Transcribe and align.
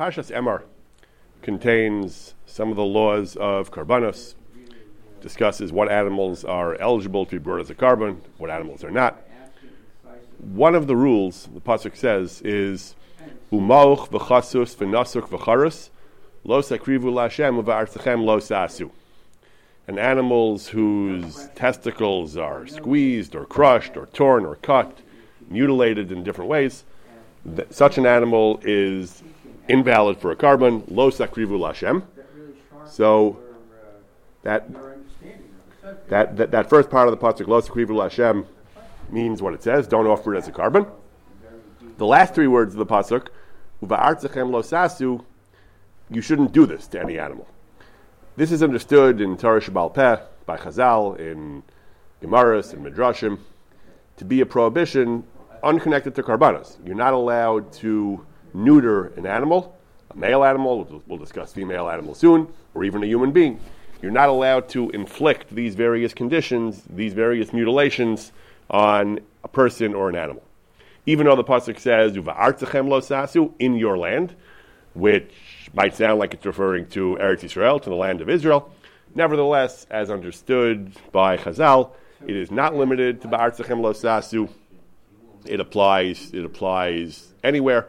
Parshas 0.00 0.34
Emor 0.34 0.62
contains 1.42 2.34
some 2.46 2.70
of 2.70 2.76
the 2.76 2.82
laws 2.82 3.36
of 3.36 3.70
karbanos, 3.70 4.34
discusses 5.20 5.72
what 5.72 5.92
animals 5.92 6.42
are 6.42 6.74
eligible 6.80 7.26
to 7.26 7.32
be 7.32 7.38
brought 7.38 7.60
as 7.60 7.68
a 7.68 7.74
korban, 7.74 8.16
what 8.38 8.48
animals 8.48 8.82
are 8.82 8.90
not. 8.90 9.22
One 10.38 10.74
of 10.74 10.86
the 10.86 10.96
rules, 10.96 11.50
the 11.52 11.60
pasuk 11.60 11.98
says, 11.98 12.40
is 12.40 12.94
umauch 13.52 14.08
v'chasus 14.08 14.74
v'nasuk 14.74 15.28
v'charus 15.28 15.90
lo 16.44 16.62
sakrivu 16.62 17.12
lashem 17.12 17.62
v'artzechem 17.62 18.24
lo 18.24 18.38
sasu. 18.38 18.90
And 19.86 19.98
animals 19.98 20.68
whose 20.68 21.50
testicles 21.54 22.38
are 22.38 22.66
squeezed 22.66 23.34
or 23.34 23.44
crushed 23.44 23.98
or 23.98 24.06
torn 24.06 24.46
or 24.46 24.56
cut, 24.56 25.00
mutilated 25.50 26.10
in 26.10 26.24
different 26.24 26.48
ways, 26.48 26.84
such 27.68 27.98
an 27.98 28.06
animal 28.06 28.60
is 28.62 29.22
invalid 29.68 30.18
for 30.18 30.30
a 30.30 30.36
korban, 30.36 30.84
lo 30.88 31.10
sakrivu 31.10 31.58
lashem. 31.58 32.02
So 32.86 33.38
that, 34.42 34.68
that, 36.08 36.36
that, 36.36 36.50
that 36.50 36.68
first 36.68 36.90
part 36.90 37.08
of 37.08 37.18
the 37.18 37.24
pasuk, 37.24 37.46
lo 37.46 37.60
sakrivu 37.60 37.90
lashem, 37.90 38.46
means 39.10 39.42
what 39.42 39.54
it 39.54 39.62
says, 39.62 39.86
don't 39.86 40.06
offer 40.06 40.34
it 40.34 40.38
as 40.38 40.48
a 40.48 40.52
korban. 40.52 40.88
The 41.98 42.06
last 42.06 42.34
three 42.34 42.46
words 42.46 42.74
of 42.74 42.78
the 42.78 42.86
pasuk, 42.86 43.28
uva'artzachem 43.82 44.50
lo 44.50 44.62
sasu, 44.62 45.24
you 46.10 46.20
shouldn't 46.20 46.52
do 46.52 46.66
this 46.66 46.86
to 46.88 47.00
any 47.00 47.18
animal. 47.18 47.46
This 48.36 48.52
is 48.52 48.62
understood 48.62 49.20
in 49.20 49.36
Torah 49.36 49.60
Shabbal 49.60 49.92
Peh, 49.92 50.16
by 50.46 50.56
Chazal, 50.56 51.18
in 51.18 51.62
Gemaras 52.22 52.72
and 52.72 52.84
Midrashim, 52.84 53.38
to 54.16 54.24
be 54.24 54.40
a 54.40 54.46
prohibition 54.46 55.24
unconnected 55.62 56.14
to 56.14 56.22
karbanos. 56.22 56.78
You're 56.84 56.94
not 56.94 57.12
allowed 57.12 57.72
to 57.74 58.24
neuter 58.54 59.06
an 59.16 59.26
animal, 59.26 59.76
a 60.10 60.16
male 60.16 60.44
animal, 60.44 61.02
we'll 61.06 61.18
discuss 61.18 61.52
female 61.52 61.88
animal 61.88 62.14
soon, 62.14 62.48
or 62.74 62.84
even 62.84 63.02
a 63.02 63.06
human 63.06 63.32
being. 63.32 63.60
You're 64.02 64.10
not 64.10 64.28
allowed 64.28 64.68
to 64.70 64.90
inflict 64.90 65.54
these 65.54 65.74
various 65.74 66.14
conditions, 66.14 66.82
these 66.88 67.12
various 67.12 67.52
mutilations 67.52 68.32
on 68.70 69.20
a 69.44 69.48
person 69.48 69.94
or 69.94 70.08
an 70.08 70.16
animal. 70.16 70.42
Even 71.06 71.26
though 71.26 71.36
the 71.36 71.44
pasuk 71.44 71.78
says 71.78 72.12
"Uva'artzachem 72.12 72.88
lo 72.88 73.00
sasu" 73.00 73.52
in 73.58 73.74
your 73.74 73.98
land, 73.98 74.34
which 74.94 75.32
might 75.74 75.94
sound 75.94 76.18
like 76.18 76.34
it's 76.34 76.46
referring 76.46 76.86
to 76.88 77.16
Eretz 77.20 77.44
Israel, 77.44 77.78
to 77.78 77.90
the 77.90 77.96
land 77.96 78.20
of 78.20 78.28
Israel, 78.28 78.72
nevertheless, 79.14 79.86
as 79.90 80.10
understood 80.10 80.92
by 81.12 81.36
Chazal, 81.36 81.90
it 82.26 82.36
is 82.36 82.50
not 82.50 82.74
limited 82.74 83.20
to 83.22 83.28
"Ba'artzachem 83.28 83.80
lo 83.80 83.92
sasu." 83.92 84.48
It 85.46 85.60
applies. 85.60 86.32
It 86.32 86.44
applies 86.44 87.32
anywhere. 87.42 87.88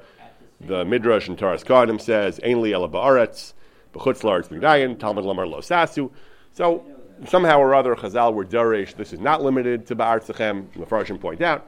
The 0.67 0.85
Midrash 0.85 1.27
and 1.27 1.37
Taras 1.37 1.63
Kohanim 1.63 1.99
says, 1.99 2.39
"Ein 2.43 2.61
li 2.61 2.71
ela 2.73 2.87
ba'aretz, 2.87 3.53
b'chutz 3.93 4.21
la'aretz 4.21 4.49
migdayin, 4.49 4.99
Talmud 4.99 5.25
lamar 5.25 5.47
lo 5.47 5.59
sasu." 5.59 6.11
So 6.53 6.85
somehow 7.25 7.59
or 7.59 7.73
other, 7.73 7.95
Chazal 7.95 8.33
were 8.33 8.45
darish. 8.45 8.95
This 8.95 9.11
is 9.11 9.19
not 9.19 9.41
limited 9.41 9.87
to 9.87 9.95
ba'artzachem. 9.95 10.73
The 10.73 10.85
Farshim 10.85 11.19
point 11.19 11.41
out. 11.41 11.67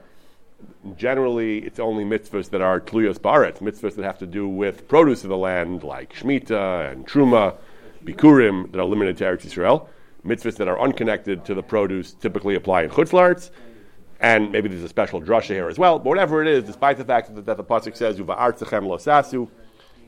Generally, 0.95 1.59
it's 1.59 1.79
only 1.79 2.05
mitzvahs 2.05 2.49
that 2.51 2.61
are 2.61 2.79
tluyos 2.79 3.17
ba'aretz, 3.17 3.57
mitzvahs 3.57 3.95
that 3.95 4.05
have 4.05 4.19
to 4.19 4.27
do 4.27 4.47
with 4.47 4.87
produce 4.87 5.23
of 5.23 5.29
the 5.29 5.37
land, 5.37 5.83
like 5.83 6.13
shmita 6.13 6.91
and 6.91 7.07
truma, 7.07 7.55
bikurim, 8.05 8.71
that 8.71 8.79
are 8.79 8.85
limited 8.85 9.17
to 9.17 9.23
Eretz 9.23 9.41
Yisrael. 9.41 9.87
Mitzvahs 10.25 10.55
that 10.57 10.67
are 10.67 10.79
unconnected 10.79 11.43
to 11.45 11.53
the 11.53 11.63
produce 11.63 12.13
typically 12.13 12.55
apply 12.55 12.83
in 12.83 12.89
chutz 12.91 13.09
la'aretz 13.09 13.49
and 14.23 14.53
maybe 14.53 14.69
there's 14.69 14.83
a 14.83 14.89
special 14.89 15.21
drasha 15.21 15.49
here 15.49 15.67
as 15.67 15.77
well. 15.77 15.99
But 15.99 16.05
whatever 16.05 16.41
it 16.41 16.47
is, 16.47 16.63
despite 16.63 16.97
the 16.97 17.03
fact 17.03 17.35
that, 17.35 17.45
the 17.45 17.63
pasuk 17.63 17.95
says 17.95 18.17
"Uva'artzachem 18.17 18.87
lo 18.87 18.97
sasu," 18.97 19.49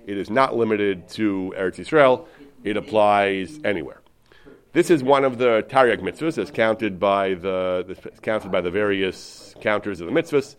it 0.07 0.17
is 0.17 0.29
not 0.29 0.55
limited 0.55 1.07
to 1.09 1.53
Eretz 1.57 1.75
Yisrael. 1.75 2.25
It 2.63 2.77
applies 2.77 3.59
anywhere. 3.63 4.01
This 4.71 4.89
is 4.89 5.03
one 5.03 5.25
of 5.25 5.37
the 5.37 5.65
Taryag 5.69 5.99
mitzvahs, 5.99 6.37
as 6.37 6.49
counted 6.49 6.99
by 6.99 7.33
the 7.33 7.95
counted 8.21 8.51
by 8.51 8.61
the 8.61 8.71
various 8.71 9.53
counters 9.59 9.99
of 9.99 10.07
the 10.07 10.13
mitzvahs. 10.13 10.55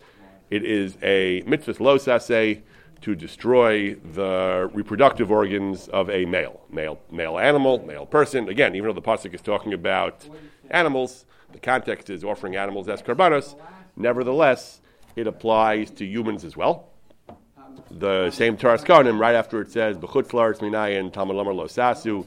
It 0.51 0.63
is 0.63 0.97
a 1.01 1.41
mitzvah 1.47 1.83
lo 1.83 1.97
saseh 1.97 2.61
to 3.01 3.15
destroy 3.15 3.95
the 3.95 4.69
reproductive 4.73 5.31
organs 5.31 5.87
of 5.87 6.09
a 6.09 6.25
male, 6.25 6.61
male, 6.69 6.99
male 7.11 7.37
animal, 7.37 7.83
male 7.85 8.05
person. 8.05 8.49
Again, 8.49 8.75
even 8.75 8.87
though 8.87 8.93
the 8.93 9.01
pasuk 9.01 9.33
is 9.33 9.41
talking 9.41 9.73
about 9.73 10.27
animals, 10.69 11.25
the 11.51 11.59
context 11.59 12.09
is 12.09 12.23
offering 12.23 12.55
animals 12.55 12.89
as 12.89 13.01
karbanos. 13.01 13.55
Nevertheless, 13.95 14.81
it 15.15 15.27
applies 15.27 15.89
to 15.91 16.05
humans 16.05 16.43
as 16.43 16.55
well. 16.55 16.89
The 17.89 18.31
same 18.31 18.57
Taras 18.57 18.87
right 18.87 19.35
after 19.35 19.61
it 19.61 19.71
says 19.71 19.97
b'chutz 19.97 20.59
minayin 20.59 21.11
talmud 21.11 21.35
lamar 21.35 21.53
lo 21.53 21.65
sasu, 21.65 22.25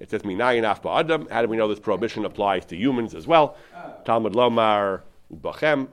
it 0.00 0.10
says 0.10 0.22
minayin 0.22 0.64
af 0.64 0.82
ba'adam. 0.82 1.30
How 1.30 1.42
do 1.42 1.48
we 1.48 1.56
know 1.56 1.68
this 1.68 1.80
prohibition 1.80 2.24
applies 2.24 2.64
to 2.66 2.76
humans 2.76 3.14
as 3.14 3.26
well? 3.26 3.56
Talmud 4.04 4.32
lomar 4.32 5.02
ubachem. 5.32 5.88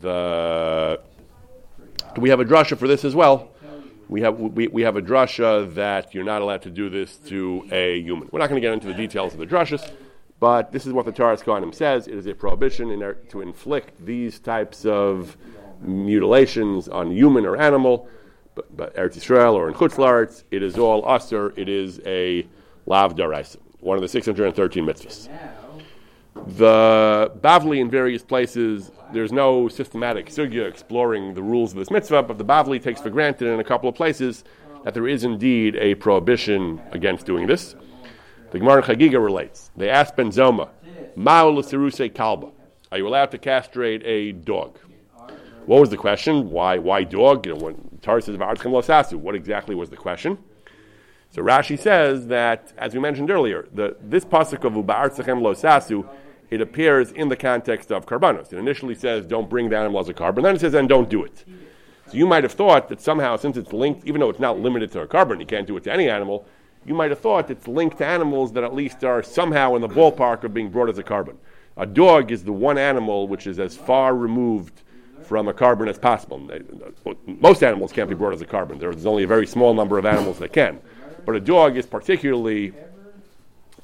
The 0.00 1.00
do 2.14 2.20
we 2.20 2.30
have 2.30 2.40
a 2.40 2.44
drasha 2.44 2.78
for 2.78 2.88
this 2.88 3.04
as 3.04 3.14
well. 3.14 3.50
We 4.08 4.22
have 4.22 4.38
we, 4.38 4.68
we 4.68 4.82
have 4.82 4.96
a 4.96 5.02
drasha 5.02 5.74
that 5.74 6.14
you're 6.14 6.24
not 6.24 6.40
allowed 6.40 6.62
to 6.62 6.70
do 6.70 6.88
this 6.88 7.16
to 7.28 7.66
a 7.70 8.00
human. 8.00 8.28
We're 8.32 8.38
not 8.38 8.48
going 8.48 8.60
to 8.60 8.66
get 8.66 8.72
into 8.72 8.86
the 8.86 8.94
details 8.94 9.34
of 9.34 9.38
the 9.38 9.46
drashas. 9.46 9.90
But 10.40 10.70
this 10.72 10.86
is 10.86 10.92
what 10.92 11.04
the 11.04 11.12
Taras 11.12 11.42
Kohanim 11.42 11.74
says. 11.74 12.06
It 12.06 12.14
is 12.14 12.26
a 12.26 12.34
prohibition 12.34 12.90
in 12.90 13.02
er, 13.02 13.14
to 13.30 13.40
inflict 13.40 14.04
these 14.04 14.38
types 14.38 14.84
of 14.84 15.36
mutilations 15.80 16.88
on 16.88 17.10
human 17.10 17.44
or 17.44 17.56
animal, 17.56 18.08
but, 18.54 18.76
but 18.76 18.94
Eretz 18.96 19.16
Yisrael 19.16 19.54
or 19.54 19.68
in 19.68 19.74
Chutz 19.74 19.94
La'aretz, 19.94 20.44
it 20.50 20.62
is 20.62 20.78
all 20.78 21.08
usher. 21.08 21.52
It 21.56 21.68
is 21.68 22.00
a 22.06 22.46
lav 22.86 23.14
daraisa, 23.14 23.56
one 23.80 23.96
of 23.96 24.02
the 24.02 24.08
613 24.08 24.84
mitzvahs. 24.84 25.28
The 26.56 27.32
Bavli 27.40 27.80
in 27.80 27.90
various 27.90 28.22
places, 28.22 28.92
there's 29.12 29.32
no 29.32 29.68
systematic 29.68 30.26
sugya 30.26 30.68
exploring 30.68 31.34
the 31.34 31.42
rules 31.42 31.72
of 31.72 31.78
this 31.78 31.90
mitzvah, 31.90 32.22
but 32.22 32.38
the 32.38 32.44
Bavli 32.44 32.82
takes 32.82 33.00
for 33.00 33.10
granted 33.10 33.52
in 33.52 33.58
a 33.58 33.64
couple 33.64 33.88
of 33.88 33.94
places 33.94 34.44
that 34.84 34.94
there 34.94 35.08
is 35.08 35.24
indeed 35.24 35.76
a 35.76 35.96
prohibition 35.96 36.80
against 36.92 37.26
doing 37.26 37.46
this. 37.46 37.74
The 38.50 38.58
Gemara 38.58 38.82
Chagiga 38.82 39.22
relates. 39.22 39.70
They 39.76 39.90
asked 39.90 40.16
Ben 40.16 40.30
Zoma, 40.30 40.70
Ma'ul 41.16 42.12
kalba. 42.12 42.52
Are 42.90 42.98
you 42.98 43.06
allowed 43.06 43.30
to 43.32 43.38
castrate 43.38 44.02
a 44.06 44.32
dog? 44.32 44.78
What 45.66 45.80
was 45.80 45.90
the 45.90 45.98
question? 45.98 46.50
Why 46.50 46.78
why 46.78 47.04
dog? 47.04 47.44
You 47.44 47.54
know, 47.54 47.64
when 47.64 47.98
Torah 48.00 48.22
says 48.22 48.38
what 48.38 49.34
exactly 49.34 49.74
was 49.74 49.90
the 49.90 49.96
question? 49.96 50.38
So 51.30 51.42
Rashi 51.42 51.78
says 51.78 52.28
that, 52.28 52.72
as 52.78 52.94
we 52.94 53.00
mentioned 53.00 53.30
earlier, 53.30 53.68
the, 53.74 53.96
this 54.00 54.24
pasuk 54.24 54.64
of 54.64 54.72
Uba'artzachem 54.72 55.42
lo 55.42 55.52
sasu, 55.52 56.08
it 56.50 56.62
appears 56.62 57.12
in 57.12 57.28
the 57.28 57.36
context 57.36 57.92
of 57.92 58.06
karbanos. 58.06 58.50
It 58.50 58.58
initially 58.58 58.94
says, 58.94 59.26
don't 59.26 59.50
bring 59.50 59.68
the 59.68 59.76
animal 59.76 60.00
as 60.00 60.08
a 60.08 60.14
korban. 60.14 60.42
Then 60.42 60.54
it 60.54 60.60
says, 60.62 60.72
and 60.72 60.88
don't 60.88 61.10
do 61.10 61.22
it. 61.22 61.44
So 62.06 62.16
you 62.16 62.26
might 62.26 62.44
have 62.44 62.52
thought 62.52 62.88
that 62.88 63.02
somehow, 63.02 63.36
since 63.36 63.58
it's 63.58 63.74
linked, 63.74 64.06
even 64.06 64.20
though 64.20 64.30
it's 64.30 64.40
not 64.40 64.58
limited 64.58 64.90
to 64.92 65.02
a 65.02 65.06
korban, 65.06 65.38
you 65.40 65.44
can't 65.44 65.66
do 65.66 65.76
it 65.76 65.84
to 65.84 65.92
any 65.92 66.08
animal, 66.08 66.46
you 66.88 66.94
might 66.94 67.10
have 67.10 67.20
thought 67.20 67.50
it's 67.50 67.68
linked 67.68 67.98
to 67.98 68.06
animals 68.06 68.54
that 68.54 68.64
at 68.64 68.74
least 68.74 69.04
are 69.04 69.22
somehow 69.22 69.74
in 69.74 69.82
the 69.82 69.88
ballpark 69.88 70.42
of 70.42 70.54
being 70.54 70.70
brought 70.70 70.88
as 70.88 70.96
a 70.96 71.02
korban. 71.02 71.36
A 71.76 71.84
dog 71.84 72.32
is 72.32 72.44
the 72.44 72.52
one 72.52 72.78
animal 72.78 73.28
which 73.28 73.46
is 73.46 73.58
as 73.58 73.76
far 73.76 74.16
removed 74.16 74.80
from 75.22 75.48
a 75.48 75.52
korban 75.52 75.88
as 75.88 75.98
possible. 75.98 76.48
Uh, 76.50 77.12
most 77.26 77.62
animals 77.62 77.92
can't 77.92 78.08
be 78.08 78.14
brought 78.14 78.32
as 78.32 78.40
a 78.40 78.46
korban. 78.46 78.80
There's 78.80 79.04
only 79.04 79.24
a 79.24 79.26
very 79.26 79.46
small 79.46 79.74
number 79.74 79.98
of 79.98 80.06
animals 80.06 80.38
that 80.38 80.54
can. 80.54 80.80
But 81.26 81.36
a 81.36 81.40
dog 81.40 81.76
is 81.76 81.84
particularly 81.84 82.72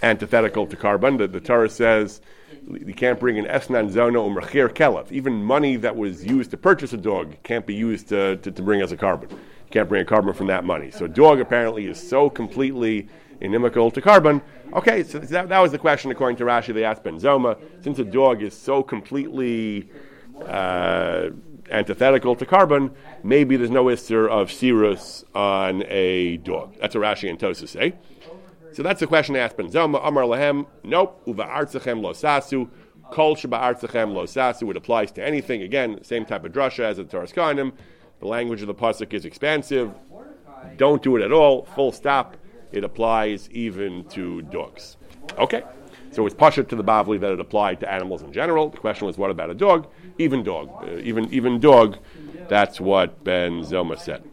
antithetical 0.02 0.66
to 0.66 0.76
korban. 0.76 1.18
The, 1.18 1.28
the 1.28 1.40
Torah 1.40 1.68
says 1.68 2.22
you 2.66 2.94
can't 2.94 3.20
bring 3.20 3.38
an 3.38 3.44
esnan 3.44 3.92
zono 3.92 4.26
umrachir 4.34 4.70
kelef. 4.70 5.12
Even 5.12 5.44
money 5.44 5.76
that 5.76 5.94
was 5.94 6.24
used 6.24 6.50
to 6.52 6.56
purchase 6.56 6.94
a 6.94 6.96
dog 6.96 7.36
can't 7.42 7.66
be 7.66 7.74
used 7.74 8.08
to, 8.08 8.38
to, 8.38 8.50
to 8.50 8.62
bring 8.62 8.80
as 8.80 8.92
a 8.92 8.96
korban. 8.96 9.30
Can't 9.74 9.88
bring 9.88 10.02
a 10.02 10.04
korban 10.04 10.36
from 10.36 10.46
that 10.46 10.62
money. 10.62 10.92
So 10.92 11.08
dog 11.08 11.40
apparently 11.40 11.86
is 11.86 12.00
so 12.00 12.30
completely 12.30 13.08
inimical 13.40 13.90
to 13.90 14.00
korban. 14.00 14.40
Okay, 14.72 15.02
so 15.02 15.18
that, 15.18 15.48
that 15.48 15.58
was 15.58 15.72
the 15.72 15.80
question 15.80 16.12
according 16.12 16.36
to 16.36 16.44
Rashi. 16.44 16.72
They 16.72 16.84
asked 16.84 17.02
Ben 17.02 17.18
Zoma, 17.18 17.58
since 17.82 17.98
a 17.98 18.04
dog 18.04 18.40
is 18.40 18.56
so 18.56 18.84
completely 18.84 19.88
uh, 20.46 21.30
antithetical 21.72 22.36
to 22.36 22.46
korban, 22.46 22.94
maybe 23.24 23.56
there's 23.56 23.68
no 23.68 23.86
isser 23.86 24.30
of 24.30 24.48
sirus 24.48 25.24
on 25.34 25.82
a 25.88 26.36
dog. 26.36 26.76
That's 26.80 26.94
what 26.94 27.02
Rashi 27.02 27.28
and 27.28 27.40
Tosa 27.40 27.66
say. 27.66 27.94
So 28.70 28.84
that's 28.84 29.00
the 29.00 29.08
question 29.08 29.32
they 29.32 29.40
asked 29.40 29.56
Ben 29.56 29.72
Zoma. 29.72 30.00
Amar 30.06 30.22
lahem, 30.22 30.66
nope, 30.84 31.20
uva 31.26 31.46
artzachem 31.46 32.00
lo 32.00 32.12
sasu. 32.12 32.70
Kol 33.10 33.34
sheba 33.34 33.58
artzachem 33.58 34.14
lo 34.14 34.24
sasu. 34.24 34.70
It 34.70 34.76
applies 34.76 35.10
to 35.12 35.24
anything. 35.26 35.62
Again, 35.62 36.04
same 36.04 36.24
type 36.24 36.44
of 36.44 36.52
drasha 36.52 36.84
as 36.84 36.98
the 36.98 37.04
Torah 37.04 37.26
Kohanim. 37.26 37.72
The 38.24 38.28
language 38.28 38.62
of 38.62 38.68
the 38.68 38.74
pasuk 38.74 39.12
is 39.12 39.26
expansive. 39.26 39.92
Don't 40.78 41.02
do 41.02 41.14
it 41.16 41.22
at 41.22 41.30
all. 41.30 41.66
Full 41.74 41.92
stop. 41.92 42.38
It 42.72 42.82
applies 42.82 43.50
even 43.50 44.04
to 44.16 44.40
dogs. 44.40 44.96
Okay. 45.36 45.62
So 46.10 46.24
it's 46.24 46.34
pasha 46.34 46.64
to 46.64 46.74
the 46.74 46.82
Bavli 46.82 47.20
that 47.20 47.32
it 47.32 47.38
applied 47.38 47.80
to 47.80 47.92
animals 47.92 48.22
in 48.22 48.32
general. 48.32 48.70
The 48.70 48.78
question 48.78 49.06
was, 49.06 49.18
what 49.18 49.30
about 49.30 49.50
a 49.50 49.54
dog? 49.54 49.88
Even 50.16 50.42
dog, 50.42 50.70
uh, 50.84 50.96
even 51.00 51.30
even 51.34 51.60
dog. 51.60 51.98
That's 52.48 52.80
what 52.80 53.22
Ben 53.24 53.60
Zoma 53.60 53.98
said. 53.98 54.24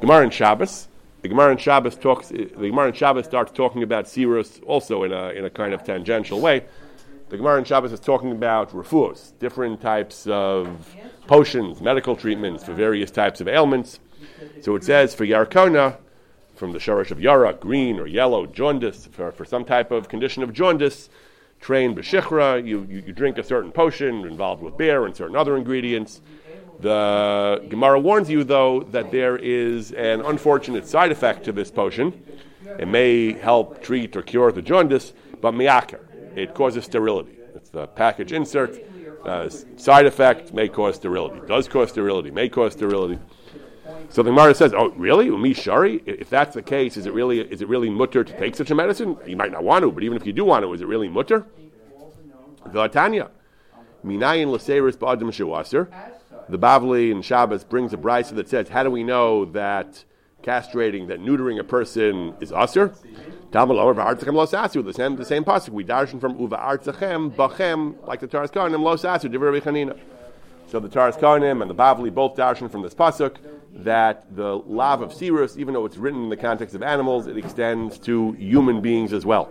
Gemara 0.00 0.22
in 0.22 0.30
Shabbos. 0.30 0.86
The 1.22 1.28
Gemara 1.28 1.50
in 1.50 1.58
Shabbos 1.58 1.96
talks. 1.96 2.28
The 2.28 2.44
Gemara 2.44 2.86
in 2.90 2.94
Shabbos 2.94 3.24
starts 3.24 3.50
talking 3.50 3.82
about 3.82 4.04
sirus 4.04 4.62
also 4.64 5.02
in 5.02 5.12
a 5.12 5.30
in 5.30 5.44
a 5.44 5.50
kind 5.50 5.74
of 5.74 5.82
tangential 5.82 6.40
way. 6.40 6.66
The 7.32 7.38
Gemara 7.38 7.60
in 7.60 7.64
Shabbos 7.64 7.92
is 7.92 8.00
talking 8.00 8.30
about 8.30 8.72
refuos, 8.72 9.32
different 9.38 9.80
types 9.80 10.26
of 10.26 10.94
potions, 11.26 11.80
medical 11.80 12.14
treatments 12.14 12.62
for 12.62 12.74
various 12.74 13.10
types 13.10 13.40
of 13.40 13.48
ailments. 13.48 14.00
So 14.60 14.76
it 14.76 14.84
says 14.84 15.14
for 15.14 15.24
Yarkona, 15.24 15.96
from 16.56 16.72
the 16.72 16.78
shorish 16.78 17.10
of 17.10 17.22
Yara, 17.22 17.54
green 17.54 17.98
or 17.98 18.06
yellow, 18.06 18.44
jaundice, 18.44 19.06
for, 19.10 19.32
for 19.32 19.46
some 19.46 19.64
type 19.64 19.90
of 19.90 20.10
condition 20.10 20.42
of 20.42 20.52
jaundice, 20.52 21.08
train 21.58 21.94
b'shichra, 21.94 22.62
you, 22.66 22.86
you, 22.90 23.02
you, 23.06 23.12
drink 23.14 23.38
a 23.38 23.42
certain 23.42 23.72
potion 23.72 24.26
involved 24.26 24.62
with 24.62 24.76
beer 24.76 25.06
and 25.06 25.16
certain 25.16 25.34
other 25.34 25.56
ingredients. 25.56 26.20
The 26.80 27.64
Gemara 27.70 27.98
warns 27.98 28.28
you, 28.28 28.44
though, 28.44 28.82
that 28.90 29.10
there 29.10 29.38
is 29.38 29.92
an 29.92 30.20
unfortunate 30.20 30.86
side 30.86 31.10
effect 31.10 31.44
to 31.44 31.52
this 31.52 31.70
potion. 31.70 32.22
It 32.78 32.88
may 32.88 33.32
help 33.32 33.82
treat 33.82 34.16
or 34.16 34.22
cure 34.22 34.52
the 34.52 34.60
jaundice, 34.60 35.14
but 35.40 35.54
miakar, 35.54 36.00
it 36.36 36.54
causes 36.54 36.84
sterility. 36.84 37.38
It's 37.54 37.70
the 37.70 37.86
package 37.86 38.32
insert. 38.32 38.82
Uh, 39.24 39.48
side 39.76 40.06
effect 40.06 40.52
may 40.52 40.68
cause 40.68 40.96
sterility. 40.96 41.40
Does 41.46 41.68
cause 41.68 41.90
sterility. 41.90 42.30
May 42.30 42.48
cause 42.48 42.72
sterility. 42.72 43.18
So 44.08 44.22
the 44.22 44.30
Gemara 44.30 44.54
says, 44.54 44.74
"Oh, 44.74 44.88
really? 44.90 45.26
Umi 45.26 45.54
shari? 45.54 46.02
If 46.06 46.28
that's 46.28 46.54
the 46.54 46.62
case, 46.62 46.96
is 46.96 47.06
it 47.06 47.12
really 47.12 47.40
is 47.40 47.62
it 47.62 47.68
really 47.68 47.90
mutter 47.90 48.24
to 48.24 48.38
take 48.38 48.54
such 48.54 48.70
a 48.70 48.74
medicine? 48.74 49.16
You 49.26 49.36
might 49.36 49.52
not 49.52 49.64
want 49.64 49.82
to, 49.82 49.92
but 49.92 50.02
even 50.02 50.16
if 50.16 50.26
you 50.26 50.32
do 50.32 50.44
want 50.44 50.64
to, 50.64 50.72
is 50.72 50.80
it 50.80 50.86
really 50.86 51.08
mutter?" 51.08 51.46
The 52.66 52.88
Tanya, 52.88 53.30
minayin 54.04 54.50
l'seiris 54.50 54.96
ba'adim 54.96 55.30
shewaser. 55.30 55.88
The 56.48 56.58
Bavli 56.58 57.10
in 57.10 57.22
Shabbos 57.22 57.64
brings 57.64 57.92
a 57.92 57.96
brisa 57.96 58.34
that 58.34 58.48
says, 58.48 58.68
"How 58.68 58.82
do 58.82 58.90
we 58.90 59.02
know 59.02 59.44
that 59.46 60.04
castrating, 60.42 61.08
that 61.08 61.20
neutering 61.20 61.58
a 61.58 61.64
person 61.64 62.34
is 62.40 62.52
aser?" 62.52 62.94
Talmud 63.52 63.76
lower 63.76 63.94
v'artzachem 63.94 64.32
lo 64.32 64.46
sasu. 64.46 64.82
The 64.82 64.94
same 64.94 65.16
the 65.16 65.26
same 65.26 65.44
pasuk 65.44 65.68
we 65.68 65.84
darshan 65.84 66.20
from 66.20 66.40
uva 66.40 66.56
artzachem 66.56 67.36
bachem 67.36 67.94
like 68.06 68.20
the 68.20 68.26
Taras 68.26 68.50
Kohanim 68.50 68.82
lo 68.82 68.96
sasu 68.96 69.30
divrei. 69.30 69.98
So 70.68 70.80
the 70.80 70.88
Taras 70.88 71.16
Kohanim 71.16 71.60
and 71.60 71.70
the 71.70 71.74
Bavli 71.74 72.12
both 72.12 72.34
darshan 72.34 72.70
from 72.70 72.80
this 72.80 72.94
pasuk 72.94 73.36
that 73.74 74.24
the 74.34 74.56
lav 74.56 75.02
of 75.02 75.12
Sirus, 75.12 75.58
even 75.58 75.74
though 75.74 75.84
it's 75.84 75.98
written 75.98 76.24
in 76.24 76.28
the 76.30 76.36
context 76.36 76.74
of 76.74 76.82
animals, 76.82 77.26
it 77.26 77.36
extends 77.36 77.98
to 77.98 78.32
human 78.32 78.80
beings 78.80 79.12
as 79.12 79.26
well. 79.26 79.50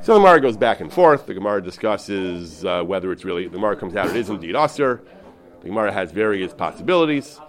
So 0.00 0.14
the 0.14 0.20
Gemara 0.20 0.40
goes 0.40 0.56
back 0.56 0.80
and 0.80 0.92
forth. 0.92 1.26
The 1.26 1.34
Gemara 1.34 1.62
discusses 1.62 2.64
uh, 2.64 2.82
whether 2.84 3.12
it's 3.12 3.24
really, 3.24 3.44
the 3.44 3.56
Gemara 3.56 3.76
comes 3.76 3.96
out, 3.96 4.08
it 4.08 4.16
is 4.16 4.30
indeed 4.30 4.54
Aser. 4.54 5.02
The 5.60 5.68
Gemara 5.68 5.92
has 5.92 6.12
various 6.12 6.54
possibilities. 6.54 7.40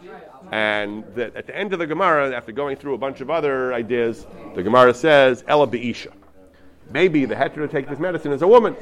And 0.51 1.03
that 1.15 1.36
at 1.36 1.47
the 1.47 1.56
end 1.56 1.74
of 1.74 1.80
the 1.80 1.88
Gemara, 1.88 2.36
after 2.36 2.51
going 2.51 2.77
through 2.77 2.94
a 2.94 2.97
bunch 2.97 3.21
of 3.21 3.30
other 3.30 3.74
ideas, 3.74 4.25
the 4.56 4.63
Gemara 4.63 4.94
says, 4.94 5.44
Ella 5.47 5.68
Be'isha. 5.68 6.12
Maybe 6.91 7.25
the 7.25 7.36
heter 7.36 7.56
to 7.56 7.68
take 7.68 7.88
this 7.88 8.00
medicine 8.00 8.31
is 8.31 8.41
a 8.41 8.47
woman. 8.47 8.75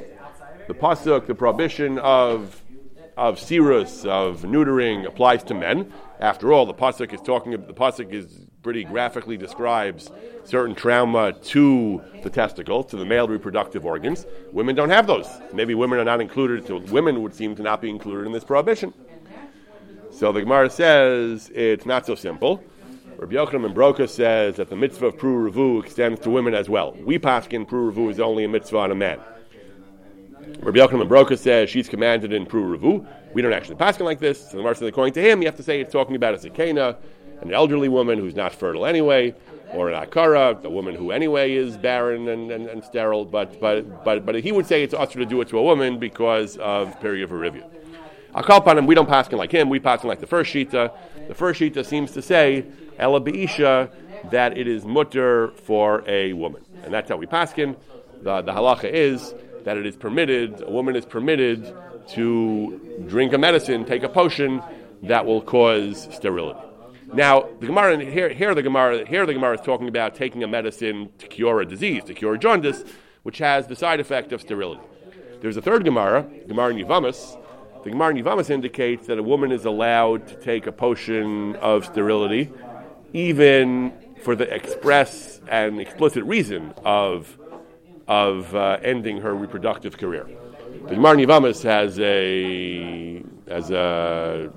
The 0.68 0.74
pasuk, 0.74 1.27
the 1.27 1.36
prohibition 1.36 2.00
of 2.00 2.62
of 3.18 3.39
sirus, 3.39 4.06
of 4.06 4.44
neutering, 4.44 5.07
applies 5.07 5.44
to 5.44 5.56
men. 5.56 5.92
After 6.19 6.54
all, 6.54 6.68
the 6.68 6.74
pasuk 6.74 7.13
is 7.13 7.21
talking. 7.21 7.54
About 7.54 7.68
the 7.68 7.74
pasuk 7.74 8.13
is 8.13 8.45
pretty 8.62 8.83
graphically 8.83 9.38
describes 9.38 10.12
certain 10.44 10.75
trauma 10.75 11.33
to 11.33 12.01
the 12.21 12.30
testicles, 12.30 12.86
to 12.88 12.98
the 12.98 13.06
male 13.06 13.27
reproductive 13.27 13.86
organs. 13.86 14.25
Women 14.51 14.75
don't 14.75 14.89
have 14.89 15.07
those. 15.07 15.27
Maybe 15.53 15.74
women 15.74 16.00
are 16.00 16.06
not 16.06 16.21
included. 16.21 16.68
So 16.68 16.77
women 16.77 17.21
would 17.24 17.33
seem 17.33 17.56
to 17.56 17.63
not 17.63 17.81
be 17.81 17.89
included 17.89 18.25
in 18.25 18.31
this 18.31 18.44
prohibition. 18.44 18.94
So 20.18 20.31
the 20.31 20.40
Gemara 20.40 20.68
says 20.72 21.52
it's 21.54 21.86
not 21.86 22.08
so 22.08 22.16
simple. 22.16 22.64
Rabbi 23.19 23.36
Yochanan 23.36 23.62
ben 23.62 23.75
Broka 23.75 24.10
says 24.10 24.56
that 24.56 24.68
the 24.68 24.75
mitzvah 24.75 25.06
of 25.06 25.18
Pru 25.18 25.48
Revu 25.48 25.84
extends 25.84 26.19
to 26.22 26.31
women 26.31 26.56
as 26.56 26.68
well. 26.68 26.94
We 26.94 27.19
paskin 27.19 27.69
Pru 27.69 27.92
Revu 27.92 28.10
is 28.10 28.19
only 28.19 28.44
a 28.44 28.48
mitzvah 28.48 28.80
on 28.80 28.92
a 28.92 28.96
man. 28.96 29.19
Rabbi 30.62 30.80
Yochanan 30.80 31.08
ben 31.08 31.08
Broka 31.08 31.38
says 31.38 31.69
she's 31.69 31.88
commanded 31.88 32.34
in 32.34 32.48
Pru 32.48 32.75
Revu. 32.75 33.06
We 33.36 33.44
don't 33.44 33.54
actually 33.54 33.75
pass 33.75 34.00
like 34.00 34.19
this. 34.19 34.42
So 34.42 34.54
the 34.54 34.58
Gemara 34.58 34.74
says, 34.74 34.88
according 34.88 35.14
to 35.14 35.22
him, 35.22 35.44
you 35.44 35.48
have 35.48 35.56
to 35.58 35.62
say 35.62 35.81
it's 35.81 35.94
talking 35.94 36.16
about 36.16 36.34
a 36.34 36.38
zakena, 36.38 36.98
an 37.42 37.54
elderly 37.54 37.88
woman 37.88 38.18
who's 38.18 38.36
not 38.36 38.56
fertile 38.56 38.88
anyway, 38.88 39.36
or 39.72 39.92
an 39.92 40.04
akara, 40.04 40.63
a 40.63 40.70
woman 40.70 40.96
who 40.96 41.12
anyway 41.12 41.54
is 41.54 41.78
barren 41.78 42.28
and, 42.28 42.52
and, 42.52 42.66
and 42.66 42.84
sterile. 42.84 43.24
But, 43.24 43.62
but, 43.62 44.04
but, 44.04 44.25
but 44.25 44.34
he 44.34 44.52
would 44.52 44.66
say 44.66 44.81
it's 44.81 44.96
usher 44.96 45.20
to 45.20 45.28
do 45.28 45.40
it 45.42 45.50
to 45.50 45.60
a 45.60 45.63
woman 45.63 46.00
because 46.00 46.58
of 46.58 47.00
period 47.02 47.24
of 47.25 47.30
Arivia. 47.30 47.70
Upon 48.38 48.78
him. 48.78 48.86
We 48.86 48.94
don't 48.94 49.10
pass 49.10 49.31
like 49.31 49.51
him. 49.51 49.68
We 49.69 49.80
pass 49.80 50.04
like 50.04 50.19
the 50.19 50.28
first 50.28 50.54
shita. 50.54 50.92
The 51.28 51.34
first 51.34 51.60
shita 51.60 51.84
seems 51.84 52.12
to 52.12 52.22
say 52.22 52.66
ela 53.00 53.19
beisha 53.19 53.89
that 54.30 54.57
it 54.57 54.68
is 54.68 54.86
mutter 54.86 55.50
for 55.63 56.04
a 56.07 56.34
woman, 56.34 56.63
and 56.84 56.94
that's 56.94 57.10
how 57.10 57.18
we 57.18 57.25
pass 57.25 57.54
The 57.54 57.74
the 58.22 58.51
halacha 58.54 58.92
is 58.92 59.34
that 59.63 59.75
it 59.75 59.88
is 59.88 59.95
permitted. 59.95 60.62
A 60.62 60.72
woman 60.72 60.95
is 60.95 61.04
permitted 61.04 61.75
to 62.10 63.06
drink 63.07 63.34
a 63.34 63.39
medicine, 63.39 63.84
take 63.86 64.04
a 64.04 64.10
potion 64.10 64.62
that 65.04 65.25
will 65.25 65.42
cause 65.42 66.07
sterility. 66.13 66.60
Now, 67.13 67.50
the 67.60 67.66
Gemara 67.66 68.04
here, 68.06 68.30
here 68.30 68.54
the 68.54 68.62
Gemara 68.62 69.06
here 69.07 69.25
the 69.25 69.34
Gemara 69.34 69.56
is 69.56 69.62
talking 69.62 69.88
about 69.88 70.13
taking 70.13 70.44
a 70.44 70.48
medicine 70.48 71.10
to 71.18 71.28
cure 71.28 71.62
a 71.62 71.66
disease, 71.66 72.04
to 72.04 72.13
cure 72.13 72.38
jaundice, 72.38 72.84
which 73.24 73.39
has 73.39 73.66
the 73.66 73.75
side 73.75 74.00
effect 74.00 74.31
of 74.31 74.42
sterility. 74.42 74.84
There's 75.42 75.57
a 75.57 75.62
third 75.62 75.84
Gemara, 75.84 76.24
Gemara 76.48 76.74
Nivamas. 76.74 77.38
The 77.88 77.92
Gemara 77.92 78.16
Nivamas 78.16 78.50
indicates 78.50 79.07
that 79.07 79.18
a 79.18 79.24
woman 79.24 79.50
is 79.50 79.63
allowed 79.63 80.28
to 80.28 80.36
take 80.36 80.68
a 80.68 80.74
potion 80.74 81.56
of 81.56 81.86
sterility, 81.86 82.51
even 83.13 83.94
for 84.24 84.36
the 84.36 84.54
express 84.54 85.39
and 85.48 85.80
explicit 85.80 86.25
reason 86.25 86.74
of 86.84 87.38
of 88.06 88.54
uh, 88.54 88.80
ending 88.84 89.22
her 89.22 89.34
reproductive 89.34 89.98
career. 89.98 90.28
The 90.89 90.95
Gemara 90.95 91.16
Nivamas 91.16 91.63
has 91.63 91.98
a 92.01 93.24
has 93.48 93.72
a 93.72 94.51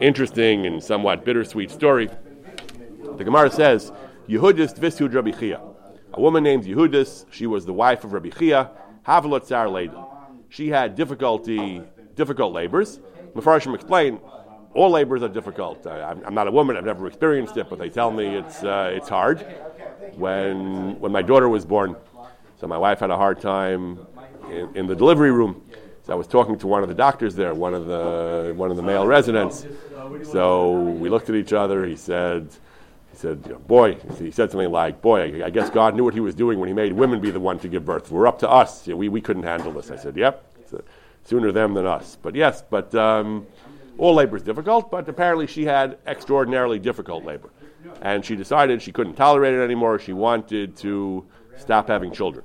interesting 0.00 0.64
and 0.64 0.82
somewhat 0.82 1.22
bittersweet 1.22 1.70
story. 1.70 2.08
The 3.18 3.24
Gemara 3.24 3.50
says 3.50 3.92
Yehudis 4.26 4.78
Visud 4.78 5.12
Rabbi 5.12 5.32
Chia. 5.32 5.60
A 6.14 6.18
woman 6.18 6.42
named 6.42 6.64
Yehudis. 6.64 7.26
She 7.30 7.46
was 7.46 7.66
the 7.66 7.74
wife 7.74 8.04
of 8.04 8.14
Rabbi 8.14 8.30
Chia. 8.30 8.70
Havlot 9.06 9.44
Tsar 9.44 9.68
Lady. 9.68 9.92
She 10.48 10.68
had 10.68 10.94
difficulty, 10.94 11.82
difficult 12.14 12.52
labors. 12.52 13.00
Mefarshim 13.34 13.74
explain 13.74 14.20
all 14.74 14.90
labors 14.90 15.22
are 15.22 15.28
difficult. 15.28 15.86
I, 15.86 16.12
am 16.12 16.34
not 16.34 16.48
a 16.48 16.50
woman; 16.50 16.76
I've 16.76 16.84
never 16.84 17.06
experienced 17.06 17.56
it, 17.56 17.68
but 17.70 17.78
they 17.78 17.88
tell 17.88 18.10
me 18.10 18.36
it's 18.36 18.62
uh, 18.62 18.90
it's 18.92 19.08
hard. 19.08 19.40
When 20.16 20.98
when 21.00 21.12
my 21.12 21.22
daughter 21.22 21.48
was 21.48 21.64
born, 21.64 21.96
so 22.60 22.66
my 22.66 22.78
wife 22.78 23.00
had 23.00 23.10
a 23.10 23.16
hard 23.16 23.40
time 23.40 24.06
in, 24.50 24.76
in, 24.76 24.86
the 24.86 24.96
delivery 24.96 25.30
room. 25.30 25.62
So 26.02 26.12
I 26.12 26.16
was 26.16 26.26
talking 26.26 26.58
to 26.58 26.66
one 26.66 26.82
of 26.82 26.88
the 26.88 26.94
doctors 26.94 27.34
there, 27.34 27.54
one 27.54 27.72
of 27.74 27.86
the 27.86 28.52
one 28.56 28.70
of 28.70 28.76
the 28.76 28.82
male 28.82 29.06
residents. 29.06 29.66
So 30.24 30.80
we 30.82 31.08
looked 31.08 31.28
at 31.30 31.34
each 31.34 31.52
other. 31.52 31.86
He 31.86 31.96
said, 31.96 32.48
he 33.10 33.16
said, 33.16 33.66
boy, 33.66 33.96
he 34.18 34.30
said 34.30 34.50
something 34.50 34.70
like, 34.70 35.00
boy, 35.00 35.44
I 35.44 35.50
guess 35.50 35.70
God 35.70 35.94
knew 35.94 36.04
what 36.04 36.14
he 36.14 36.20
was 36.20 36.34
doing 36.34 36.58
when 36.58 36.68
he 36.68 36.74
made 36.74 36.92
women 36.92 37.20
be 37.20 37.30
the 37.30 37.40
one 37.40 37.58
to 37.60 37.68
give 37.68 37.84
birth. 37.84 38.10
We're 38.10 38.26
up 38.26 38.40
to 38.40 38.50
us. 38.50 38.86
we, 38.86 39.08
we 39.08 39.20
couldn't 39.20 39.44
handle 39.44 39.72
this. 39.72 39.90
I 39.90 39.96
said, 39.96 40.16
yep, 40.16 40.44
sooner 41.24 41.52
them 41.52 41.74
than 41.74 41.86
us. 41.86 42.16
But 42.20 42.34
yes, 42.34 42.62
but 42.68 42.94
um, 42.94 43.46
all 43.98 44.14
labor 44.14 44.36
is 44.36 44.42
difficult, 44.42 44.90
but 44.90 45.08
apparently 45.08 45.46
she 45.46 45.64
had 45.64 45.98
extraordinarily 46.06 46.78
difficult 46.78 47.24
labor. 47.24 47.50
And 48.02 48.24
she 48.24 48.36
decided 48.36 48.82
she 48.82 48.92
couldn't 48.92 49.14
tolerate 49.14 49.54
it 49.54 49.62
anymore. 49.62 49.98
She 49.98 50.12
wanted 50.12 50.76
to 50.78 51.24
stop 51.56 51.88
having 51.88 52.12
children. 52.12 52.44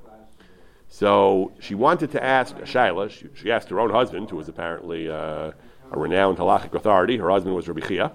So 0.88 1.52
she 1.60 1.74
wanted 1.74 2.10
to 2.12 2.22
ask 2.22 2.56
Shaila. 2.56 3.10
She, 3.10 3.28
she, 3.34 3.50
asked 3.50 3.68
her 3.70 3.80
own 3.80 3.90
husband, 3.90 4.30
who 4.30 4.36
was 4.36 4.48
apparently 4.48 5.08
uh, 5.08 5.52
a 5.92 5.98
renowned 5.98 6.38
halachic 6.38 6.74
authority. 6.74 7.16
Her 7.16 7.30
husband 7.30 7.54
was 7.54 7.68
Rabbi 7.68 7.86
Chia. 7.86 8.12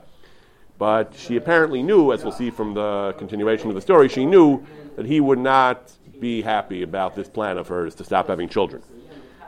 But 0.77 1.13
she 1.15 1.37
apparently 1.37 1.81
knew, 1.81 2.11
as 2.11 2.23
we'll 2.23 2.33
see 2.33 2.49
from 2.49 2.73
the 2.73 3.15
continuation 3.17 3.69
of 3.69 3.75
the 3.75 3.81
story, 3.81 4.09
she 4.09 4.25
knew 4.25 4.65
that 4.97 5.05
he 5.05 5.21
would 5.21 5.39
not 5.39 5.93
be 6.19 6.41
happy 6.41 6.81
about 6.81 7.15
this 7.15 7.29
plan 7.29 7.57
of 7.57 7.67
hers 7.67 7.95
to 7.95 8.03
stop 8.03 8.27
having 8.27 8.49
children. 8.49 8.83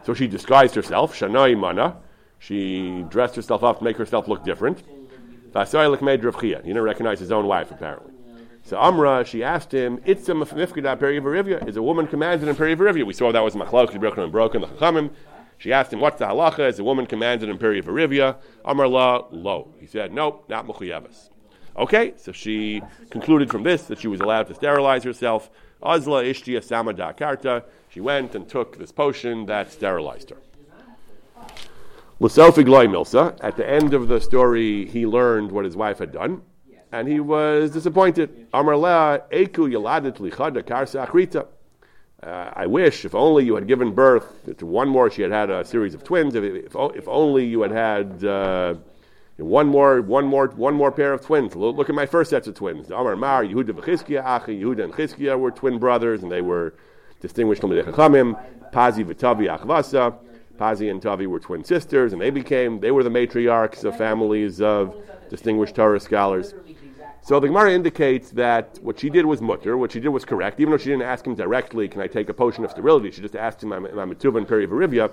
So 0.08 0.14
she 0.14 0.26
disguised 0.26 0.74
herself, 0.74 1.14
Shanai 1.20 1.60
Mana. 1.60 1.98
She 2.40 3.04
dressed 3.10 3.36
herself 3.36 3.62
up 3.62 3.80
to 3.80 3.84
make 3.84 3.98
herself 3.98 4.30
look 4.30 4.42
different. 4.42 4.80
He 4.80 5.64
didn't 5.66 6.82
recognize 6.82 7.20
his 7.20 7.30
own 7.30 7.46
wife, 7.46 7.72
apparently. 7.72 8.14
So 8.64 8.78
Amra, 8.80 9.26
she 9.26 9.44
asked 9.44 9.74
him, 9.74 10.00
"It's 10.06 10.30
a 10.30 10.34
mifkida 10.34 10.96
perivarivya. 10.98 11.68
Is 11.68 11.76
a 11.76 11.82
woman 11.82 12.08
commanded 12.08 12.48
in 12.48 12.56
perivarivya?" 12.56 13.06
We 13.06 13.12
saw 13.12 13.34
that 13.34 13.44
was 13.44 13.54
machlok 13.56 14.00
broken 14.00 14.24
and 14.24 14.32
broken 14.32 14.62
the 14.62 14.68
chachamim. 14.68 15.10
She 15.58 15.74
asked 15.74 15.92
him, 15.92 16.00
"What's 16.00 16.20
the 16.20 16.28
halacha? 16.28 16.70
Is 16.70 16.80
a 16.80 16.86
woman 16.86 17.06
commanded 17.06 17.50
in 17.50 17.58
perivarivya?" 17.58 18.38
Amar 18.64 18.88
la 18.88 19.26
lo. 19.32 19.74
He 19.78 19.88
said, 19.88 20.14
"Nope, 20.14 20.46
not 20.48 20.66
mechuyeves." 20.68 21.32
Okay, 21.78 22.14
so 22.16 22.32
she 22.32 22.82
concluded 23.10 23.50
from 23.50 23.64
this 23.64 23.84
that 23.88 24.00
she 24.00 24.08
was 24.08 24.22
allowed 24.22 24.48
to 24.48 24.54
sterilize 24.54 25.04
herself. 25.04 25.50
Azla 25.84 26.24
ishtia 26.24 26.62
samada 26.62 27.16
karta. 27.16 27.66
She 27.98 28.02
went 28.02 28.36
and 28.36 28.48
took 28.48 28.78
this 28.78 28.92
potion 28.92 29.48
that 29.48 29.72
sterilized 29.72 30.30
her. 30.30 30.38
At 33.42 33.58
the 33.58 33.68
end 33.68 33.96
of 33.96 34.08
the 34.08 34.22
story, 34.22 34.86
he 34.86 35.08
learned 35.08 35.52
what 35.52 35.66
his 35.66 35.76
wife 35.76 35.98
had 35.98 36.12
done 36.12 36.44
and 36.92 37.08
he 37.08 37.20
was 37.20 37.72
disappointed. 37.72 38.46
Uh, 38.54 39.20
I 42.54 42.68
wish, 42.68 43.04
if 43.04 43.16
only 43.16 43.46
you 43.46 43.56
had 43.56 43.68
given 43.68 43.96
birth 43.96 44.58
to 44.58 44.66
one 44.68 44.90
more, 44.90 45.10
she 45.10 45.24
had 45.24 45.32
had 45.32 45.50
a 45.50 45.66
series 45.66 45.96
of 45.96 46.04
twins. 46.04 46.36
If, 46.36 46.44
if, 46.44 46.76
if 46.76 47.08
only 47.08 47.46
you 47.46 47.64
had 47.64 47.72
had 47.72 48.24
uh, 48.24 48.76
one 49.38 49.66
more, 49.66 50.04
one 50.04 50.26
more, 50.26 50.50
one 50.50 50.76
more 50.76 50.92
pair 50.92 51.14
of 51.14 51.22
twins. 51.22 51.56
Look 51.56 51.90
at 51.90 51.96
my 51.96 52.06
first 52.06 52.30
sets 52.30 52.48
of 52.48 52.54
twins. 52.54 52.92
Amar 52.92 53.16
Mar, 53.16 53.44
Yehuda 53.44 53.74
Achi, 54.24 54.62
Yehuda 54.62 54.84
and 54.84 54.94
were 55.42 55.50
twin 55.50 55.80
brothers, 55.80 56.22
and 56.22 56.32
they 56.32 56.42
were 56.42 56.76
distinguished 57.20 57.62
the 57.62 57.68
Chachamim. 57.68 58.40
Pazi 58.72 59.04
v'Tavi 59.04 59.58
Achvasa. 59.58 60.18
Pazi 60.58 60.90
and 60.90 61.02
Tavi 61.02 61.28
were 61.28 61.40
twin 61.40 61.64
sisters, 61.64 62.14
and 62.14 62.22
they 62.22 62.32
became, 62.32 62.80
they 62.80 62.92
were 62.92 63.04
the 63.04 63.10
matriarchs 63.10 63.84
of 63.84 63.96
families 63.96 64.60
of 64.60 64.96
distinguished 65.30 65.76
Torah 65.76 66.00
scholars. 66.00 66.56
So 67.22 67.40
the 67.40 67.48
Gemara 67.48 67.74
indicates 67.74 68.32
that 68.32 68.80
what 68.82 69.00
she 69.00 69.10
did 69.10 69.26
was 69.26 69.42
mutter, 69.42 69.78
what 69.78 69.92
she 69.92 70.00
did 70.00 70.10
was 70.10 70.26
correct, 70.26 70.60
even 70.60 70.72
though 70.72 70.78
she 70.78 70.90
didn't 70.90 71.04
ask 71.04 71.28
him 71.28 71.36
directly, 71.36 71.88
can 71.88 72.02
I 72.02 72.08
take 72.08 72.30
a 72.30 72.34
potion 72.34 72.64
of 72.64 72.72
sterility? 72.72 73.12
She 73.12 73.22
just 73.22 73.36
asked 73.36 73.62
him, 73.62 73.74
am 73.74 73.86
I 73.86 74.06
Mituva 74.06 74.38
and 74.38 74.48
Perivarivya? 74.48 75.12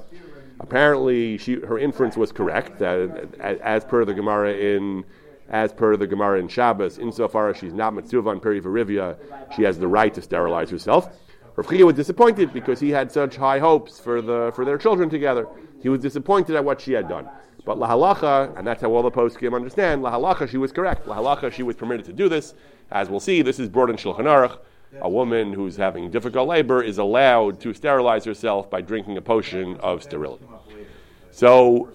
Apparently, 0.61 1.37
she, 1.39 1.55
her 1.55 1.79
inference 1.79 2.17
was 2.17 2.31
correct, 2.31 2.81
uh, 2.81 3.09
as, 3.41 3.59
as, 3.59 3.85
per 3.85 4.05
the 4.05 4.15
Gemara 4.15 4.53
in 4.55 5.05
as 5.49 5.73
per 5.73 5.97
the 5.97 6.07
Gemara 6.07 6.39
in 6.39 6.49
Shabbos, 6.49 6.99
insofar 6.99 7.51
as 7.51 7.59
she's 7.59 7.75
not 7.75 7.93
Mitzuva 7.93 8.33
and 8.33 9.53
she 9.55 9.63
has 9.63 9.79
the 9.79 9.89
right 9.89 10.15
to 10.15 10.23
sterilize 10.23 10.71
herself. 10.71 11.15
Rav 11.57 11.71
was 11.71 11.95
disappointed 11.95 12.53
because 12.53 12.81
he 12.81 12.91
had 12.91 13.13
such 13.13 13.37
high 13.37 13.61
hopes 13.61 14.01
for, 14.01 14.21
the, 14.21 14.53
for 14.55 14.65
their 14.65 14.77
children 14.77 15.09
together. 15.09 15.47
He 15.83 15.89
was 15.89 16.01
disappointed 16.01 16.57
at 16.57 16.65
what 16.65 16.81
she 16.81 16.93
had 16.93 17.09
done. 17.09 17.29
But 17.65 17.79
lahalacha, 17.79 18.59
and 18.59 18.67
that's 18.67 18.83
how 18.83 18.91
all 18.91 19.03
the 19.03 19.11
poskim 19.11 19.55
understand, 19.55 20.03
lahalacha, 20.03 20.49
she 20.49 20.59
was 20.59 20.73
correct. 20.73 21.07
Lahalacha, 21.07 21.53
she 21.53 21.63
was 21.63 21.77
permitted 21.77 22.05
to 22.07 22.13
do 22.13 22.29
this. 22.29 22.55
As 22.91 23.09
we'll 23.09 23.21
see, 23.21 23.41
this 23.41 23.59
is 23.59 23.69
brought 23.69 23.89
in 23.89 23.97
Shulchan 23.97 24.25
Aruch. 24.25 24.59
A 25.01 25.09
woman 25.09 25.53
who's 25.53 25.77
having 25.77 26.11
difficult 26.11 26.49
labor 26.49 26.83
is 26.83 26.99
allowed 26.99 27.61
to 27.61 27.73
sterilize 27.73 28.25
herself 28.25 28.71
by 28.71 28.81
drinking 28.81 29.17
a 29.17 29.23
potion 29.23 29.77
of 29.79 30.03
sterility. 30.03 30.47
So, 31.31 31.91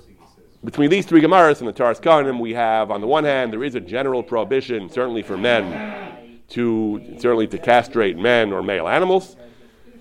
between 0.65 0.89
these 0.89 1.05
three 1.05 1.21
Gemaras 1.21 1.59
and 1.59 1.67
the 1.67 1.71
Taras 1.71 1.99
Kanim, 1.99 2.39
we 2.39 2.53
have, 2.53 2.91
on 2.91 2.99
the 2.99 3.07
one 3.07 3.23
hand, 3.23 3.53
there 3.53 3.63
is 3.63 3.75
a 3.75 3.79
general 3.79 4.21
prohibition, 4.21 4.89
certainly 4.89 5.21
for 5.21 5.37
men, 5.37 6.41
to 6.49 7.15
certainly 7.19 7.47
to 7.47 7.57
castrate 7.57 8.17
men 8.17 8.51
or 8.51 8.61
male 8.61 8.87
animals. 8.87 9.37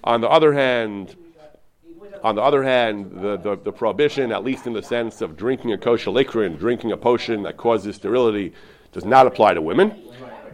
On 0.05 0.21
the 0.21 0.29
other 0.29 0.53
hand, 0.53 1.17
on 2.23 2.35
the 2.35 2.43
other 2.43 2.63
hand, 2.63 3.13
the, 3.13 3.37
the, 3.37 3.57
the, 3.57 3.73
prohibition, 3.73 4.33
at 4.33 4.45
least 4.45 4.67
in 4.67 4.73
the 4.73 4.83
sense 4.83 5.21
of 5.21 5.37
drinking 5.37 5.73
a 5.73 5.79
kosher 5.79 6.11
liquor 6.11 6.45
and 6.45 6.59
drinking 6.59 6.93
a 6.93 6.97
potion 6.97 7.43
that 7.45 7.57
causes 7.57 7.97
sterility, 7.97 8.53
does 8.93 9.05
not 9.05 9.27
apply 9.27 9.55
to 9.55 9.63
women. 9.63 10.03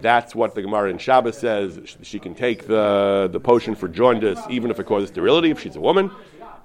That's 0.01 0.35
what 0.35 0.55
the 0.55 0.63
Gemara 0.63 0.91
in 0.91 0.99
Shabbos 0.99 1.39
says. 1.39 1.97
She 2.03 2.19
can 2.19 2.35
take 2.35 2.67
the, 2.67 3.29
the 3.33 3.41
potion 3.41 3.75
for 3.75 3.89
jaundice 3.89 4.41
even 4.51 4.71
if 4.71 4.79
it 4.79 4.85
causes 4.85 5.09
sterility, 5.09 5.51
if 5.51 5.61
she's 5.61 5.77
a 5.77 5.81
woman. 5.81 6.11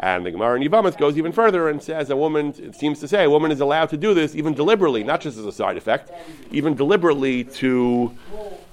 And 0.02 0.26
the 0.26 0.32
Gemara 0.32 0.60
in 0.60 0.68
Yevamos 0.68 0.98
goes 0.98 1.18
even 1.18 1.32
further 1.32 1.70
and 1.70 1.82
says 1.82 2.10
a 2.10 2.16
woman, 2.16 2.54
it 2.58 2.76
seems 2.76 3.00
to 3.02 3.08
say, 3.08 3.26
a 3.26 3.30
woman 3.30 3.52
is 3.52 3.60
allowed 3.60 3.90
to 3.90 3.98
do 3.98 4.14
this 4.14 4.34
even 4.34 4.54
deliberately, 4.54 5.04
not 5.04 5.20
just 5.20 5.38
as 5.38 5.46
a 5.46 5.52
side 5.52 5.76
effect, 5.76 6.12
even 6.52 6.74
deliberately 6.74 7.44
to, 7.44 8.18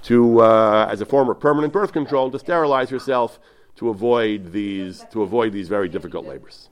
to 0.04 0.40
uh, 0.40 0.88
as 0.90 1.00
a 1.00 1.06
form 1.06 1.28
of 1.28 1.40
permanent 1.40 1.72
birth 1.72 1.92
control, 1.92 2.30
to 2.30 2.38
sterilize 2.38 2.90
herself 2.90 3.40
to 3.76 3.90
avoid 3.90 4.52
these 4.52 5.04
to 5.12 5.22
avoid 5.22 5.52
these 5.52 5.68
very 5.68 5.88
difficult 5.88 6.26
labors. 6.26 6.68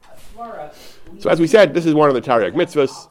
So 1.19 1.31
as 1.31 1.41
we 1.41 1.47
said, 1.47 1.75
this 1.75 1.87
is 1.87 1.95
one 1.95 2.09
of 2.09 2.15
the 2.15 2.21
Taryag 2.21 2.55
mitzvahs, 2.55 3.09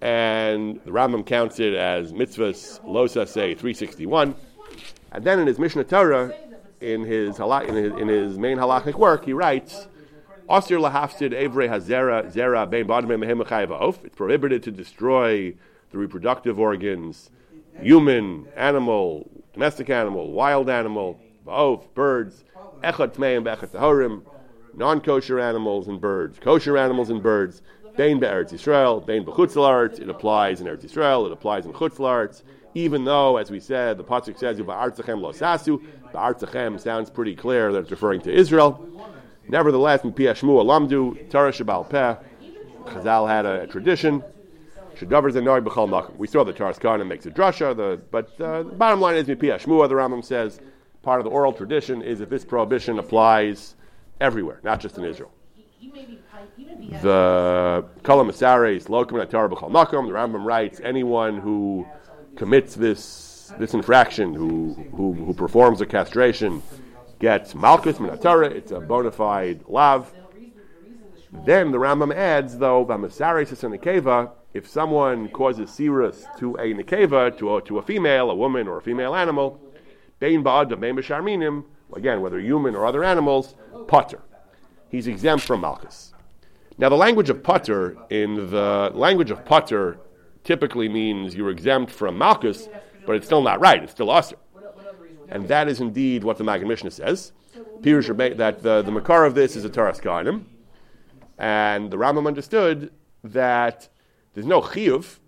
and 0.00 0.80
the 0.84 0.90
Rambam 0.90 1.24
counts 1.24 1.60
it 1.60 1.74
as 1.74 2.12
mitzvahs 2.12 2.80
losa 2.84 3.26
say 3.26 3.54
361. 3.54 4.34
And 5.12 5.24
then 5.24 5.38
in 5.38 5.46
his 5.46 5.58
Mishnah 5.58 5.84
Torah, 5.84 6.34
in 6.80 7.04
his, 7.04 7.38
in 7.38 7.74
his, 7.74 7.92
in 7.92 8.08
his 8.08 8.38
main 8.38 8.58
halachic 8.58 8.94
work, 8.94 9.24
he 9.24 9.32
writes, 9.32 9.86
Osir 10.48 10.78
lahafsid 10.78 11.32
evre 11.32 11.68
hazera 11.68 12.32
zera 12.32 12.68
bein 12.68 12.86
badme 12.86 14.04
It's 14.04 14.16
prohibited 14.16 14.62
to 14.64 14.70
destroy 14.70 15.54
the 15.90 15.98
reproductive 15.98 16.58
organs, 16.60 17.30
human, 17.80 18.46
animal, 18.56 19.28
domestic 19.54 19.90
animal, 19.90 20.32
wild 20.32 20.68
animal, 20.68 21.18
oaf, 21.46 21.92
birds, 21.94 22.44
echad 22.82 23.14
tmeim 23.14 23.44
be'echad 23.44 23.70
tahorim, 23.70 24.22
non-kosher 24.74 25.40
animals 25.40 25.88
and 25.88 26.00
birds, 26.00 26.38
kosher 26.38 26.76
animals 26.76 27.10
and 27.10 27.22
birds, 27.22 27.62
Bain 27.96 28.20
be'eretz 28.20 28.52
Yisrael, 28.52 29.04
Bain 29.04 29.24
be'chutzlaretz, 29.24 30.00
it 30.00 30.08
applies 30.10 30.60
in 30.60 30.66
Eretz 30.66 30.84
Yisrael, 30.84 31.26
it 31.26 31.32
applies 31.32 31.64
in 31.64 31.72
chutzlaretz, 31.72 32.42
even 32.74 33.04
though, 33.04 33.38
as 33.38 33.50
we 33.50 33.58
said, 33.58 33.96
the 33.96 34.04
Pasuk 34.04 34.38
says, 34.38 34.58
Ba'artzachem 34.60 35.20
lo 35.20 35.32
sasu, 35.32 35.82
Ba'artzachem 36.12 36.78
sounds 36.78 37.08
pretty 37.08 37.34
clear 37.34 37.72
that 37.72 37.78
it's 37.80 37.90
referring 37.90 38.20
to 38.20 38.30
Israel. 38.32 38.86
Nevertheless, 39.48 40.04
in 40.04 40.12
Pia 40.12 40.34
Alamdu, 40.34 41.30
Torah 41.30 41.52
Shabal 41.52 41.88
Peh, 41.88 42.16
Chazal 42.84 43.28
had 43.28 43.46
a, 43.46 43.62
a 43.62 43.66
tradition, 43.66 44.22
Shadavers 44.96 45.32
Anoi 45.32 45.64
B'chal 45.64 45.88
Makom. 45.88 46.16
We 46.16 46.26
saw 46.26 46.44
the 46.44 46.52
Taras 46.52 46.78
Khan 46.78 47.06
makes 47.08 47.24
a 47.24 47.30
drasha, 47.30 47.74
the, 47.74 47.98
but 48.10 48.38
uh, 48.40 48.62
the 48.62 48.72
bottom 48.72 49.00
line 49.00 49.16
is, 49.16 49.24
Pia 49.24 49.56
the 49.56 49.64
Rambam 49.64 50.22
says, 50.22 50.60
part 51.06 51.20
of 51.20 51.24
the 51.24 51.30
oral 51.30 51.52
tradition 51.52 52.02
is 52.02 52.18
that 52.18 52.28
this 52.28 52.44
prohibition 52.44 52.98
applies 52.98 53.76
everywhere, 54.20 54.58
not 54.64 54.80
just 54.80 54.98
in 54.98 55.04
Israel. 55.04 55.30
The 57.00 57.84
Kalam 58.02 58.28
Asares, 58.28 58.88
Lokum 58.88 59.24
Atar 59.24 59.48
B'chal 59.48 59.70
Makom, 59.70 60.08
the 60.08 60.12
Rambam 60.12 60.44
writes, 60.44 60.80
anyone 60.82 61.38
who 61.38 61.86
commits 62.34 62.74
this 62.74 63.52
this 63.56 63.72
infraction, 63.74 64.34
who, 64.34 64.74
who, 64.96 65.12
who 65.12 65.32
performs 65.32 65.80
a 65.80 65.86
castration, 65.86 66.60
gets 67.20 67.54
Malchus 67.54 67.98
Minatara, 67.98 68.50
it's 68.50 68.72
a 68.72 68.80
bona 68.80 69.12
fide 69.12 69.60
lav. 69.68 70.12
Then 71.44 71.70
the 71.70 71.78
Rambam 71.78 72.12
adds, 72.12 72.58
though, 72.58 72.84
Bamasares 72.84 73.52
is 73.52 73.62
a 73.62 73.68
Nekeva, 73.68 74.32
if 74.52 74.68
someone 74.68 75.28
causes 75.28 75.70
sirus 75.70 76.24
to 76.38 76.56
a 76.56 76.74
Nekeva, 76.74 77.38
to 77.38 77.56
a, 77.56 77.62
to 77.62 77.78
a 77.78 77.82
female, 77.82 78.28
a 78.28 78.34
woman, 78.34 78.66
or 78.66 78.78
a 78.78 78.82
female 78.82 79.14
animal, 79.14 79.60
Bein 80.18 80.42
ba'adam, 80.42 80.80
bein 80.80 80.96
b'sharminim, 80.96 81.64
again, 81.94 82.20
whether 82.20 82.40
human 82.40 82.74
or 82.74 82.86
other 82.86 83.04
animals, 83.04 83.54
potter. 83.86 84.20
He's 84.88 85.06
exempt 85.06 85.44
from 85.44 85.60
malchus. 85.60 86.12
Now, 86.78 86.88
the 86.88 86.96
language 86.96 87.30
of 87.30 87.42
potter, 87.42 87.96
in 88.10 88.50
the 88.50 88.90
language 88.94 89.30
of 89.30 89.44
potter, 89.44 89.98
typically 90.44 90.88
means 90.88 91.34
you're 91.34 91.50
exempt 91.50 91.90
from 91.90 92.18
malchus, 92.18 92.68
but 93.06 93.16
it's 93.16 93.26
still 93.26 93.42
not 93.42 93.60
right. 93.60 93.82
It's 93.82 93.92
still 93.92 94.10
usher. 94.10 94.36
And 95.28 95.48
that 95.48 95.68
is 95.68 95.80
indeed 95.80 96.22
what 96.22 96.38
the 96.38 96.44
Maggid 96.44 96.68
Mishnah 96.68 96.90
says. 96.90 97.32
Pirush 97.80 98.36
that 98.36 98.62
the, 98.62 98.82
the 98.82 98.92
makar 98.92 99.24
of 99.24 99.34
this 99.34 99.56
is 99.56 99.64
a 99.64 99.68
Taras 99.68 100.00
Kainim. 100.00 100.44
And 101.38 101.90
the 101.90 101.96
Rambam 101.96 102.26
understood 102.26 102.92
that 103.24 103.88
there's 104.34 104.46
no 104.46 104.60
chiyuv, 104.60 105.18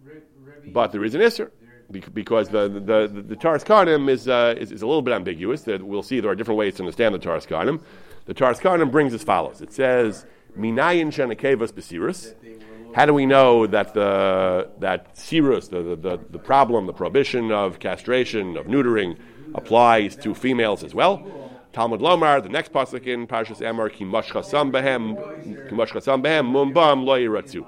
but 0.67 0.93
there 0.93 1.05
is 1.05 1.15
an 1.15 1.21
isser 1.21 1.51
because 1.91 2.49
the 2.49 2.69
the 2.69 3.09
the, 3.09 3.23
the 3.23 3.37
Karnim 3.37 4.09
is, 4.11 4.29
uh, 4.29 4.55
is, 4.59 4.73
is 4.73 4.83
a 4.83 4.87
little 4.87 5.03
bit 5.03 5.15
ambiguous. 5.15 5.67
We'll 5.67 6.03
see 6.03 6.21
there 6.21 6.31
are 6.31 6.35
different 6.35 6.59
ways 6.59 6.77
to 6.77 6.83
understand 6.83 7.15
the 7.15 7.19
Taras 7.19 7.47
Kohanim. 7.47 7.81
The 8.27 8.35
Taras 8.35 8.59
Kohanim 8.59 8.91
brings 8.91 9.15
as 9.15 9.23
follows. 9.23 9.61
It 9.61 9.73
says 9.73 10.27
Minayin 10.57 11.09
Shenakevas 11.09 11.73
Besirus. 11.73 12.35
How 12.95 13.07
do 13.07 13.15
we 13.15 13.27
know 13.27 13.67
that 13.67 13.95
the 13.95 14.71
that 14.79 15.15
sirus, 15.15 15.69
the, 15.69 15.95
the, 15.95 16.19
the, 16.31 16.39
problem, 16.39 16.87
the 16.87 16.93
prohibition 16.93 17.53
of 17.53 17.79
castration, 17.79 18.57
of 18.57 18.67
neutering, 18.67 19.19
applies 19.55 20.17
to 20.17 20.35
females 20.35 20.83
as 20.83 20.95
well? 20.95 21.51
Talmud 21.73 22.01
Lomar, 22.01 22.43
the 22.43 22.49
next 22.49 22.73
pasuk 22.73 23.07
in 23.07 23.27
Parshas 23.27 23.61
Emor, 23.61 23.91
Kimash 23.91 24.33
Chasam 24.33 24.73
Behem, 24.73 25.17
Kimash 25.69 25.89
Chasam 25.91 26.23
Behem, 26.23 26.51
Mumbam 26.51 27.05
Lo. 27.05 27.65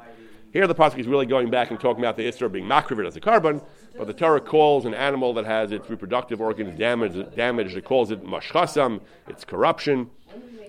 Here 0.53 0.67
the 0.67 0.75
pasuk 0.75 0.99
is 0.99 1.07
really 1.07 1.27
going 1.27 1.51
back 1.51 1.71
and 1.71 1.79
talking 1.79 2.03
about 2.03 2.17
the 2.17 2.25
Isra 2.25 2.51
being 2.51 2.65
makrivid 2.65 3.07
as 3.07 3.15
a 3.15 3.21
korban, 3.21 3.63
but 4.01 4.07
the 4.07 4.15
Torah 4.15 4.41
calls 4.41 4.87
an 4.87 4.95
animal 4.95 5.35
that 5.35 5.45
has 5.45 5.73
its 5.73 5.91
reproductive 5.91 6.41
organs 6.41 6.79
damaged, 6.79 7.37
damaged 7.37 7.77
it 7.77 7.85
calls 7.85 8.11
it 8.11 8.25
mashchasam, 8.25 9.03
it's 9.29 9.45
corruption. 9.45 10.09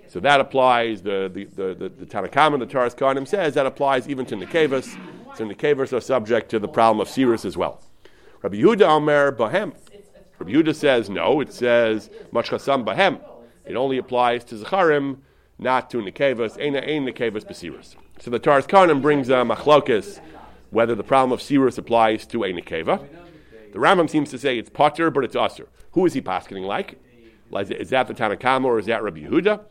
So 0.10 0.20
that 0.20 0.42
applies, 0.42 1.02
the, 1.02 1.32
the, 1.34 1.46
the, 1.46 1.74
the, 1.74 1.88
the 1.88 2.06
Tanakam 2.06 2.52
and 2.52 2.62
the 2.62 2.66
Taras 2.66 2.94
Kohanim 2.94 3.26
says 3.26 3.54
that 3.54 3.66
applies 3.66 4.10
even 4.10 4.26
to 4.26 4.36
Nekevas. 4.36 4.98
So 5.38 5.46
Nekevas 5.46 5.94
are 5.94 6.02
subject 6.02 6.52
to 6.52 6.60
the 6.60 6.68
problem 6.68 7.00
of 7.00 7.08
Sirus 7.08 7.46
as 7.46 7.56
well. 7.56 7.82
Rabbi 8.42 8.58
Yehuda 8.58 8.82
Omer 8.82 9.32
Bahem. 9.32 9.76
Rabbi 10.38 10.52
Yehuda 10.52 10.76
says 10.76 11.10
no, 11.10 11.40
it 11.40 11.54
says 11.54 12.10
mashchasam 12.34 12.84
Bahem. 12.84 13.22
It 13.64 13.78
only 13.78 13.98
applies 13.98 14.44
to 14.44 14.56
Zacharim, 14.56 15.20
not 15.58 15.90
to 15.92 16.00
Nekevas, 16.00 16.62
Ein 16.62 16.74
Nekevas 17.06 17.46
Besirus. 17.46 17.96
So 18.20 18.30
the 18.30 18.40
Taras 18.40 18.68
Kohanim 18.68 19.02
brings 19.02 19.30
a 19.30 19.36
machlokas 19.36 20.20
whether 20.72 20.96
the 20.96 21.04
problem 21.04 21.32
of 21.32 21.40
Sirus 21.40 21.78
applies 21.78 22.26
to 22.28 22.44
a 22.44 22.52
Nekeva. 22.52 23.08
The 23.72 23.80
Rambam 23.80 24.10
seems 24.10 24.32
to 24.32 24.40
say 24.40 24.58
it's 24.58 24.70
Potter, 24.70 25.12
but 25.12 25.24
it's 25.24 25.36
Usr. 25.36 25.68
Who 25.92 26.06
is 26.06 26.14
he 26.14 26.22
paskening 26.22 26.66
like? 26.66 27.00
Is 27.54 27.90
that 27.90 28.08
the 28.08 28.14
Tanakama 28.14 28.66
or 28.66 28.80
is 28.80 28.86
that 28.88 29.04
Rabbi 29.04 29.22
Yehuda? 29.22 29.64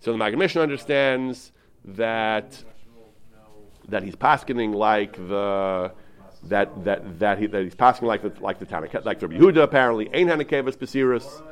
So 0.00 0.12
the 0.12 0.18
Maggid 0.18 0.56
understands 0.56 1.52
that 1.84 2.62
that 3.88 4.02
he's 4.02 4.14
paskening 4.14 4.74
like 4.74 5.16
the 5.16 5.92
that 6.44 6.84
that 6.84 7.18
that, 7.18 7.38
he, 7.38 7.46
that 7.46 7.62
he's 7.62 7.74
passing 7.74 8.06
like 8.06 8.22
the 8.22 8.32
like 8.40 8.58
the 8.58 8.66
Tanakh, 8.66 9.04
like 9.04 9.20
the 9.20 9.28
Yehuda 9.28 9.62
apparently 9.62 10.10
ain't 10.12 10.28
Hanakevas 10.30 10.76
Basiris, 10.76 11.42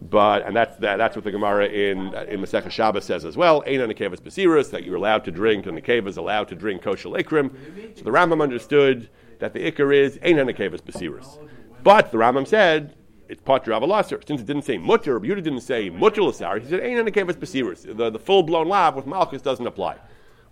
but 0.00 0.46
and 0.46 0.54
that's 0.54 0.76
that, 0.78 0.96
that's 0.96 1.16
what 1.16 1.24
the 1.24 1.30
Gemara 1.30 1.66
in 1.66 2.14
in 2.28 2.40
Masechah 2.40 2.70
Shabbos 2.70 3.04
says 3.04 3.24
as 3.24 3.36
well. 3.36 3.62
Ain't 3.66 3.82
Hanakevas 3.82 4.20
Basiris 4.20 4.70
that 4.70 4.84
you're 4.84 4.96
allowed 4.96 5.24
to 5.24 5.30
drink 5.30 5.66
and 5.66 5.76
the 5.76 5.80
cave 5.80 6.06
is 6.06 6.16
allowed 6.16 6.48
to 6.48 6.54
drink 6.54 6.82
kosher 6.82 7.08
lekrim. 7.08 7.50
So 7.96 8.04
the 8.04 8.10
Rambam 8.10 8.42
understood 8.42 9.08
that 9.38 9.52
the 9.52 9.70
ikar 9.70 9.94
is 9.94 10.18
ain't 10.22 10.38
Hanakevas 10.38 10.82
Basiris, 10.82 11.38
but 11.82 12.12
the 12.12 12.18
Rambam 12.18 12.46
said. 12.46 12.94
It's 13.28 13.42
potter 13.42 13.72
avalasser. 13.72 14.24
Since 14.24 14.42
it 14.42 14.46
didn't 14.46 14.62
say 14.62 14.78
mutter, 14.78 15.18
Yehuda 15.18 15.42
didn't 15.42 15.62
say 15.62 15.90
mutter 15.90 16.20
lasar. 16.20 16.62
He 16.62 16.68
said 16.68 16.78
ain't 16.78 17.04
hanakevas 17.04 17.34
basiris. 17.34 17.96
The, 17.96 18.08
the 18.08 18.20
full 18.20 18.44
blown 18.44 18.68
lav 18.68 18.94
with 18.94 19.04
malchus 19.04 19.42
doesn't 19.42 19.66
apply. 19.66 19.96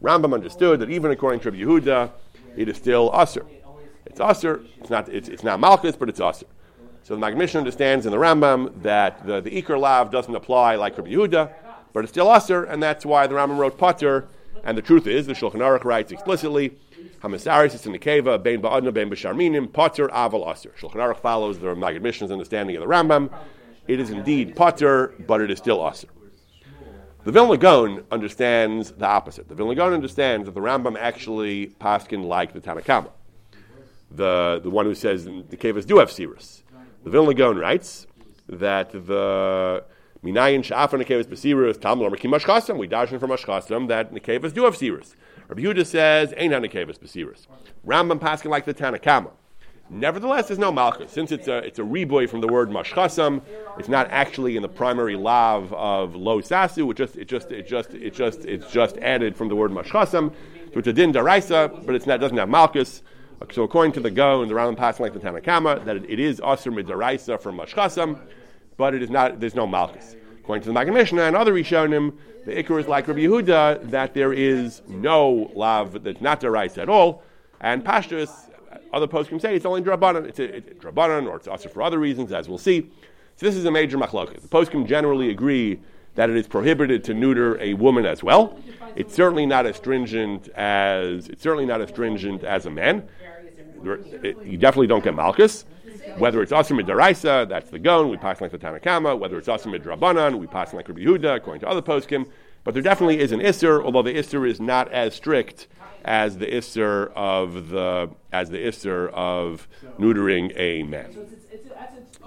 Rambam 0.02 0.34
understood 0.34 0.80
that 0.80 0.90
even 0.90 1.12
according 1.12 1.38
to 1.42 1.52
Rabbi 1.52 1.62
Yehuda, 1.62 2.10
it 2.56 2.68
is 2.68 2.76
still 2.76 3.10
usher. 3.12 3.46
It's 4.06 4.20
usher. 4.20 4.64
It's 4.80 4.90
not. 4.90 5.08
It's, 5.08 5.28
it's 5.28 5.42
not 5.42 5.60
malchus, 5.60 5.96
but 5.96 6.08
it's 6.08 6.20
usher. 6.20 6.46
So 7.04 7.12
the 7.12 7.20
Maggid 7.20 7.36
Mishnah 7.36 7.60
understands 7.60 8.06
in 8.06 8.12
the 8.12 8.18
Rambam 8.18 8.80
that 8.80 9.26
the, 9.26 9.42
the 9.42 9.50
Iker 9.50 9.78
Lav 9.78 10.10
doesn't 10.10 10.34
apply 10.34 10.76
like 10.76 10.96
Rabbi 10.96 11.10
Yehuda, 11.10 11.52
but 11.92 12.02
it's 12.02 12.10
still 12.10 12.30
usher, 12.30 12.64
and 12.64 12.82
that's 12.82 13.04
why 13.04 13.26
the 13.26 13.34
Rambam 13.34 13.58
wrote 13.58 13.76
Potter. 13.76 14.26
And 14.64 14.78
the 14.78 14.80
truth 14.80 15.06
is, 15.06 15.26
the 15.26 15.34
Shulchan 15.34 15.56
Aruch 15.56 15.84
writes 15.84 16.12
explicitly, 16.12 16.78
Hamasaris 17.20 17.74
is 17.74 17.84
in 17.84 17.92
the 17.92 17.98
Keva, 17.98 18.42
Bein 18.42 18.62
Ba'adna, 18.62 18.90
Bein 18.90 19.10
B'Sharminim, 19.10 19.70
Potter, 19.70 20.08
Aval 20.08 20.48
Usher. 20.48 20.72
Shulchan 20.80 20.94
Aruch 20.94 21.18
follows 21.18 21.58
the 21.58 21.74
Magid 21.74 22.00
Mishnah's 22.00 22.30
understanding 22.30 22.74
of 22.74 22.80
the 22.80 22.88
Rambam. 22.88 23.30
It 23.86 24.00
is 24.00 24.08
indeed 24.08 24.56
Potter, 24.56 25.12
but 25.26 25.42
it 25.42 25.50
is 25.50 25.58
still 25.58 25.84
usher. 25.84 26.08
The 27.24 27.32
Vilna 27.32 27.58
Gaon 27.58 28.04
understands 28.10 28.92
the 28.92 29.06
opposite. 29.06 29.48
The 29.48 29.54
Vilna 29.54 29.74
Gaon 29.74 29.92
understands 29.92 30.46
that 30.46 30.54
the 30.54 30.60
Rambam 30.62 30.96
actually 30.98 31.66
paskin 31.78 32.24
like 32.24 32.54
the 32.54 32.62
Tanakhama, 32.62 33.10
the 34.10 34.60
the 34.62 34.70
one 34.70 34.86
who 34.86 34.94
says 34.94 35.26
the 35.26 35.56
Kevas 35.58 35.86
do 35.86 35.98
have 35.98 36.08
Sirus. 36.08 36.62
The 37.04 37.10
Vilna 37.10 37.34
Gaon 37.34 37.58
writes 37.58 38.06
that 38.48 38.90
the 38.90 39.84
Minayin 40.24 40.60
Sha'afar 40.60 40.98
Nekevas 41.02 41.26
Besirus 41.26 41.76
Tamlar 41.76 42.10
Mekim 42.10 42.34
Mashchasam. 42.34 42.78
We 42.78 42.88
darshan 42.88 43.20
from 43.20 43.30
Mashchasam 43.30 43.88
that 43.88 44.14
Nekevas 44.14 44.54
do 44.54 44.64
have 44.64 44.74
Sirus. 44.74 45.14
Rabbi 45.48 45.60
Yehuda 45.60 45.84
says 45.84 46.32
Ain't 46.38 46.54
Nekevas 46.54 46.98
Besirus. 46.98 47.46
Rambam 47.86 48.18
paskin 48.18 48.48
like 48.48 48.64
the 48.64 48.72
Tanakhama. 48.72 49.32
Nevertheless, 49.90 50.48
there's 50.48 50.58
no 50.58 50.72
malchus. 50.72 51.12
Since 51.12 51.30
it's 51.30 51.46
a, 51.46 51.58
it's 51.58 51.78
a 51.78 51.82
reboy 51.82 52.26
from 52.26 52.40
the 52.40 52.48
word 52.48 52.70
mashchasam, 52.70 53.42
it's 53.78 53.90
not 53.90 54.10
actually 54.10 54.56
in 54.56 54.62
the 54.62 54.68
primary 54.68 55.14
lav 55.14 55.74
of 55.74 56.16
lo 56.16 56.40
sasu. 56.40 56.90
It 56.90 56.96
just, 56.96 57.16
it 57.16 57.28
just, 57.28 57.50
it 57.52 57.66
just, 57.66 57.92
it 57.92 58.14
just, 58.14 58.46
it's 58.46 58.72
just 58.72 58.96
added 58.96 59.36
from 59.36 59.48
the 59.48 59.56
word 59.56 59.72
mashchasam. 59.72 60.32
So 60.72 60.78
it's 60.78 60.88
a 60.88 60.92
din 60.94 61.12
daraisa, 61.12 61.84
but 61.84 61.94
it's 61.94 62.06
not, 62.06 62.18
doesn't 62.18 62.38
have 62.38 62.48
malchus. 62.48 63.02
So 63.52 63.62
according 63.62 63.92
to 63.92 64.00
the 64.00 64.10
Go 64.10 64.42
and 64.42 64.50
the 64.50 64.54
Rambam 64.54 64.76
passing 64.76 65.04
like 65.04 65.12
the 65.12 65.20
Tanakama, 65.20 65.84
that 65.84 65.96
it, 65.96 66.04
it 66.08 66.20
is 66.20 66.40
asur 66.40 66.72
midaraisa 66.72 67.40
from 67.40 67.58
mashchasam, 67.58 68.18
but 68.76 68.94
it 68.94 69.02
is 69.02 69.10
not, 69.10 69.40
there's 69.40 69.54
no 69.54 69.66
malchus. 69.66 70.16
According 70.40 70.62
to 70.62 70.68
the 70.68 70.72
Maggid 70.72 70.94
Mishnah 70.94 71.22
and 71.22 71.36
other 71.36 71.54
Rishonim, 71.54 72.16
the 72.44 72.52
Iker 72.52 72.78
is 72.78 72.86
like 72.86 73.08
Rabbi 73.08 73.20
Yehuda, 73.20 73.90
that 73.90 74.14
there 74.14 74.32
is 74.32 74.82
no 74.86 75.50
lav 75.54 76.02
that's 76.02 76.20
not 76.20 76.40
daraisa 76.40 76.78
at 76.78 76.88
all. 76.88 77.22
And 77.60 77.82
Pashtus, 77.84 78.50
other 78.92 79.06
posts 79.06 79.30
can 79.30 79.40
say 79.40 79.56
it's 79.56 79.64
only 79.64 79.80
drabanan. 79.80 80.26
It's, 80.26 80.38
a, 80.38 80.56
it's 80.56 80.68
drabanan, 80.84 81.26
or 81.26 81.36
it's 81.36 81.48
also 81.48 81.68
for 81.68 81.82
other 81.82 81.98
reasons, 81.98 82.32
as 82.32 82.48
we'll 82.48 82.58
see. 82.58 82.90
So 83.36 83.46
this 83.46 83.56
is 83.56 83.64
a 83.64 83.70
major 83.70 83.96
machloket. 83.96 84.48
The 84.48 84.66
can 84.66 84.86
generally 84.86 85.30
agree 85.30 85.80
that 86.14 86.30
it 86.30 86.36
is 86.36 86.46
prohibited 86.46 87.02
to 87.04 87.14
neuter 87.14 87.60
a 87.60 87.74
woman 87.74 88.06
as 88.06 88.22
well. 88.22 88.58
It's 88.94 89.14
certainly 89.14 89.46
not 89.46 89.66
as 89.66 89.76
stringent 89.76 90.48
as 90.50 91.28
it's 91.28 91.42
certainly 91.42 91.66
not 91.66 91.80
as 91.80 91.88
stringent 91.88 92.44
as 92.44 92.66
a 92.66 92.70
man. 92.70 93.08
You 93.84 94.56
definitely 94.56 94.86
don't 94.86 95.04
get 95.04 95.14
malchus. 95.14 95.64
Whether 96.18 96.42
it's 96.42 96.52
asim 96.52 96.80
midaraisa, 96.80 97.48
that's 97.48 97.70
the 97.70 97.78
gon, 97.78 98.08
we 98.08 98.16
pass 98.16 98.40
like 98.40 98.50
the 98.50 98.58
Tanakama. 98.58 99.18
Whether 99.18 99.38
it's 99.38 99.48
asim 99.48 99.76
midrabanan, 99.76 100.38
we 100.38 100.46
pass 100.46 100.72
like 100.72 100.88
Rabbi 100.88 101.00
Yehuda, 101.00 101.36
according 101.36 101.60
to 101.60 101.68
other 101.68 101.82
poskim. 101.82 102.28
But 102.62 102.74
there 102.74 102.82
definitely 102.82 103.20
is 103.20 103.32
an 103.32 103.40
isser, 103.40 103.82
although 103.82 104.02
the 104.02 104.14
isser 104.14 104.48
is 104.48 104.60
not 104.60 104.90
as 104.90 105.14
strict 105.14 105.66
as 106.04 106.38
the 106.38 106.46
isser 106.46 107.12
of 107.14 107.68
the 107.68 108.10
as 108.32 108.50
the 108.50 108.58
isser 108.58 109.10
of 109.12 109.68
neutering 109.98 110.52
a 110.56 110.82
man. 110.82 111.14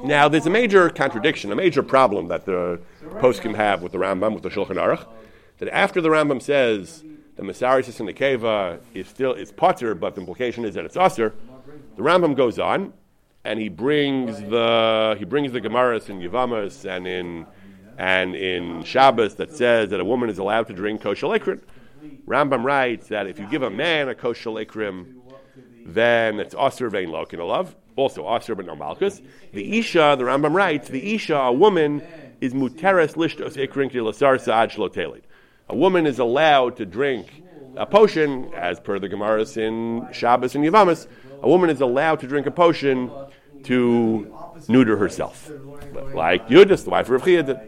Now, 0.04 0.28
there's 0.28 0.46
a 0.46 0.52
major 0.52 0.90
contradiction, 0.90 1.52
a 1.52 1.56
major 1.56 1.82
problem 1.82 2.28
that 2.28 2.46
the 2.46 2.80
poskim 3.04 3.56
have 3.56 3.82
with 3.82 3.94
the 3.94 3.98
Rambam, 3.98 4.34
with 4.34 4.44
the 4.44 4.50
Shulchan 4.50 4.76
Aruch, 4.76 5.08
that 5.58 5.70
after 5.70 6.02
the 6.02 6.10
Rambam 6.10 6.40
says 6.40 7.04
the 7.36 7.42
Masaris 7.42 8.00
in 8.00 8.06
the 8.06 8.14
Keva 8.14 8.80
is 8.94 9.08
still 9.08 9.34
is 9.34 9.52
potter, 9.52 9.96
but 9.96 10.16
the 10.16 10.22
implication 10.22 10.66
is 10.66 10.76
that 10.76 10.86
it's 10.86 10.98
usher, 10.98 11.34
the 11.98 12.04
Rambam 12.04 12.36
goes 12.36 12.60
on 12.60 12.94
and 13.44 13.60
he 13.60 13.70
brings 13.70 14.40
the 14.40 15.16
he 15.18 15.26
brings 15.26 15.52
the 15.52 15.60
Gemaras 15.60 16.10
in 16.10 16.20
Yavamas 16.20 16.86
and 16.86 17.08
in 17.08 17.46
and 17.98 18.36
in 18.36 18.84
Shabbos 18.84 19.36
that 19.36 19.52
says 19.52 19.90
that 19.90 20.00
a 20.00 20.06
woman 20.06 20.30
is 20.30 20.38
allowed 20.38 20.68
to 20.68 20.74
drink 20.74 21.02
kosher 21.02 21.28
likrit. 21.28 21.64
Rambam 22.28 22.64
writes 22.64 23.08
that 23.08 23.26
if 23.26 23.40
you 23.40 23.48
give 23.48 23.64
a 23.64 23.70
man 23.72 24.10
a 24.10 24.16
kosher 24.16 24.52
lekrim, 24.52 25.16
then 25.86 26.40
it's 26.40 26.54
aser 26.54 26.90
vein 26.90 27.10
lokin 27.10 27.46
love, 27.46 27.76
also 27.96 28.24
aser 28.28 28.54
but 28.54 28.68
no 28.68 28.76
malchus. 28.76 29.22
The 29.54 29.80
isha, 29.80 30.16
the 30.20 30.26
Rambam 30.26 30.54
writes, 30.54 30.90
the 30.90 31.16
isha, 31.16 31.36
a 31.36 31.52
woman, 31.52 32.04
is 32.42 32.54
muteres 32.54 33.16
lishtos 33.16 33.56
ikrin 33.58 33.90
lasar 33.92 34.40
sa'ad 34.40 34.70
shlotelit. 34.70 35.24
A 35.70 35.76
woman 35.76 36.06
is 36.06 36.20
allowed 36.20 36.78
to 36.78 36.86
drink 36.86 37.44
a 37.76 37.86
potion, 37.86 38.52
as 38.54 38.80
per 38.80 39.00
the 39.00 39.08
Gemaras 39.08 39.58
in 39.58 40.08
Shabbos 40.12 40.56
and 40.56 40.64
Yavamas. 40.64 41.08
A 41.42 41.48
woman 41.48 41.70
is 41.70 41.82
allowed 41.82 42.20
to 42.22 42.28
drink 42.28 42.48
a 42.48 42.52
potion 42.52 43.12
to 43.64 44.34
neuter 44.68 44.98
herself, 44.98 45.50
like 46.14 46.48
Yudis, 46.48 46.84
the 46.84 46.90
wife 46.90 47.10
of 47.10 47.26
Rav. 47.26 47.62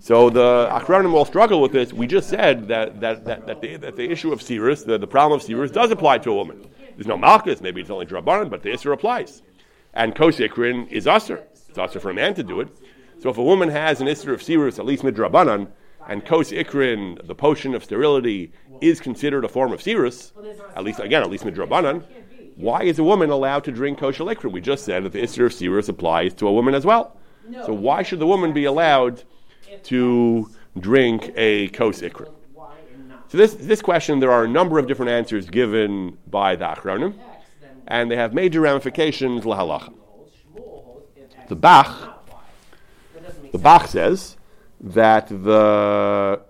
So 0.00 0.30
the 0.30 0.68
Achronim 0.70 1.12
will 1.12 1.24
struggle 1.24 1.60
with 1.60 1.72
this. 1.72 1.92
We 1.92 2.06
just 2.06 2.28
said 2.28 2.68
that, 2.68 3.00
that, 3.00 3.24
that, 3.24 3.46
that, 3.46 3.60
the, 3.60 3.76
that 3.76 3.96
the 3.96 4.10
issue 4.10 4.32
of 4.32 4.40
Sirus, 4.40 4.84
the, 4.84 4.96
the 4.96 5.06
problem 5.06 5.40
of 5.40 5.46
Sirus, 5.46 5.72
does 5.72 5.90
apply 5.90 6.18
to 6.18 6.30
a 6.30 6.34
woman. 6.34 6.66
There's 6.96 7.06
no 7.06 7.16
Malchus, 7.16 7.60
maybe 7.60 7.80
it's 7.80 7.90
only 7.90 8.06
Drabanan, 8.06 8.50
but 8.50 8.62
the 8.62 8.70
Isser 8.70 8.92
applies. 8.92 9.42
And 9.94 10.14
Kosikrin 10.14 10.90
is 10.90 11.06
Usser. 11.06 11.42
It's 11.68 11.78
Usser 11.78 12.00
for 12.00 12.10
a 12.10 12.14
man 12.14 12.34
to 12.34 12.42
do 12.42 12.60
it. 12.60 12.68
So 13.20 13.30
if 13.30 13.38
a 13.38 13.42
woman 13.42 13.68
has 13.68 14.00
an 14.00 14.06
Isser 14.06 14.32
of 14.32 14.40
Sirus, 14.40 14.78
at 14.78 14.86
least 14.86 15.02
Midrabanan, 15.02 15.68
and 16.08 16.24
Kos 16.24 16.50
Ikrin, 16.50 17.26
the 17.26 17.34
potion 17.34 17.74
of 17.74 17.84
sterility, 17.84 18.52
is 18.80 19.00
considered 19.00 19.44
a 19.44 19.48
form 19.48 19.72
of 19.72 19.80
Sirus, 19.80 20.32
at 20.74 20.84
least, 20.84 21.00
again, 21.00 21.22
at 21.22 21.30
least 21.30 21.44
Midrabanan, 21.44 22.04
why 22.58 22.82
is 22.82 22.98
a 22.98 23.04
woman 23.04 23.30
allowed 23.30 23.62
to 23.64 23.72
drink 23.72 23.98
kosher 23.98 24.24
Ikrin? 24.24 24.50
We 24.50 24.60
just 24.60 24.84
said 24.84 25.04
that 25.04 25.12
the 25.12 25.22
Isser 25.22 25.46
of 25.46 25.52
Sirus 25.52 25.88
applies 25.88 26.34
to 26.34 26.48
a 26.48 26.52
woman 26.52 26.74
as 26.74 26.84
well. 26.84 27.16
So 27.64 27.72
why 27.72 28.02
should 28.02 28.18
the 28.18 28.26
woman 28.26 28.52
be 28.52 28.64
allowed 28.64 29.22
to 29.84 30.50
drink 30.78 31.32
a 31.36 31.68
kos 31.68 32.02
ikra? 32.02 32.28
So 33.28 33.38
this, 33.38 33.54
this 33.54 33.80
question, 33.80 34.20
there 34.20 34.32
are 34.32 34.44
a 34.44 34.48
number 34.48 34.78
of 34.78 34.86
different 34.86 35.12
answers 35.12 35.48
given 35.48 36.18
by 36.26 36.56
the 36.56 36.64
Achronim, 36.64 37.14
and 37.86 38.10
they 38.10 38.16
have 38.16 38.34
major 38.34 38.60
ramifications 38.60 39.44
lahalacha. 39.44 39.94
The 41.48 41.56
Bach, 41.56 42.26
the 43.52 43.58
Bach 43.58 43.86
says 43.86 44.36
that 44.80 45.28
the 45.28 46.40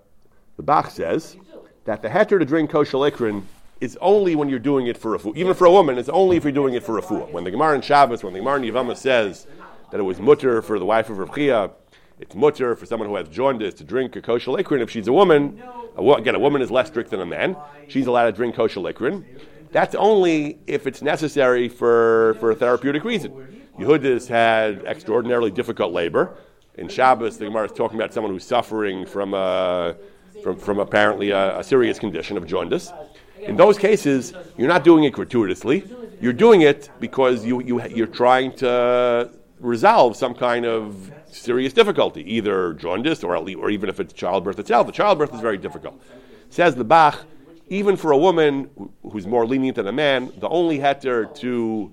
the 0.56 0.62
Bach 0.62 0.90
says 0.90 1.36
that 1.84 2.02
the 2.02 2.08
heter 2.08 2.38
to 2.38 2.44
drink 2.44 2.70
kosher 2.70 2.98
ikrin 2.98 3.42
is 3.80 3.96
only 4.00 4.34
when 4.34 4.48
you're 4.48 4.58
doing 4.58 4.86
it 4.86 4.96
for 4.96 5.14
a 5.14 5.18
fool. 5.18 5.32
Even 5.36 5.54
for 5.54 5.66
a 5.66 5.70
woman, 5.70 5.98
it's 5.98 6.08
only 6.08 6.36
if 6.36 6.44
you're 6.44 6.52
doing 6.52 6.74
it 6.74 6.82
for 6.82 6.98
a 6.98 7.02
fool. 7.02 7.28
When 7.30 7.44
the 7.44 7.50
Gemara 7.50 7.76
in 7.76 7.80
Shabbos, 7.80 8.22
when 8.22 8.32
the 8.32 8.40
Gemara 8.40 8.56
in 8.56 8.62
Yavama 8.62 8.96
says 8.96 9.46
that 9.90 10.00
it 10.00 10.02
was 10.02 10.18
mutter 10.18 10.60
for 10.62 10.78
the 10.78 10.84
wife 10.84 11.10
of 11.10 11.18
Rav 11.18 11.72
it's 12.20 12.34
mutter 12.34 12.74
for 12.74 12.84
someone 12.84 13.08
who 13.08 13.14
has 13.14 13.28
jaundice 13.28 13.74
to 13.74 13.84
drink 13.84 14.16
a 14.16 14.22
kosher 14.22 14.50
likrin. 14.50 14.80
If 14.80 14.90
she's 14.90 15.06
a 15.06 15.12
woman, 15.12 15.62
a, 15.96 16.02
again, 16.02 16.34
a 16.34 16.38
woman 16.38 16.62
is 16.62 16.70
less 16.70 16.88
strict 16.88 17.10
than 17.10 17.20
a 17.20 17.26
man. 17.26 17.56
She's 17.86 18.06
allowed 18.06 18.26
to 18.26 18.32
drink 18.32 18.56
kosher 18.56 18.80
liquor. 18.80 19.22
That's 19.70 19.94
only 19.94 20.58
if 20.66 20.86
it's 20.86 21.00
necessary 21.00 21.68
for, 21.68 22.36
for 22.40 22.50
a 22.50 22.56
therapeutic 22.56 23.04
reason. 23.04 23.66
Yehudis 23.78 24.26
had 24.26 24.84
extraordinarily 24.84 25.52
difficult 25.52 25.92
labor. 25.92 26.36
In 26.74 26.88
Shabbos, 26.88 27.38
the 27.38 27.44
Gemara 27.44 27.66
is 27.66 27.72
talking 27.72 27.98
about 27.98 28.12
someone 28.12 28.32
who's 28.32 28.44
suffering 28.44 29.06
from, 29.06 29.34
a, 29.34 29.96
from, 30.42 30.56
from 30.56 30.80
apparently 30.80 31.30
a, 31.30 31.60
a 31.60 31.64
serious 31.64 31.98
condition 31.98 32.36
of 32.36 32.46
jaundice. 32.46 32.92
In 33.40 33.56
those 33.56 33.78
cases, 33.78 34.32
you're 34.56 34.68
not 34.68 34.84
doing 34.84 35.04
it 35.04 35.12
gratuitously. 35.12 35.84
You're 36.20 36.32
doing 36.32 36.62
it 36.62 36.90
because 37.00 37.44
you, 37.44 37.62
you, 37.62 37.84
you're 37.88 38.06
trying 38.06 38.52
to 38.56 39.30
resolve 39.60 40.16
some 40.16 40.34
kind 40.34 40.66
of 40.66 41.12
serious 41.26 41.72
difficulty, 41.72 42.22
either 42.34 42.74
jaundice 42.74 43.22
or, 43.22 43.36
or 43.36 43.70
even 43.70 43.88
if 43.88 44.00
it's 44.00 44.12
childbirth 44.12 44.58
itself. 44.58 44.86
The 44.86 44.92
childbirth 44.92 45.34
is 45.34 45.40
very 45.40 45.58
difficult. 45.58 46.02
Says 46.50 46.74
the 46.74 46.84
Bach, 46.84 47.24
even 47.68 47.96
for 47.96 48.12
a 48.12 48.18
woman 48.18 48.70
who's 49.02 49.26
more 49.26 49.46
lenient 49.46 49.76
than 49.76 49.86
a 49.86 49.92
man, 49.92 50.32
the 50.38 50.48
only 50.48 50.78
heter 50.78 51.32
to 51.36 51.92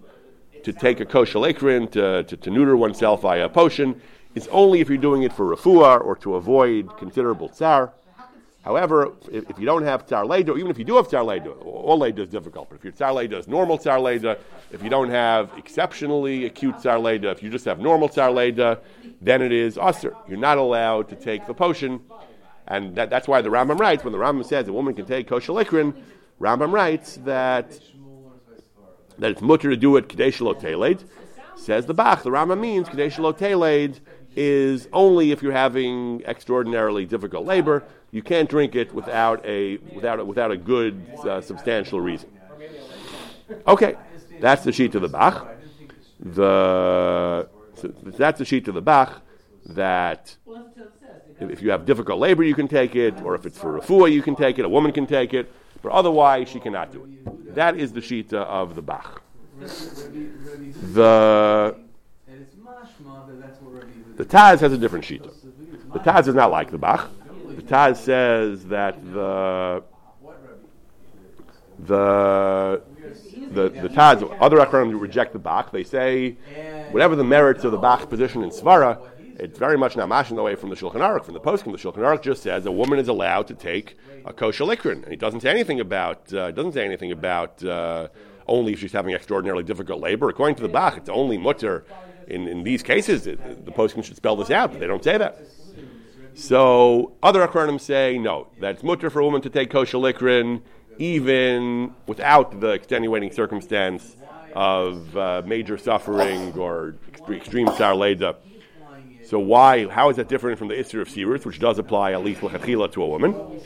to 0.63 0.73
take 0.73 0.99
a 0.99 1.05
kosher 1.05 1.37
lekrin, 1.37 1.91
to, 1.91 2.23
to, 2.23 2.35
to, 2.35 2.49
neuter 2.49 2.75
oneself 2.75 3.21
via 3.21 3.45
a 3.45 3.49
potion, 3.49 4.01
is 4.33 4.47
only 4.47 4.81
if 4.81 4.89
you're 4.89 4.97
doing 4.97 5.21
it 5.21 5.31
for 5.31 5.55
refuah 5.55 6.03
or 6.03 6.15
to 6.15 6.33
avoid 6.33 6.97
considerable 6.97 7.47
tsar. 7.47 7.93
However, 8.65 9.13
if, 9.31 9.47
if, 9.47 9.59
you 9.59 9.65
don't 9.67 9.83
have 9.83 10.09
Leda, 10.09 10.55
even 10.57 10.71
if 10.71 10.79
you 10.79 10.85
do 10.85 10.95
have 10.95 11.13
Leda, 11.13 11.51
all 11.51 11.99
Leda 11.99 12.23
is 12.23 12.29
difficult, 12.29 12.67
but 12.67 12.77
if 12.77 12.83
your 12.83 12.93
Tsar 12.93 13.13
Leda 13.13 13.37
is 13.37 13.47
normal 13.47 13.77
Leda, 13.77 14.39
if 14.71 14.81
you 14.81 14.89
don't 14.89 15.11
have 15.11 15.51
exceptionally 15.55 16.45
acute 16.45 16.83
Leda, 16.83 17.29
if 17.29 17.43
you 17.43 17.51
just 17.51 17.65
have 17.65 17.79
normal 17.79 18.09
Leda, 18.09 18.79
then 19.21 19.43
it 19.43 19.51
is 19.51 19.77
Usr. 19.77 20.15
You're 20.27 20.39
not 20.39 20.57
allowed 20.57 21.09
to 21.09 21.15
take 21.15 21.45
the 21.45 21.53
potion, 21.53 22.01
and 22.67 22.95
that, 22.95 23.11
that's 23.11 23.27
why 23.27 23.39
the 23.43 23.49
Rambam 23.49 23.77
writes, 23.77 24.03
when 24.03 24.11
the 24.11 24.17
Rambam 24.17 24.43
says 24.43 24.67
a 24.67 24.73
woman 24.73 24.95
can 24.95 25.05
take 25.05 25.27
kosher 25.27 25.53
likrin, 25.53 25.93
Rambam 26.41 26.71
writes 26.71 27.17
that, 27.17 27.79
that 29.19 29.29
it's 29.29 29.43
mutter 29.43 29.69
to 29.69 29.77
do 29.77 29.95
it 29.97 30.09
Kadesh 30.09 30.39
Teled. 30.39 31.03
Says 31.55 31.85
the 31.85 31.93
Bach, 31.93 32.23
the 32.23 32.31
Rambam 32.31 32.59
means 32.59 32.89
Kadesh 32.89 33.17
Teled 33.17 33.99
is 34.35 34.87
only 34.91 35.31
if 35.31 35.41
you're 35.41 35.51
having 35.51 36.21
extraordinarily 36.25 37.05
difficult 37.05 37.45
labor. 37.45 37.83
You 38.15 38.23
can't 38.23 38.49
drink 38.49 38.75
it 38.75 38.95
without 38.95 39.45
a 39.45 39.75
without 39.93 40.21
a, 40.21 40.23
without 40.23 40.49
a 40.49 40.55
good 40.55 41.05
uh, 41.25 41.41
substantial 41.41 41.99
reason. 41.99 42.29
Okay, 43.67 43.97
that's 44.39 44.63
the 44.63 44.71
sheet 44.71 44.95
of 44.95 45.01
the 45.01 45.09
Bach. 45.09 45.45
The 46.21 47.49
so 47.73 47.93
that's 48.21 48.39
the 48.39 48.45
sheet 48.45 48.69
of 48.69 48.73
the 48.73 48.81
Bach 48.81 49.21
that 49.65 50.37
if 51.41 51.61
you 51.61 51.71
have 51.71 51.85
difficult 51.85 52.19
labor, 52.19 52.43
you 52.43 52.55
can 52.55 52.69
take 52.69 52.95
it, 52.95 53.21
or 53.21 53.35
if 53.35 53.45
it's 53.45 53.59
for 53.59 53.81
refuah, 53.81 54.09
you 54.09 54.21
can 54.21 54.37
take 54.37 54.59
it. 54.59 54.63
A 54.63 54.69
woman 54.69 54.93
can 54.93 55.05
take 55.05 55.33
it, 55.33 55.51
but 55.83 55.91
otherwise, 55.91 56.47
she 56.47 56.61
cannot 56.61 56.93
do 56.93 57.03
it. 57.03 57.53
That 57.53 57.75
is 57.75 57.91
the 57.91 57.99
shita 57.99 58.45
of 58.61 58.75
the 58.75 58.81
Bach. 58.81 59.23
The 60.93 61.75
the 64.15 64.23
Taz 64.23 64.61
has 64.61 64.71
a 64.71 64.77
different 64.77 65.03
shita. 65.03 65.29
The 65.91 65.99
Taz 65.99 66.29
is 66.29 66.35
not 66.35 66.49
like 66.49 66.71
the 66.71 66.77
Bach. 66.77 67.09
The 67.55 67.61
Taz 67.61 67.97
says 67.97 68.65
that 68.65 69.01
the 69.13 69.83
the 71.79 72.81
the, 73.51 73.69
the 73.69 73.89
Taz, 73.89 74.37
other 74.41 74.57
Acharonim 74.57 74.99
reject 74.99 75.33
the 75.33 75.39
Bach. 75.39 75.71
They 75.71 75.83
say 75.83 76.31
whatever 76.91 77.15
the 77.15 77.23
merits 77.23 77.63
of 77.63 77.71
the 77.71 77.77
Bach 77.77 78.09
position 78.09 78.43
in 78.43 78.49
Svara, 78.49 78.99
it's 79.39 79.57
very 79.57 79.77
much 79.77 79.95
not 79.95 80.09
mashing 80.09 80.37
away 80.37 80.55
from 80.55 80.69
the 80.69 80.75
Shulchan 80.75 80.95
Aruch, 80.95 81.25
from 81.25 81.33
the 81.33 81.39
poskim. 81.39 81.71
The 81.71 81.77
Shulchan 81.77 81.97
Aruch 81.97 82.21
just 82.21 82.43
says 82.43 82.65
a 82.65 82.71
woman 82.71 82.99
is 82.99 83.07
allowed 83.07 83.47
to 83.47 83.53
take 83.53 83.97
a 84.25 84.33
kosher 84.33 84.63
likrin, 84.63 85.03
and 85.03 85.07
he 85.09 85.15
doesn't 85.15 85.41
say 85.41 85.49
anything 85.49 85.79
about 85.79 86.33
uh, 86.33 86.51
doesn't 86.51 86.73
say 86.73 86.85
anything 86.85 87.11
about 87.11 87.63
uh, 87.63 88.07
only 88.47 88.73
if 88.73 88.79
she's 88.79 88.93
having 88.93 89.13
extraordinarily 89.13 89.63
difficult 89.63 90.01
labor. 90.01 90.29
According 90.29 90.55
to 90.55 90.61
the 90.61 90.69
Bach, 90.69 90.97
it's 90.97 91.09
only 91.09 91.37
mutter 91.37 91.85
in, 92.27 92.47
in 92.47 92.63
these 92.63 92.83
cases. 92.83 93.23
The 93.23 93.37
poskim 93.71 94.03
should 94.03 94.15
spell 94.15 94.35
this 94.35 94.51
out, 94.51 94.71
but 94.71 94.79
they 94.79 94.87
don't 94.87 95.03
say 95.03 95.17
that. 95.17 95.37
So 96.35 97.13
other 97.23 97.47
Acharonim 97.47 97.79
say 97.79 98.17
no, 98.17 98.47
that's 98.59 98.83
mutter 98.83 99.09
for 99.09 99.21
a 99.21 99.25
woman 99.25 99.41
to 99.41 99.49
take 99.49 99.69
kosher 99.71 99.97
likrin 99.97 100.61
even 100.97 101.93
without 102.07 102.59
the 102.59 102.69
extenuating 102.69 103.31
circumstance 103.31 104.15
of 104.53 105.15
uh, 105.17 105.41
major 105.45 105.77
suffering 105.77 106.53
or 106.57 106.95
extreme 107.29 107.67
sar 107.75 107.95
leda. 107.95 108.35
So 109.25 109.39
why? 109.39 109.87
How 109.87 110.09
is 110.09 110.17
that 110.17 110.27
different 110.27 110.59
from 110.59 110.67
the 110.67 110.75
Isser 110.75 111.01
of 111.01 111.07
Sirus, 111.07 111.45
which 111.45 111.59
does 111.59 111.79
apply 111.79 112.11
at 112.11 112.23
least 112.23 112.41
lechatchila 112.41 112.91
to 112.91 113.03
a 113.03 113.07
woman? 113.07 113.61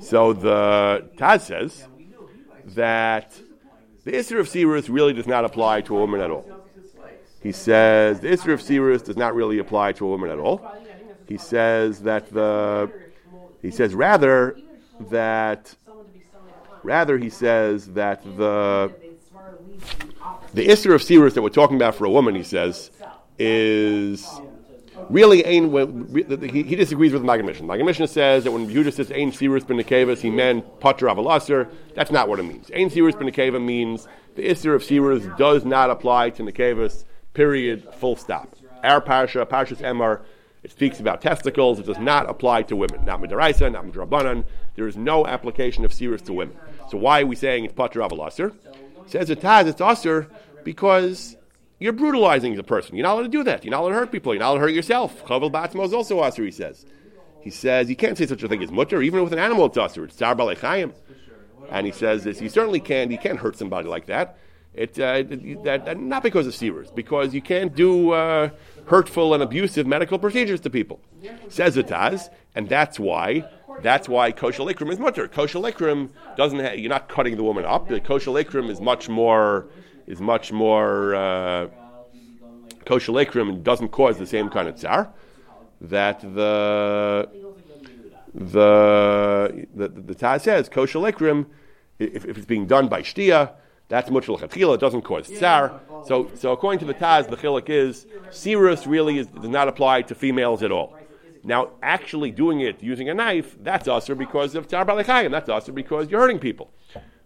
So 0.00 0.32
the 0.32 1.10
Taz 1.16 1.42
says 1.42 1.86
that 2.66 3.38
the 4.04 4.12
Isser 4.12 4.40
of 4.40 4.48
Sirus 4.48 4.88
really 4.88 5.12
does 5.12 5.26
not 5.26 5.44
apply 5.44 5.82
to 5.82 5.96
a 5.96 6.00
woman 6.00 6.20
at 6.20 6.30
all. 6.30 6.48
He 7.42 7.52
says 7.52 8.20
the 8.20 8.28
Isser 8.28 8.52
of 8.52 8.60
Sirus 8.60 9.04
does 9.04 9.16
not 9.16 9.34
really 9.34 9.58
apply 9.58 9.92
to 9.92 10.06
a 10.06 10.08
woman 10.08 10.30
at 10.30 10.38
all. 10.38 10.64
He 11.32 11.38
says 11.38 12.00
that 12.00 12.30
the 12.30 12.92
he 13.62 13.70
says 13.70 13.94
rather 13.94 14.54
that 15.08 15.74
rather 16.82 17.16
he 17.16 17.30
says 17.30 17.86
that 17.94 18.22
the 18.36 18.92
the 20.52 20.68
Isser 20.68 20.94
of 20.94 21.00
Sirus 21.00 21.32
that 21.32 21.40
we're 21.40 21.48
talking 21.48 21.76
about 21.76 21.94
for 21.94 22.04
a 22.04 22.10
woman, 22.10 22.34
he 22.34 22.42
says, 22.42 22.90
is 23.38 24.28
really 25.08 25.42
ain. 25.46 25.72
He, 26.42 26.64
he 26.64 26.76
disagrees 26.76 27.14
with 27.14 27.22
the 27.22 27.26
Maggid 27.26 27.46
Mishnah. 27.46 28.08
Says 28.08 28.44
that 28.44 28.52
when 28.52 28.68
Judah 28.68 28.92
says 28.92 29.10
ain 29.10 29.32
sirus 29.32 29.66
ben 29.66 29.78
he 30.18 30.30
meant 30.30 30.80
patra 30.80 31.14
avalasser. 31.14 31.70
That's 31.94 32.10
not 32.10 32.28
what 32.28 32.40
it 32.40 32.42
means. 32.42 32.70
Ain 32.74 32.90
sirus 32.90 33.18
ben 33.18 33.64
means 33.64 34.06
the 34.34 34.46
isser 34.46 34.74
of 34.74 34.82
sirus 34.82 35.34
does 35.38 35.64
not 35.64 35.88
apply 35.88 36.28
to 36.28 36.42
nekevas. 36.42 37.06
Period. 37.32 37.88
Full 37.94 38.16
stop. 38.16 38.54
Our 38.84 39.00
parsha, 39.00 39.46
parshas 39.46 39.78
Emor, 39.78 40.20
it 40.62 40.70
speaks 40.70 41.00
about 41.00 41.20
testicles. 41.20 41.78
It 41.78 41.86
does 41.86 41.98
not 41.98 42.30
apply 42.30 42.62
to 42.64 42.76
women. 42.76 43.04
Not 43.04 43.20
midaraisa, 43.20 43.72
not 43.72 43.84
midrabanan. 43.84 44.44
There 44.76 44.86
is 44.86 44.96
no 44.96 45.26
application 45.26 45.84
of 45.84 45.90
sirus 45.90 46.22
to 46.26 46.32
women. 46.32 46.56
So 46.88 46.98
why 46.98 47.22
are 47.22 47.26
we 47.26 47.36
saying 47.36 47.64
it's 47.64 47.74
patra 47.74 48.08
avalasser? 48.08 48.54
Says 49.06 49.28
it 49.30 49.42
has 49.42 49.66
it's 49.66 49.80
usher 49.80 50.28
because 50.62 51.36
you're 51.80 51.92
brutalizing 51.92 52.54
the 52.54 52.62
person. 52.62 52.96
You're 52.96 53.02
not 53.02 53.14
allowed 53.14 53.22
to 53.22 53.28
do 53.28 53.42
that. 53.42 53.64
You're 53.64 53.72
not 53.72 53.80
allowed 53.80 53.88
to 53.88 53.94
hurt 53.96 54.12
people. 54.12 54.32
You're 54.32 54.40
not 54.40 54.50
allowed 54.50 54.54
to 54.54 54.60
hurt 54.60 54.74
yourself. 54.74 55.24
Chavel 55.24 55.50
Batzmo 55.50 55.84
is 55.84 55.92
also 55.92 56.20
usher, 56.20 56.44
he 56.44 56.52
says. 56.52 56.86
He 57.40 57.50
says 57.50 57.90
you 57.90 57.96
can't 57.96 58.16
say 58.16 58.26
such 58.26 58.42
a 58.44 58.48
thing 58.48 58.62
as 58.62 58.70
mutter, 58.70 59.02
even 59.02 59.24
with 59.24 59.32
an 59.32 59.40
animal 59.40 59.66
it's 59.66 59.76
usher. 59.76 60.04
It's 60.04 60.14
tzar 60.14 60.36
balechayim. 60.36 60.92
And 61.70 61.86
he 61.86 61.92
says 61.92 62.22
this, 62.22 62.40
you 62.40 62.48
certainly 62.48 62.80
can, 62.80 63.10
you 63.10 63.18
can't 63.18 63.38
hurt 63.38 63.56
somebody 63.56 63.88
like 63.88 64.06
that. 64.06 64.38
It, 64.74 64.98
uh, 64.98 65.22
not 65.94 66.22
because 66.22 66.46
of 66.46 66.54
seers, 66.54 66.90
because 66.90 67.34
you 67.34 67.42
can't 67.42 67.74
do 67.74 68.12
uh, 68.12 68.50
hurtful 68.86 69.34
and 69.34 69.42
abusive 69.42 69.86
medical 69.86 70.18
procedures 70.18 70.60
to 70.60 70.70
people. 70.70 71.00
Says 71.48 71.76
it 71.76 71.90
as, 71.90 72.30
and 72.54 72.68
that's 72.68 72.98
why 72.98 73.48
that's 73.80 74.08
why 74.08 74.32
kosher 74.32 74.62
likrim 74.62 74.90
is 74.92 74.98
mutter. 74.98 75.28
Kosher 75.28 75.58
likrim 75.58 76.10
doesn't. 76.36 76.58
Ha- 76.60 76.72
you're 76.72 76.90
not 76.90 77.08
cutting 77.08 77.36
the 77.36 77.42
woman 77.42 77.64
up. 77.64 77.88
The 77.88 78.00
kosher 78.00 78.30
likrim 78.30 78.68
is 78.68 78.80
much 78.80 79.08
more 79.08 79.68
is 80.06 80.20
much 80.20 80.52
more 80.52 81.14
uh, 81.14 81.68
kosher 82.84 83.12
lekrim 83.12 83.62
doesn't 83.62 83.88
cause 83.88 84.18
the 84.18 84.26
same 84.26 84.48
kind 84.48 84.68
of 84.68 84.76
tsar 84.76 85.12
that 85.80 86.20
the 86.20 87.28
the 88.34 89.66
the, 89.74 89.88
the 89.88 90.14
Taz 90.14 90.42
says 90.42 90.68
kosher 90.68 90.98
lekrim 90.98 91.46
if, 91.98 92.24
if 92.24 92.36
it's 92.36 92.46
being 92.46 92.66
done 92.66 92.88
by 92.88 93.02
shtia 93.02 93.52
that's 93.92 94.08
muchal 94.08 94.38
chatchila. 94.38 94.76
It 94.76 94.80
doesn't 94.80 95.02
cause 95.02 95.28
tsar. 95.28 95.78
So, 96.06 96.30
so 96.34 96.52
according 96.52 96.78
to 96.78 96.86
the 96.86 96.94
Taz, 96.94 97.28
the 97.28 97.36
chilik 97.36 97.68
is 97.68 98.06
sirus 98.30 98.86
really 98.86 99.18
is, 99.18 99.26
does 99.26 99.50
not 99.50 99.68
apply 99.68 100.00
to 100.02 100.14
females 100.14 100.62
at 100.62 100.72
all. 100.72 100.96
Now, 101.44 101.72
actually 101.82 102.30
doing 102.30 102.60
it 102.60 102.82
using 102.82 103.10
a 103.10 103.14
knife, 103.14 103.54
that's 103.60 103.88
usher 103.88 104.14
because 104.14 104.54
of 104.54 104.66
tsar 104.66 104.86
balechayim. 104.86 105.30
That's 105.30 105.50
usher 105.50 105.72
because 105.72 106.10
you're 106.10 106.22
hurting 106.22 106.38
people. 106.38 106.72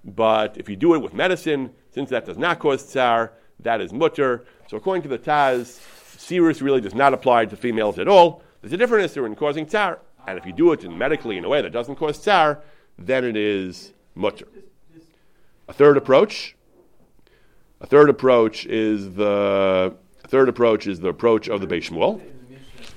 But 0.05 0.57
if 0.57 0.69
you 0.69 0.75
do 0.75 0.95
it 0.95 0.99
with 0.99 1.15
medicine, 1.15 1.71
since 1.93 2.11
that 2.11 2.27
does 2.27 2.37
not 2.37 2.59
cause 2.59 2.83
tsar, 2.83 3.35
that 3.61 3.81
is 3.81 3.93
mutter. 3.93 4.45
So 4.69 4.77
according 4.77 5.05
to 5.05 5.09
the 5.09 5.21
Taz, 5.21 5.81
sirus 6.17 6.61
really 6.63 6.81
does 6.81 6.97
not 6.97 7.15
apply 7.15 7.47
to 7.47 7.57
females 7.57 7.97
at 8.01 8.09
all. 8.09 8.43
There's 8.61 8.73
a 8.73 8.77
difference 8.77 9.15
there 9.15 9.27
in 9.27 9.37
causing 9.37 9.67
tsar. 9.67 10.01
And 10.27 10.37
if 10.37 10.45
you 10.45 10.53
do 10.53 10.73
it 10.73 10.83
in 10.83 10.99
medically 10.99 11.39
in 11.39 11.45
a 11.45 11.49
way 11.49 11.63
that 11.63 11.71
doesn't 11.71 11.95
cause 11.95 12.19
tsar, 12.19 12.61
then 12.99 13.25
it 13.25 13.37
is 13.37 13.93
mutter. 14.17 14.49
A 15.69 15.73
third 15.73 15.97
approach. 15.97 16.56
A 17.87 17.89
third 17.89 18.11
approach 18.11 18.67
is 18.67 19.15
the 19.15 19.95
third 20.27 20.49
approach 20.49 20.89
is 20.89 20.99
the 20.99 21.07
approach 21.07 21.47
of 21.47 21.61
the 21.61 21.69
Beis 21.69 21.89
Shmuel. 21.89 22.21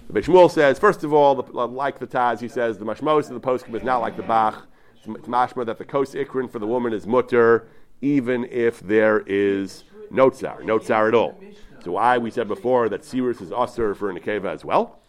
The 0.07 0.19
Beis 0.19 0.23
Shmuel 0.23 0.49
says, 0.49 0.79
first 0.79 1.03
of 1.03 1.13
all, 1.13 1.35
the, 1.35 1.43
like 1.53 1.99
the 1.99 2.07
Taz, 2.07 2.39
he 2.39 2.47
says 2.47 2.79
the 2.79 2.85
mashmos 2.85 3.29
of 3.29 3.39
the 3.39 3.39
poskim 3.39 3.75
is 3.75 3.83
not 3.83 3.99
like 3.99 4.17
the 4.17 4.23
Bach. 4.23 4.65
It's 4.95 5.05
mashma 5.27 5.67
that 5.67 5.77
the 5.77 5.85
kos 5.85 6.15
ikrin 6.15 6.51
for 6.51 6.57
the 6.57 6.65
woman 6.65 6.91
is 6.91 7.05
mutter 7.05 7.67
even 8.01 8.45
if 8.45 8.79
there 8.79 9.19
is 9.27 9.83
no 10.09 10.31
tsar, 10.31 10.63
no 10.63 10.79
tsar 10.79 11.07
at 11.09 11.13
all. 11.13 11.39
So 11.83 11.91
why 11.91 12.17
we 12.17 12.31
said 12.31 12.47
before 12.47 12.89
that 12.89 13.03
sirus 13.03 13.43
is 13.43 13.51
usher 13.51 13.93
for 13.93 14.09
an 14.09 14.17
akeva 14.17 14.51
as 14.51 14.65
well. 14.65 15.01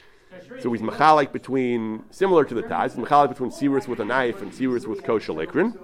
So 0.60 0.70
he's 0.74 0.82
machalik 0.82 1.32
between, 1.32 2.04
similar 2.10 2.44
to 2.44 2.52
the 2.52 2.64
Taz, 2.64 2.96
machalik 2.96 3.30
between 3.30 3.50
sirus 3.50 3.88
with 3.88 4.00
a 4.00 4.04
knife 4.04 4.42
and 4.42 4.52
sirus 4.52 4.86
with 4.86 5.04
kosher 5.04 5.32
likrin. 5.32 5.74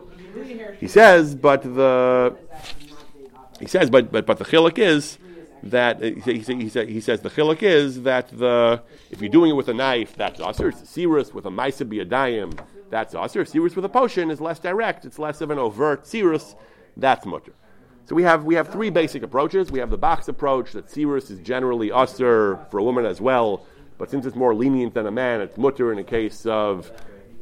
He 0.79 0.87
says, 0.87 1.35
but 1.35 1.63
the 1.63 2.37
he 3.61 3.67
says, 3.67 3.91
but 3.91 4.13
but 4.13 4.27
but 4.27 4.39
the 4.39 4.45
chilik 4.45 4.79
is 4.79 5.19
that 5.63 6.03
he, 6.03 6.39
he, 6.39 6.69
he, 6.69 7.01
says 7.01 7.21
the 7.23 7.31
chilik 7.31 7.63
is 7.63 8.03
that 8.03 8.29
the 8.37 8.83
if 9.11 9.21
you're 9.21 9.31
doing 9.31 9.51
it 9.51 9.55
with 9.55 9.69
a 9.69 9.75
knife, 9.75 10.15
that's 10.17 10.41
usher. 10.41 10.73
Sirus 10.73 11.33
with 11.33 11.47
a 11.47 11.51
maisa 11.51 11.89
biyadayim, 11.89 12.59
that's 12.91 13.15
usher. 13.15 13.45
Sirus 13.45 13.75
with 13.75 13.85
a 13.85 13.89
potion 13.89 14.31
is 14.31 14.41
less 14.41 14.59
direct. 14.59 15.05
It's 15.05 15.19
less 15.19 15.41
of 15.41 15.51
an 15.51 15.59
overt 15.59 16.05
sirus 16.05 16.55
that's 16.97 17.27
mutter. 17.27 17.53
So 18.07 18.15
we 18.15 18.23
have 18.23 18.45
we 18.45 18.55
have 18.55 18.69
three 18.69 18.91
basic 18.91 19.23
approaches. 19.23 19.73
We 19.73 19.81
have 19.81 19.91
the 19.91 19.99
Bach's 19.99 20.29
approach 20.29 20.73
that 20.73 20.87
Sirus 20.87 21.31
is 21.31 21.41
generally 21.41 21.91
usher 21.91 22.59
for 22.71 22.79
a 22.79 22.85
woman 22.85 23.05
as 23.05 23.21
well, 23.21 23.67
but 23.99 24.11
since 24.11 24.27
it's 24.27 24.37
more 24.37 24.55
lenient 24.55 24.95
than 24.95 25.07
a 25.07 25.11
man, 25.11 25.41
it's 25.41 25.59
mutter 25.59 25.93
in 25.93 25.99
a 25.99 26.05
case 26.05 26.47
of 26.47 26.93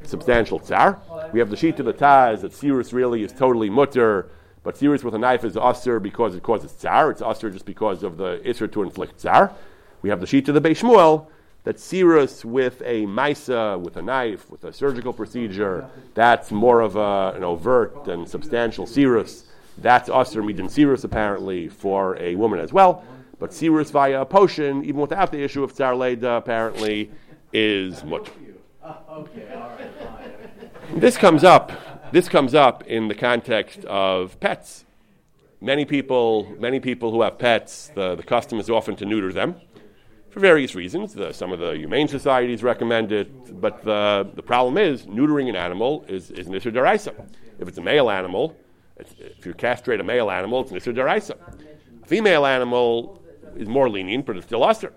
substantial 0.05 0.59
tsar. 0.59 1.01
We 1.33 1.39
have 1.39 1.51
the 1.51 1.57
sheet 1.57 1.79
of 1.81 1.87
the 1.87 1.93
Taz 1.93 2.41
that 2.41 2.53
Sirus 2.53 2.93
really 2.93 3.23
is 3.23 3.33
totally 3.33 3.69
mutter, 3.69 4.31
but 4.65 4.77
Sirus 4.77 5.05
with 5.05 5.15
a 5.15 5.19
knife 5.19 5.45
is 5.45 5.57
usher 5.57 6.01
because 6.01 6.35
it 6.35 6.43
causes 6.43 6.73
tsar. 6.73 7.11
It's 7.11 7.23
usher 7.23 7.51
just 7.51 7.67
because 7.67 8.03
of 8.03 8.17
the 8.17 8.41
isser 8.45 8.71
to 8.73 8.83
inflict 8.83 9.21
tsar. 9.21 9.53
We 10.03 10.09
have 10.09 10.21
the 10.21 10.27
sheet 10.27 10.49
of 10.49 10.55
the 10.55 10.61
Beis 10.61 10.81
Shmuel 10.81 11.29
that 11.65 11.77
sirus 11.77 12.45
with 12.45 12.83
a 12.83 13.07
misa, 13.07 13.81
with 13.81 13.97
a 13.97 14.03
knife, 14.03 14.51
with 14.51 14.65
a 14.65 14.73
surgical 14.73 15.13
procedure, 15.13 15.89
that's 16.13 16.51
more 16.51 16.81
of 16.81 16.97
a, 16.97 17.33
an 17.35 17.43
overt 17.43 18.07
and 18.07 18.29
substantial 18.29 18.87
sirus. 18.87 19.45
That's 19.79 20.09
usher 20.09 20.43
midin 20.43 20.71
sirus 20.71 21.05
apparently 21.05 21.69
for 21.69 22.17
a 22.19 22.35
woman 22.37 22.61
as 22.61 22.73
well. 22.73 23.03
But 23.39 23.51
sirus 23.51 23.91
via 23.91 24.21
a 24.21 24.27
potion, 24.27 24.85
even 24.85 25.01
without 25.01 25.33
the 25.33 25.43
issue 25.43 25.65
of 25.65 25.73
tsar 25.73 25.97
leda, 25.97 26.33
apparently 26.33 27.11
is 27.53 28.05
mutter. 28.05 28.33
This 30.97 31.17
comes 31.17 31.45
up. 31.45 31.73
This 32.15 32.29
comes 32.29 32.55
up 32.55 32.85
in 32.85 33.09
the 33.09 33.15
context 33.17 33.85
of 33.87 34.39
pets. 34.39 34.85
Many 35.61 35.85
people, 35.85 36.47
many 36.61 36.79
people 36.79 37.11
who 37.11 37.23
have 37.23 37.41
pets, 37.41 37.91
the, 37.97 38.15
the 38.15 38.23
custom 38.23 38.61
is 38.61 38.71
often 38.71 38.95
to 38.95 39.05
neuter 39.05 39.33
them 39.33 39.57
for 40.31 40.39
various 40.39 40.77
reasons. 40.77 41.13
The, 41.13 41.33
some 41.33 41.51
of 41.51 41.59
the 41.59 41.73
humane 41.73 42.07
societies 42.07 42.63
recommend 42.63 43.11
it, 43.11 43.61
but 43.61 43.83
the, 43.83 44.31
the 44.33 44.45
problem 44.45 44.79
is 44.79 45.07
neutering 45.07 45.49
an 45.49 45.57
animal 45.57 46.05
is, 46.07 46.31
is 46.31 46.47
Nisr. 46.47 47.27
If 47.59 47.67
it's 47.67 47.79
a 47.79 47.83
male 47.83 48.09
animal, 48.09 48.57
if 48.97 49.45
you 49.45 49.53
castrate 49.53 49.99
a 49.99 50.05
male 50.05 50.31
animal, 50.31 50.61
it's 50.61 50.71
Nisr 50.71 50.95
Daraisa. 50.95 51.37
A 52.01 52.07
female 52.07 52.47
animal 52.47 53.21
is 53.57 53.67
more 53.67 53.91
lenient, 53.91 54.25
but 54.25 54.37
it's 54.37 54.47
still 54.47 54.63
usher. 54.63 54.93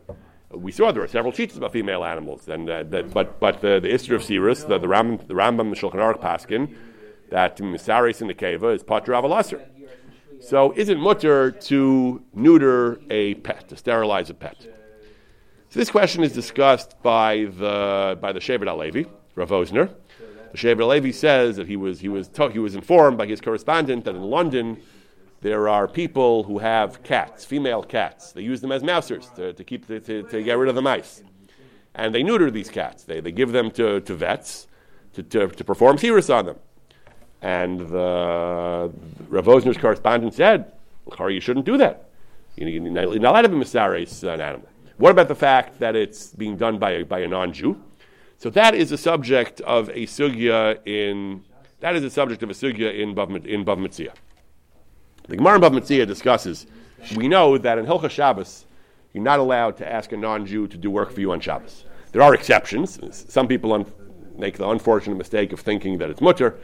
We 0.51 0.71
saw 0.71 0.91
there 0.91 1.01
are 1.01 1.07
several 1.07 1.33
teachings 1.33 1.57
about 1.57 1.73
female 1.73 2.05
animals, 2.05 2.47
and 2.47 2.69
uh, 2.69 2.83
that, 2.83 3.11
but 3.11 3.39
but 3.39 3.59
the, 3.61 3.79
the 3.79 3.89
Isser 3.89 4.15
of 4.15 4.21
Sirus, 4.21 4.67
the, 4.67 4.77
the, 4.77 4.87
Ram, 4.87 5.17
the 5.17 5.33
Rambam, 5.33 5.73
the 5.73 5.75
Shulchan 5.75 5.95
Aruch 5.95 6.21
Paskin, 6.21 6.73
that 7.29 7.57
Misaris 7.57 8.21
in 8.21 8.27
the 8.27 8.33
Keva 8.33 8.73
is 8.75 8.83
Patra 8.83 9.21
Avalasser. 9.21 9.61
So 10.39 10.71
is 10.73 10.89
it 10.89 10.99
mutter 10.99 11.51
to 11.51 12.23
neuter 12.33 13.01
a 13.09 13.35
pet, 13.35 13.67
to 13.69 13.75
sterilize 13.75 14.29
a 14.29 14.33
pet? 14.33 14.67
So 15.69 15.79
this 15.79 15.89
question 15.89 16.23
is 16.23 16.31
discussed 16.31 17.01
by 17.01 17.47
the 17.57 18.17
by 18.21 18.31
the 18.31 18.39
Shevet 18.39 18.65
HaLevi, 18.65 19.09
Rav 19.35 19.49
Wosner. 19.49 19.93
The 20.51 20.57
Shevet 20.57 20.77
HaLevi 20.77 21.13
says 21.13 21.57
that 21.57 21.67
he 21.67 21.75
was 21.75 21.99
he 21.99 22.07
was 22.07 22.29
to, 22.29 22.49
he 22.49 22.59
was 22.59 22.75
informed 22.75 23.17
by 23.17 23.25
his 23.25 23.41
correspondent 23.41 24.05
that 24.05 24.15
in 24.15 24.21
London 24.21 24.77
there 25.41 25.67
are 25.67 25.87
people 25.87 26.43
who 26.43 26.59
have 26.59 27.03
cats, 27.03 27.43
female 27.45 27.83
cats. 27.83 28.31
They 28.31 28.41
use 28.41 28.61
them 28.61 28.71
as 28.71 28.81
mousers 28.81 29.29
to, 29.35 29.53
to 29.53 29.63
keep 29.63 29.85
the, 29.87 29.99
to, 29.99 30.23
to 30.23 30.41
get 30.41 30.57
rid 30.57 30.69
of 30.69 30.75
the 30.75 30.81
mice, 30.81 31.21
and 31.93 32.15
they 32.15 32.23
neuter 32.23 32.49
these 32.49 32.69
cats. 32.69 33.03
They 33.03 33.19
they 33.19 33.31
give 33.31 33.51
them 33.51 33.69
to, 33.71 33.99
to 34.01 34.15
vets 34.15 34.67
to, 35.13 35.23
to, 35.23 35.47
to 35.47 35.63
perform 35.63 35.97
sirus 35.97 36.33
on 36.33 36.45
them. 36.45 36.59
And 37.41 37.79
the 37.79 38.91
Rav 39.29 39.77
correspondent 39.79 40.33
said, 40.33 40.71
you 41.29 41.39
shouldn't 41.39 41.65
do 41.65 41.77
that. 41.77 42.09
You're 42.55 43.19
not 43.19 43.31
allowed 43.31 43.41
to 43.43 43.49
be 43.49 43.55
misares 43.55 44.23
uh, 44.23 44.31
an 44.31 44.41
animal. 44.41 44.67
What 44.97 45.11
about 45.11 45.27
the 45.27 45.35
fact 45.35 45.79
that 45.79 45.95
it's 45.95 46.31
being 46.33 46.57
done 46.57 46.79
by 46.79 46.91
a, 46.91 47.05
by 47.05 47.19
a 47.19 47.27
non-Jew? 47.27 47.79
So 48.39 48.49
that 48.51 48.73
is 48.73 48.91
a 48.91 48.97
subject 48.97 49.61
of 49.61 49.89
a 49.89 50.05
sugya 50.07 50.79
in 50.85 51.43
that 51.79 51.95
is 51.95 52.03
a 52.03 52.09
subject 52.09 52.41
of 52.41 52.49
a 52.49 52.53
sugya 52.53 52.99
in 52.99 53.13
Bav, 53.13 53.45
in 53.45 53.63
Bav 53.63 53.77
Mitzia. 53.77 54.11
The 55.27 55.37
Gemara 55.37 55.55
in 55.55 55.61
Bav 55.61 55.79
Mitzia 55.79 56.07
discusses. 56.07 56.65
We 57.15 57.27
know 57.27 57.59
that 57.59 57.77
in 57.77 57.85
Hilchah 57.85 58.09
Shabbos, 58.09 58.65
you're 59.13 59.23
not 59.23 59.37
allowed 59.39 59.77
to 59.77 59.91
ask 59.91 60.11
a 60.11 60.17
non-Jew 60.17 60.67
to 60.67 60.77
do 60.77 60.89
work 60.89 61.11
for 61.11 61.21
you 61.21 61.31
on 61.31 61.39
Shabbos. 61.39 61.85
There 62.11 62.23
are 62.23 62.33
exceptions. 62.33 62.99
Some 63.31 63.47
people 63.47 63.73
un- 63.73 63.91
make 64.35 64.57
the 64.57 64.67
unfortunate 64.67 65.17
mistake 65.17 65.53
of 65.53 65.59
thinking 65.59 65.99
that 65.99 66.09
it's 66.09 66.21
mutter, 66.21 66.57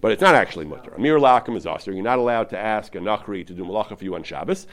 but 0.00 0.12
it's 0.12 0.22
not 0.22 0.34
actually 0.34 0.64
mutter. 0.64 0.92
Amir 0.94 1.18
lakim 1.18 1.56
is 1.56 1.66
also. 1.66 1.90
You're 1.90 2.02
not 2.02 2.18
allowed 2.18 2.48
to 2.50 2.58
ask 2.58 2.94
a 2.94 2.98
nachri 2.98 3.46
to 3.46 3.52
do 3.52 3.64
malacha 3.64 3.98
for 3.98 4.04
you 4.04 4.14
on 4.14 4.22
Shabbos. 4.22 4.66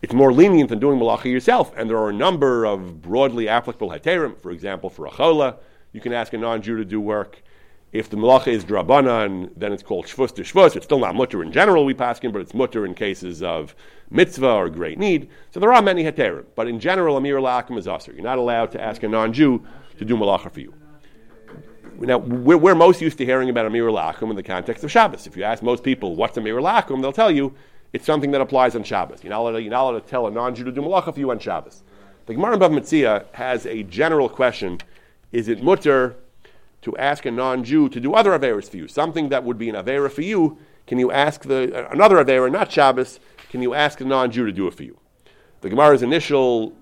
It's 0.00 0.12
more 0.14 0.32
lenient 0.32 0.68
than 0.68 0.78
doing 0.78 0.98
malacha 0.98 1.24
yourself, 1.24 1.72
and 1.76 1.90
there 1.90 1.98
are 1.98 2.10
a 2.10 2.14
number 2.14 2.64
of 2.64 3.02
broadly 3.02 3.48
applicable 3.48 3.90
heterim. 3.90 4.40
For 4.40 4.52
example, 4.52 4.90
for 4.90 5.06
a 5.06 5.10
chola, 5.10 5.56
you 5.92 6.00
can 6.00 6.12
ask 6.12 6.32
a 6.32 6.38
non-Jew 6.38 6.76
to 6.76 6.84
do 6.84 7.00
work. 7.00 7.42
If 7.90 8.10
the 8.10 8.16
malacha 8.16 8.48
is 8.48 8.64
drabanan, 8.64 9.50
then 9.56 9.72
it's 9.72 9.82
called 9.82 10.06
shvus 10.06 10.34
to 10.36 10.42
shvus. 10.42 10.76
It's 10.76 10.84
still 10.84 11.00
not 11.00 11.16
mutter 11.16 11.42
in 11.42 11.50
general, 11.50 11.84
we 11.84 11.94
paskin, 11.94 12.32
but 12.32 12.42
it's 12.42 12.54
mutter 12.54 12.84
in 12.84 12.94
cases 12.94 13.42
of 13.42 13.74
mitzvah 14.10 14.52
or 14.52 14.68
great 14.68 14.98
need. 14.98 15.30
So 15.50 15.58
there 15.58 15.72
are 15.72 15.82
many 15.82 16.04
heterim, 16.04 16.44
but 16.54 16.68
in 16.68 16.78
general, 16.78 17.16
amir 17.16 17.38
lakim 17.40 17.78
is 17.78 17.88
aser. 17.88 18.12
You're 18.12 18.22
not 18.22 18.38
allowed 18.38 18.70
to 18.72 18.80
ask 18.80 19.02
a 19.02 19.08
non-Jew 19.08 19.64
to 19.96 20.04
do 20.04 20.16
malacha 20.16 20.52
for 20.52 20.60
you. 20.60 20.74
Now, 22.00 22.18
we're, 22.18 22.56
we're, 22.56 22.76
most 22.76 23.00
used 23.00 23.18
to 23.18 23.24
hearing 23.24 23.50
about 23.50 23.66
Amir 23.66 23.86
Lakum 23.86 24.30
in 24.30 24.36
the 24.36 24.42
context 24.42 24.84
of 24.84 24.90
Shabbos. 24.90 25.26
If 25.26 25.36
you 25.36 25.42
ask 25.42 25.64
most 25.64 25.82
people 25.82 26.14
what's 26.14 26.36
Amir 26.36 26.60
Lakum, 26.60 27.02
they'll 27.02 27.12
tell 27.12 27.30
you 27.30 27.54
it's 27.92 28.06
something 28.06 28.30
that 28.30 28.40
applies 28.40 28.76
on 28.76 28.84
Shabbos. 28.84 29.24
You're 29.24 29.30
not 29.30 29.40
allowed, 29.40 29.56
you're 29.58 29.70
not 29.70 29.90
allowed 29.90 30.00
to 30.00 30.08
tell 30.08 30.28
a 30.28 30.30
non 30.30 30.54
Jew 30.54 30.62
to 30.64 30.70
do 30.70 30.80
malacha 30.80 31.12
for 31.12 31.18
you 31.18 31.30
on 31.32 31.40
Shabbos. 31.40 31.82
The 32.26 32.34
Gemara 32.34 32.54
in 32.54 32.60
Bav 32.60 32.70
Metzia 32.70 33.24
has 33.32 33.66
a 33.66 33.82
general 33.82 34.28
question 34.28 34.78
Is 35.32 35.48
it 35.48 35.60
mutter 35.60 36.14
to 36.82 36.96
ask 36.98 37.26
a 37.26 37.32
non 37.32 37.64
Jew 37.64 37.88
to 37.88 37.98
do 37.98 38.14
other 38.14 38.30
Averas 38.30 38.70
for 38.70 38.76
you? 38.76 38.86
Something 38.86 39.30
that 39.30 39.42
would 39.42 39.58
be 39.58 39.68
an 39.68 39.74
Avera 39.74 40.10
for 40.10 40.22
you, 40.22 40.56
can 40.86 41.00
you 41.00 41.10
ask 41.10 41.42
the, 41.42 41.74
uh, 41.74 41.90
another 41.90 42.24
Avera, 42.24 42.50
not 42.52 42.70
Shabbos, 42.70 43.18
can 43.50 43.60
you 43.60 43.74
ask 43.74 44.00
a 44.00 44.04
non 44.04 44.30
Jew 44.30 44.46
to 44.46 44.52
do 44.52 44.68
it 44.68 44.74
for 44.74 44.84
you? 44.84 44.96
The 45.62 45.70
Gemara's 45.70 46.02
initial 46.02 46.74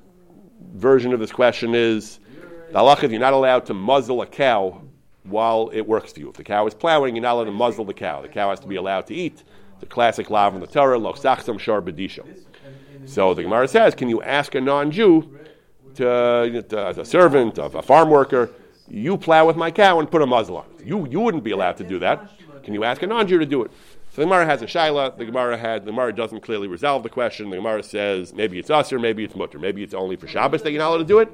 version 0.75 1.15
of 1.15 1.21
this 1.21 1.33
question 1.33 1.75
is 1.75 2.21
the 2.73 2.79
halacha 2.79 3.11
you're 3.11 3.21
not 3.21 3.33
allowed 3.33 3.65
to 3.67 3.75
muzzle 3.75 4.21
a 4.21 4.27
cow 4.27 4.83
while 5.29 5.71
it 5.73 5.83
works 5.87 6.13
for 6.13 6.21
you. 6.21 6.29
If 6.29 6.37
the 6.37 6.45
cow 6.45 6.67
is 6.67 6.75
plowing, 6.75 7.15
you're 7.15 7.23
not 7.23 7.35
allowed 7.35 7.45
to 7.45 7.53
muzzle 7.53 7.85
the 7.85 7.95
cow. 7.95 8.23
The 8.23 8.29
cow 8.29 8.51
has 8.51 8.61
to 8.61 8.67
be 8.67 8.77
allowed 8.77 9.07
to 9.09 9.15
eat. 9.15 9.43
The 9.81 9.87
classic 9.87 10.31
lav 10.31 10.55
in 10.55 10.61
the 10.61 10.67
Torah, 10.67 10.99
lo 10.99 11.13
sachsam 11.13 11.59
shar. 11.59 11.83
So 13.05 13.35
the 13.35 13.43
Gemara 13.43 13.69
says, 13.69 13.95
can 13.95 14.09
you 14.09 14.23
ask 14.23 14.55
a 14.55 14.61
non-Jew, 14.61 15.39
to, 15.95 16.65
to, 16.69 16.87
as 16.87 16.99
a 16.99 17.05
servant, 17.05 17.59
of 17.59 17.75
a 17.75 17.83
farm 17.83 18.11
worker, 18.11 18.51
you 18.89 19.17
plow 19.17 19.47
with 19.47 19.57
my 19.57 19.71
cow 19.71 19.99
and 20.01 20.11
put 20.11 20.23
a 20.23 20.27
muzzle 20.27 20.59
on 20.59 20.67
it. 20.79 20.87
You, 20.87 21.07
you 21.09 21.21
wouldn't 21.21 21.45
be 21.45 21.51
allowed 21.51 21.77
to 21.79 21.85
do 21.85 21.99
that. 22.01 22.31
Can 22.63 22.75
you 22.75 22.85
ask 22.85 23.03
a 23.03 23.07
non-Jew 23.07 23.39
to 23.39 23.47
do 23.47 23.63
it? 23.63 23.71
So 24.11 24.23
the 24.23 24.27
Gemara 24.27 24.47
has 24.47 24.63
a 24.63 24.67
shaila. 24.67 25.19
The 25.19 25.27
Gemara 25.27 25.59
had 25.59 25.85
the 25.85 25.91
Gemara 25.91 26.11
doesn't 26.13 26.41
clearly 26.41 26.69
resolve 26.69 27.03
the 27.03 27.11
question. 27.11 27.51
The 27.51 27.57
Gemara 27.57 27.83
says 27.83 28.33
maybe 28.33 28.59
it's 28.59 28.71
us 28.71 28.91
or 28.93 28.99
maybe 28.99 29.25
it's 29.25 29.37
mutter. 29.37 29.59
Maybe 29.59 29.83
it's 29.83 29.93
only 29.93 30.17
for 30.17 30.27
Shabbos 30.27 30.63
that 30.63 30.73
you're 30.73 30.79
not 30.79 30.89
allowed 30.89 30.99
to 30.99 31.05
do 31.05 31.19
it. 31.19 31.29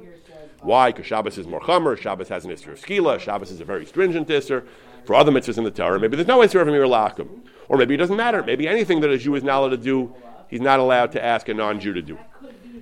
Why? 0.63 0.91
Because 0.91 1.05
Shabbos 1.05 1.37
is 1.37 1.47
more 1.47 1.59
chomer. 1.59 1.97
Shabbos 1.97 2.29
has 2.29 2.45
an 2.45 2.51
Isser 2.51 2.69
of 2.69 2.81
Skila. 2.81 3.19
Shabbos 3.19 3.51
is 3.51 3.59
a 3.59 3.65
very 3.65 3.85
stringent 3.85 4.27
Isser. 4.27 4.65
For 5.05 5.15
other 5.15 5.31
mitzvahs 5.31 5.57
in 5.57 5.65
the 5.65 5.71
Torah, 5.71 5.99
maybe 5.99 6.15
there's 6.15 6.27
no 6.27 6.39
Isser 6.39 6.61
of 6.61 6.67
Amir 6.67 6.85
Lakum. 6.85 7.41
Or 7.67 7.77
maybe 7.77 7.95
it 7.95 7.97
doesn't 7.97 8.15
matter. 8.15 8.43
Maybe 8.43 8.67
anything 8.67 9.01
that 9.01 9.09
a 9.09 9.17
Jew 9.17 9.35
is 9.35 9.43
not 9.43 9.59
allowed 9.59 9.69
to 9.69 9.77
do, 9.77 10.13
he's 10.49 10.61
not 10.61 10.79
allowed 10.79 11.11
to 11.13 11.23
ask 11.23 11.49
a 11.49 11.53
non 11.53 11.79
Jew 11.79 11.93
to 11.93 12.01
do. 12.01 12.17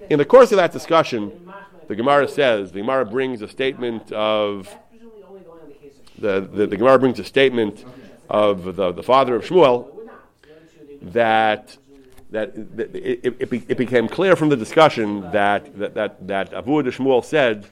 In 0.10 0.20
the 0.20 0.26
course 0.26 0.52
of 0.52 0.58
that 0.58 0.72
discussion, 0.72 1.32
the 1.88 1.96
Gemara 1.96 2.28
says, 2.28 2.72
the 2.72 2.80
Gemara 2.80 3.06
brings 3.06 3.42
a 3.42 3.48
statement 3.48 4.12
of, 4.12 4.74
the, 6.18 6.42
the, 6.42 6.68
the 6.68 6.78
Gemara 6.78 7.00
brings 7.00 7.20
a 7.20 7.24
statement 7.24 7.84
of 8.30 8.76
the, 8.76 8.92
the 8.92 9.04
father 9.04 9.36
of 9.36 9.44
Shmuel 9.44 9.88
that 11.02 11.78
that, 12.32 12.56
it, 12.56 13.36
it, 13.40 13.52
it, 13.70 13.78
became 13.78 14.08
clear 14.08 14.36
from 14.36 14.50
the 14.50 14.56
discussion 14.56 15.22
that 15.32 15.78
that 15.78 15.94
that, 15.96 16.28
that 16.28 16.54
Abu 16.54 16.82
Shmuel 16.84 17.24
said 17.24 17.68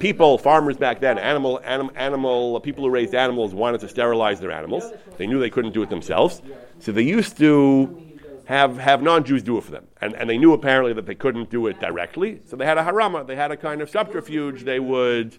people, 0.00 0.38
farmers 0.38 0.76
back 0.76 0.98
then, 0.98 1.18
animal, 1.18 1.60
anim, 1.62 1.90
animal 1.94 2.58
people 2.60 2.82
who 2.82 2.90
raised 2.90 3.14
animals 3.14 3.54
wanted 3.54 3.80
to 3.82 3.88
sterilize 3.88 4.40
their 4.40 4.50
animals. 4.50 4.92
They 5.18 5.26
knew 5.26 5.38
they 5.38 5.50
couldn't 5.50 5.72
do 5.72 5.82
it 5.82 5.90
themselves, 5.90 6.42
so 6.80 6.90
they 6.90 7.02
used 7.02 7.36
to 7.38 8.02
have, 8.46 8.78
have 8.78 9.02
non-Jews 9.02 9.44
do 9.44 9.58
it 9.58 9.64
for 9.64 9.70
them. 9.70 9.86
And, 10.00 10.16
and 10.16 10.28
they 10.28 10.38
knew 10.38 10.52
apparently 10.52 10.92
that 10.94 11.06
they 11.06 11.14
couldn't 11.14 11.50
do 11.50 11.68
it 11.68 11.78
directly, 11.78 12.40
so 12.46 12.56
they 12.56 12.66
had 12.66 12.78
a 12.78 12.82
harama. 12.82 13.26
They 13.26 13.36
had 13.36 13.52
a 13.52 13.56
kind 13.56 13.80
of 13.80 13.88
subterfuge. 13.88 14.64
They 14.64 14.80
would 14.80 15.36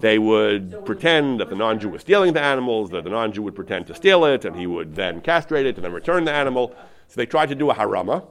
they 0.00 0.18
would 0.18 0.86
pretend 0.86 1.40
that 1.40 1.50
the 1.50 1.56
non-Jew 1.56 1.90
was 1.90 2.00
stealing 2.00 2.32
the 2.32 2.40
animals, 2.40 2.88
that 2.90 3.04
the 3.04 3.10
non-Jew 3.10 3.42
would 3.42 3.54
pretend 3.54 3.86
to 3.88 3.94
steal 3.94 4.24
it, 4.24 4.46
and 4.46 4.56
he 4.56 4.66
would 4.66 4.94
then 4.96 5.20
castrate 5.20 5.66
it 5.66 5.76
and 5.76 5.84
then 5.84 5.92
return 5.92 6.24
the 6.24 6.32
animal. 6.32 6.74
So 7.10 7.16
they 7.16 7.26
tried 7.26 7.48
to 7.48 7.56
do 7.56 7.70
a 7.70 7.74
harama. 7.74 8.24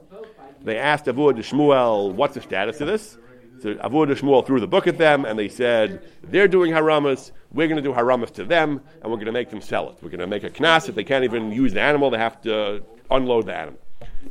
They 0.62 0.78
asked 0.78 1.04
Avud 1.04 1.36
Shmuel, 1.36 2.14
what's 2.14 2.32
the 2.34 2.40
status 2.40 2.80
of 2.80 2.86
this? 2.86 3.18
So 3.60 3.74
Avud 3.74 4.10
Shmuel 4.16 4.46
threw 4.46 4.58
the 4.58 4.66
book 4.66 4.86
at 4.86 4.96
them, 4.96 5.26
and 5.26 5.38
they 5.38 5.50
said, 5.50 6.02
they're 6.22 6.48
doing 6.48 6.72
haramas, 6.72 7.32
we're 7.52 7.68
going 7.68 7.76
to 7.76 7.86
do 7.86 7.92
haramas 7.92 8.32
to 8.34 8.44
them, 8.44 8.80
and 9.02 9.12
we're 9.12 9.18
going 9.18 9.26
to 9.26 9.32
make 9.32 9.50
them 9.50 9.60
sell 9.60 9.90
it. 9.90 9.98
We're 10.00 10.08
going 10.08 10.20
to 10.20 10.26
make 10.26 10.44
a 10.44 10.50
knas. 10.50 10.88
If 10.88 10.94
they 10.94 11.04
can't 11.04 11.24
even 11.24 11.52
use 11.52 11.74
the 11.74 11.82
animal, 11.82 12.08
they 12.08 12.16
have 12.16 12.40
to 12.42 12.82
unload 13.10 13.46
the 13.46 13.54
animal. 13.54 13.80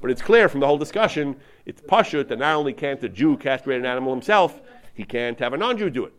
But 0.01 0.09
it's 0.09 0.23
clear 0.23 0.49
from 0.49 0.61
the 0.61 0.65
whole 0.65 0.79
discussion, 0.79 1.35
it's 1.67 1.81
pashut 1.81 2.27
that 2.29 2.39
not 2.39 2.55
only 2.55 2.73
can't 2.73 3.03
a 3.03 3.09
Jew 3.09 3.37
castrate 3.37 3.79
an 3.79 3.85
animal 3.85 4.11
himself, 4.11 4.61
he 4.95 5.03
can't 5.03 5.37
have 5.37 5.53
a 5.53 5.57
non-Jew 5.57 5.91
do 5.91 6.05
it. 6.05 6.13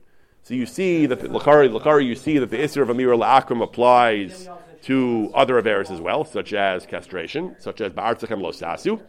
So 0.44 0.54
you 0.54 0.66
see 0.66 1.06
that 1.06 1.18
the 1.18 1.28
Lakari, 1.28 1.68
Lakari, 1.68 2.06
you 2.06 2.14
see 2.14 2.38
that 2.38 2.50
the 2.50 2.58
Isser 2.58 2.80
of 2.80 2.90
Amir 2.90 3.08
La'akum 3.08 3.60
applies 3.60 4.48
to 4.82 5.30
other 5.34 5.60
averes 5.60 5.90
as 5.90 6.00
well, 6.00 6.24
such 6.24 6.52
as 6.52 6.86
castration, 6.86 7.56
such 7.58 7.80
as 7.80 7.92
Ba'artzachem 7.92 8.40
Losasu. 8.40 9.00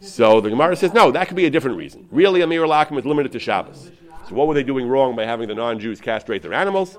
So 0.00 0.40
the 0.40 0.50
Gemara 0.50 0.76
says, 0.76 0.92
no, 0.92 1.10
that 1.10 1.28
could 1.28 1.36
be 1.36 1.46
a 1.46 1.50
different 1.50 1.76
reason. 1.76 2.08
Really, 2.10 2.42
Amir 2.42 2.62
Lakim 2.62 2.98
is 2.98 3.04
limited 3.04 3.32
to 3.32 3.38
Shabbos. 3.38 3.90
So 4.28 4.34
what 4.34 4.46
were 4.46 4.54
they 4.54 4.62
doing 4.62 4.88
wrong 4.88 5.16
by 5.16 5.24
having 5.24 5.48
the 5.48 5.54
non-Jews 5.54 6.00
castrate 6.00 6.42
their 6.42 6.54
animals? 6.54 6.96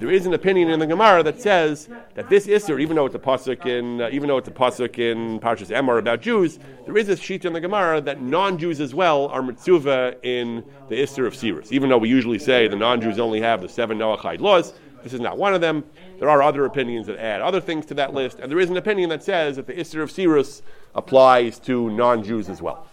there 0.00 0.10
is 0.10 0.24
an 0.24 0.32
opinion 0.32 0.70
in 0.70 0.80
the 0.80 0.86
Gemara 0.86 1.22
that 1.22 1.40
says 1.42 1.90
that 2.14 2.30
this 2.30 2.46
Isser, 2.46 2.80
even 2.80 2.96
though 2.96 3.04
it's 3.04 3.14
a 3.14 3.18
pasuk 3.18 3.66
in, 3.66 4.00
uh, 4.00 4.08
even 4.10 4.28
though 4.28 4.38
it's 4.38 4.48
a 4.48 4.52
pasuk 4.52 4.98
in 4.98 5.38
Parshas 5.40 5.68
Emor 5.68 5.98
about 5.98 6.22
Jews, 6.22 6.58
there 6.86 6.96
is 6.96 7.10
a 7.10 7.16
sheet 7.16 7.44
in 7.44 7.52
the 7.52 7.60
Gemara 7.60 8.00
that 8.00 8.22
non-Jews 8.22 8.80
as 8.80 8.94
well 8.94 9.26
are 9.26 9.42
mitzvah 9.42 10.16
in 10.22 10.64
the 10.88 10.94
Isser 10.94 11.26
of 11.26 11.34
Sirus. 11.34 11.70
Even 11.70 11.90
though 11.90 11.98
we 11.98 12.08
usually 12.08 12.38
say 12.38 12.66
the 12.66 12.76
non-Jews 12.76 13.18
only 13.18 13.42
have 13.42 13.60
the 13.60 13.68
seven 13.68 13.98
Noachide 13.98 14.40
laws, 14.40 14.72
this 15.02 15.12
is 15.12 15.20
not 15.20 15.38
one 15.38 15.54
of 15.54 15.60
them. 15.60 15.84
There 16.18 16.28
are 16.28 16.42
other 16.42 16.64
opinions 16.64 17.06
that 17.06 17.18
add 17.18 17.40
other 17.40 17.60
things 17.60 17.86
to 17.86 17.94
that 17.94 18.14
list, 18.14 18.38
and 18.38 18.50
there 18.50 18.58
is 18.58 18.70
an 18.70 18.76
opinion 18.76 19.08
that 19.10 19.22
says 19.22 19.56
that 19.56 19.66
the 19.66 19.74
Isser 19.74 20.02
of 20.02 20.10
Sirus 20.10 20.62
applies 20.94 21.58
to 21.60 21.90
non-Jews 21.90 22.48
as 22.48 22.60
well. 22.60 22.86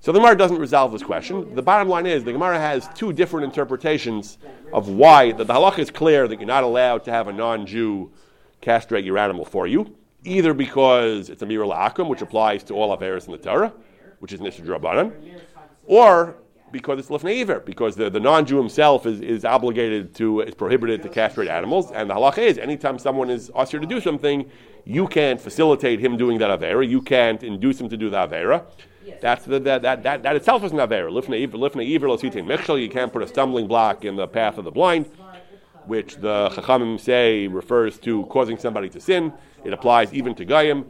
So 0.00 0.12
the 0.12 0.20
Gemara 0.20 0.36
doesn't 0.36 0.58
resolve 0.58 0.92
this 0.92 1.02
question. 1.02 1.54
The 1.54 1.62
bottom 1.62 1.88
line 1.88 2.06
is 2.06 2.22
the 2.22 2.32
Gemara 2.32 2.58
has 2.58 2.88
two 2.94 3.12
different 3.12 3.44
interpretations 3.44 4.38
of 4.72 4.88
why 4.88 5.32
the, 5.32 5.42
the 5.42 5.54
halach 5.54 5.78
is 5.78 5.90
clear 5.90 6.28
that 6.28 6.38
you're 6.38 6.46
not 6.46 6.62
allowed 6.62 7.04
to 7.04 7.10
have 7.10 7.26
a 7.26 7.32
non-Jew 7.32 8.12
castrate 8.60 9.04
your 9.04 9.18
animal 9.18 9.44
for 9.44 9.66
you, 9.66 9.96
either 10.24 10.54
because 10.54 11.28
it's 11.28 11.42
a 11.42 11.46
mirah 11.46 11.66
la'akum, 11.66 12.08
which 12.08 12.22
applies 12.22 12.62
to 12.64 12.74
all 12.74 12.96
averis 12.96 13.26
in 13.26 13.32
the 13.32 13.38
Torah, 13.38 13.72
which 14.20 14.32
is 14.32 14.40
nisr 14.40 14.64
drabanan, 14.64 15.12
or 15.86 16.36
because 16.76 16.98
it's 16.98 17.08
lifnei 17.08 17.40
iver, 17.40 17.60
because 17.60 17.96
the, 17.96 18.10
the 18.10 18.20
non-Jew 18.20 18.58
himself 18.58 19.06
is, 19.06 19.20
is 19.20 19.44
obligated 19.44 20.14
to, 20.14 20.40
is 20.42 20.54
prohibited 20.54 21.02
to 21.02 21.08
castrate 21.08 21.48
animals, 21.48 21.90
and 21.90 22.10
the 22.10 22.14
halacha 22.14 22.38
is 22.38 22.58
anytime 22.58 22.98
someone 22.98 23.30
is 23.30 23.50
asked 23.56 23.70
to 23.70 23.80
do 23.80 24.00
something, 24.00 24.50
you 24.84 25.08
can't 25.08 25.40
facilitate 25.40 25.98
him 26.00 26.16
doing 26.16 26.38
that 26.38 26.50
avera, 26.60 26.86
you 26.86 27.00
can't 27.00 27.42
induce 27.42 27.80
him 27.80 27.88
to 27.88 27.96
do 27.96 28.10
the 28.10 28.16
avera. 28.16 28.64
That's 29.20 29.44
the, 29.46 29.58
that, 29.60 29.82
that, 29.82 30.02
that, 30.02 30.22
that 30.22 30.36
itself 30.36 30.64
is 30.64 30.72
an 30.72 30.78
avera. 30.78 31.10
Lifnei 31.10 31.42
iver 31.94 32.08
lositin 32.08 32.44
mechshel, 32.44 32.80
you 32.80 32.90
can't 32.90 33.12
put 33.12 33.22
a 33.22 33.26
stumbling 33.26 33.66
block 33.66 34.04
in 34.04 34.16
the 34.16 34.28
path 34.28 34.58
of 34.58 34.64
the 34.64 34.70
blind, 34.70 35.06
which 35.86 36.16
the 36.16 36.50
chachamim 36.50 37.00
say 37.00 37.46
refers 37.46 37.98
to 38.00 38.26
causing 38.26 38.58
somebody 38.58 38.90
to 38.90 39.00
sin. 39.00 39.32
It 39.64 39.72
applies 39.72 40.12
even 40.12 40.34
to 40.34 40.44
goyim 40.44 40.84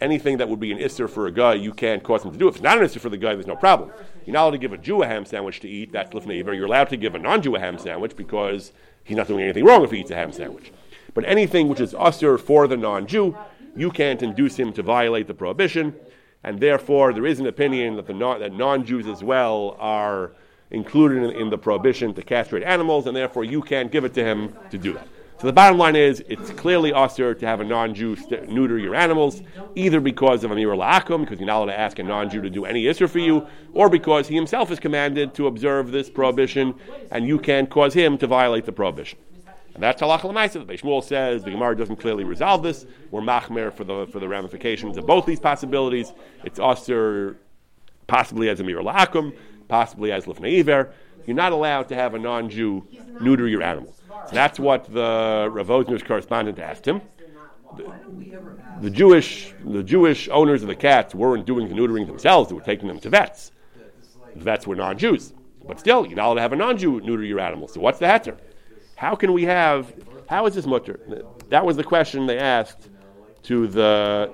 anything 0.00 0.36
that 0.38 0.48
would 0.48 0.60
be 0.60 0.72
an 0.72 0.78
isser 0.78 1.08
for 1.08 1.26
a 1.26 1.32
guy, 1.32 1.54
you 1.54 1.72
can't 1.72 2.02
cause 2.02 2.24
him 2.24 2.32
to 2.32 2.38
do. 2.38 2.48
If 2.48 2.56
it's 2.56 2.62
not 2.62 2.78
an 2.78 2.84
isser 2.84 3.00
for 3.00 3.08
the 3.08 3.16
guy, 3.16 3.34
there's 3.34 3.46
no 3.46 3.56
problem. 3.56 3.90
You're 4.24 4.32
not 4.32 4.44
allowed 4.44 4.50
to 4.52 4.58
give 4.58 4.72
a 4.72 4.78
Jew 4.78 5.02
a 5.02 5.06
ham 5.06 5.24
sandwich 5.24 5.60
to 5.60 5.68
eat. 5.68 5.92
That's 5.92 6.14
lifnei 6.14 6.40
iver. 6.40 6.54
You're 6.54 6.66
allowed 6.66 6.88
to 6.90 6.96
give 6.96 7.14
a 7.14 7.18
non-Jew 7.18 7.56
a 7.56 7.60
ham 7.60 7.78
sandwich 7.78 8.16
because 8.16 8.72
he's 9.04 9.16
not 9.16 9.28
doing 9.28 9.44
anything 9.44 9.64
wrong 9.64 9.84
if 9.84 9.90
he 9.90 10.00
eats 10.00 10.10
a 10.10 10.14
ham 10.14 10.32
sandwich. 10.32 10.72
But 11.12 11.24
anything 11.26 11.68
which 11.68 11.80
is 11.80 11.94
usher 11.94 12.38
for 12.38 12.66
the 12.66 12.76
non-Jew, 12.76 13.36
you 13.76 13.90
can't 13.90 14.22
induce 14.22 14.56
him 14.56 14.72
to 14.74 14.82
violate 14.82 15.26
the 15.26 15.34
prohibition, 15.34 15.94
and 16.42 16.60
therefore 16.60 17.12
there 17.12 17.26
is 17.26 17.40
an 17.40 17.46
opinion 17.46 17.96
that 17.96 18.06
the 18.06 18.14
non, 18.14 18.40
that 18.40 18.54
non-Jews 18.54 19.06
as 19.06 19.22
well 19.22 19.76
are 19.78 20.32
included 20.70 21.22
in, 21.22 21.30
in 21.30 21.50
the 21.50 21.58
prohibition 21.58 22.14
to 22.14 22.22
castrate 22.22 22.62
animals, 22.62 23.06
and 23.06 23.16
therefore 23.16 23.44
you 23.44 23.62
can't 23.62 23.92
give 23.92 24.04
it 24.04 24.14
to 24.14 24.24
him 24.24 24.56
to 24.70 24.78
do 24.78 24.94
that. 24.94 25.08
So 25.40 25.48
the 25.48 25.52
bottom 25.52 25.78
line 25.78 25.96
is, 25.96 26.24
it's 26.28 26.50
clearly 26.52 26.92
usher 26.92 27.34
to 27.34 27.46
have 27.46 27.60
a 27.60 27.64
non-Jew 27.64 28.16
st- 28.16 28.48
neuter 28.48 28.78
your 28.78 28.94
animals, 28.94 29.42
either 29.74 30.00
because 30.00 30.44
of 30.44 30.52
Amir 30.52 30.68
La'akum, 30.68 31.20
because 31.20 31.38
you're 31.38 31.46
not 31.46 31.58
allowed 31.58 31.66
to 31.66 31.78
ask 31.78 31.98
a 31.98 32.02
non-Jew 32.02 32.40
to 32.42 32.50
do 32.50 32.64
any 32.64 32.84
isser 32.84 33.10
for 33.10 33.18
you, 33.18 33.46
or 33.72 33.90
because 33.90 34.28
he 34.28 34.34
himself 34.34 34.70
is 34.70 34.78
commanded 34.78 35.34
to 35.34 35.46
observe 35.46 35.90
this 35.90 36.08
prohibition, 36.08 36.74
and 37.10 37.26
you 37.26 37.38
can't 37.38 37.68
cause 37.68 37.92
him 37.92 38.16
to 38.18 38.26
violate 38.26 38.64
the 38.64 38.72
prohibition. 38.72 39.18
And 39.74 39.82
that's 39.82 40.00
halacha 40.00 40.24
l'maisa. 40.24 40.64
The 40.66 40.74
Shmuel 40.74 41.02
says 41.02 41.42
the 41.42 41.50
Gemara 41.50 41.76
doesn't 41.76 41.96
clearly 41.96 42.22
resolve 42.22 42.62
this. 42.62 42.86
We're 43.10 43.20
machmer 43.20 43.72
for 43.72 43.82
the 43.82 44.06
for 44.06 44.20
the 44.20 44.28
ramifications 44.28 44.96
of 44.96 45.04
both 45.04 45.26
these 45.26 45.40
possibilities. 45.40 46.12
It's 46.44 46.60
usher 46.60 47.36
possibly 48.06 48.48
as 48.48 48.60
a 48.60 48.64
mir 48.64 48.78
la'akum, 48.78 49.34
possibly 49.66 50.12
as 50.12 50.26
lifnei 50.26 50.60
iver. 50.60 50.92
You're 51.26 51.34
not 51.34 51.52
allowed 51.52 51.88
to 51.88 51.96
have 51.96 52.14
a 52.14 52.18
non-Jew 52.18 52.86
neuter 53.20 53.48
your 53.48 53.62
animal. 53.62 53.94
That's 54.32 54.58
what 54.58 54.84
the 54.92 55.48
Rav 55.50 55.68
Wosner's 55.68 56.02
correspondent 56.02 56.58
asked 56.58 56.86
him. 56.86 57.00
The, 57.76 57.92
the, 58.80 58.90
Jewish 58.90 59.52
the 59.64 59.82
Jewish 59.82 60.28
owners 60.28 60.62
of 60.62 60.68
the 60.68 60.76
cats 60.76 61.14
weren't 61.14 61.44
doing 61.44 61.68
the 61.68 61.74
neutering 61.74 62.06
themselves; 62.06 62.48
they 62.48 62.54
were 62.54 62.60
taking 62.60 62.86
them 62.86 63.00
to 63.00 63.10
vets. 63.10 63.50
The 64.36 64.44
vets 64.44 64.66
were 64.66 64.76
non-Jews, 64.76 65.34
but 65.66 65.80
still, 65.80 66.06
you're 66.06 66.16
not 66.16 66.26
allowed 66.26 66.34
to 66.34 66.40
have 66.42 66.52
a 66.52 66.56
non-Jew 66.56 67.00
neuter 67.00 67.24
your 67.24 67.40
animal. 67.40 67.66
So 67.66 67.80
what's 67.80 67.98
the 67.98 68.06
heter? 68.06 68.36
How 68.96 69.16
can 69.16 69.32
we 69.32 69.42
have? 69.44 69.92
How 70.28 70.46
is 70.46 70.54
this 70.54 70.66
mutter? 70.66 71.00
That 71.48 71.64
was 71.66 71.76
the 71.76 71.84
question 71.84 72.26
they 72.26 72.38
asked 72.38 72.88
to 73.44 73.66
the. 73.66 74.32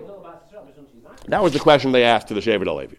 That 1.28 1.42
was 1.42 1.52
the 1.52 1.60
question 1.60 1.92
they 1.92 2.04
asked 2.04 2.28
to 2.28 2.34
the 2.34 2.40
Shevet 2.40 2.64
HaLevi. 2.64 2.96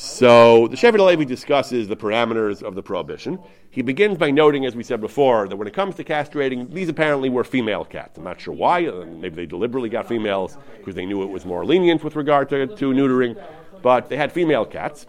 So 0.00 0.68
the 0.68 0.76
Shevet 0.76 0.98
HaLevi 0.98 1.26
discusses 1.26 1.88
the 1.88 1.96
parameters 1.96 2.62
of 2.62 2.76
the 2.76 2.82
prohibition. 2.84 3.36
He 3.70 3.82
begins 3.82 4.16
by 4.16 4.30
noting, 4.30 4.64
as 4.64 4.76
we 4.76 4.84
said 4.84 5.00
before, 5.00 5.48
that 5.48 5.56
when 5.56 5.66
it 5.66 5.74
comes 5.74 5.96
to 5.96 6.04
castrating, 6.04 6.72
these 6.72 6.88
apparently 6.88 7.28
were 7.28 7.42
female 7.42 7.84
cats. 7.84 8.16
I'm 8.16 8.22
not 8.22 8.40
sure 8.40 8.54
why. 8.54 8.86
Uh, 8.86 9.04
maybe 9.06 9.34
they 9.34 9.46
deliberately 9.46 9.88
got 9.88 10.06
females 10.06 10.56
because 10.76 10.94
they 10.94 11.04
knew 11.04 11.24
it 11.24 11.28
was 11.28 11.44
more 11.44 11.66
lenient 11.66 12.04
with 12.04 12.14
regard 12.14 12.48
to, 12.50 12.68
to 12.68 12.92
neutering. 12.92 13.44
But 13.82 14.08
they 14.08 14.16
had 14.16 14.30
female 14.30 14.64
cats. 14.64 15.06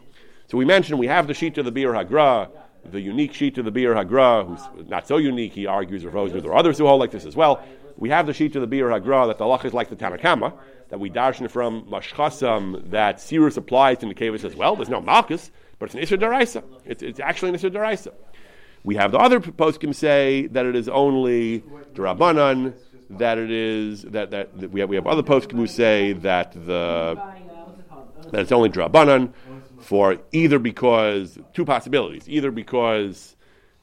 So 0.47 0.57
we 0.57 0.65
mentioned 0.65 0.97
we 0.97 1.05
have 1.05 1.27
the 1.27 1.35
sheet 1.35 1.59
of 1.59 1.65
the 1.65 1.71
Biur 1.71 1.93
HaGra, 1.93 2.49
the 2.85 2.99
unique 2.99 3.35
sheet 3.35 3.59
of 3.59 3.65
the 3.65 3.71
Biur 3.71 3.93
HaGra, 3.93 4.47
who's 4.47 4.89
not 4.89 5.07
so 5.07 5.17
unique, 5.17 5.53
he 5.53 5.67
argues, 5.67 6.03
or 6.03 6.09
there 6.29 6.51
are 6.51 6.55
others 6.55 6.79
who 6.79 6.87
hold 6.87 6.99
like 6.99 7.11
this 7.11 7.25
as 7.25 7.35
well. 7.35 7.63
We 7.95 8.09
have 8.09 8.25
the 8.25 8.33
sheet 8.33 8.55
of 8.55 8.67
the 8.67 8.75
Biur 8.75 8.89
HaGra 8.99 9.27
that 9.27 9.37
the 9.37 9.43
Allah 9.43 9.61
is 9.63 9.73
like 9.73 9.89
the 9.89 9.95
Tanakama, 9.95 10.53
that 10.89 10.99
we 10.99 11.09
darshan 11.09 11.49
from 11.49 11.83
Mashchasam 11.83 12.89
that 12.89 13.17
Sirus 13.17 13.57
applies 13.57 13.99
to 13.99 14.05
Nekavis 14.05 14.43
as 14.43 14.55
well. 14.55 14.75
There's 14.75 14.89
no 14.89 15.01
Malchus, 15.01 15.51
but 15.77 15.85
it's 15.85 15.95
an 15.95 16.01
Isra 16.01 16.21
Daraisa. 16.21 16.63
It's, 16.85 17.03
it's 17.03 17.19
actually 17.19 17.49
an 17.49 17.55
Isra 17.55 17.71
Daraisa. 17.71 18.13
We 18.83 18.95
have 18.95 19.11
the 19.11 19.19
other 19.19 19.39
poskim 19.39 19.93
say 19.93 20.47
that 20.47 20.65
it 20.65 20.75
is 20.75 20.89
only 20.89 21.63
Darabanan, 21.93 22.73
that 23.11 23.37
it 23.37 23.51
is 23.51 24.03
that, 24.03 24.31
that, 24.31 24.59
that 24.59 24.71
we 24.71 24.79
have 24.79 24.89
we 24.89 24.95
have 24.95 25.07
other 25.07 25.23
poskim 25.23 25.53
who 25.53 25.67
say 25.67 26.13
that 26.13 26.53
the 26.53 27.19
that 28.31 28.41
it's 28.41 28.51
only 28.51 28.69
Drabanan 28.69 29.33
for 29.79 30.17
either 30.31 30.59
because 30.59 31.39
two 31.53 31.65
possibilities, 31.65 32.27
either 32.29 32.51
because 32.51 33.35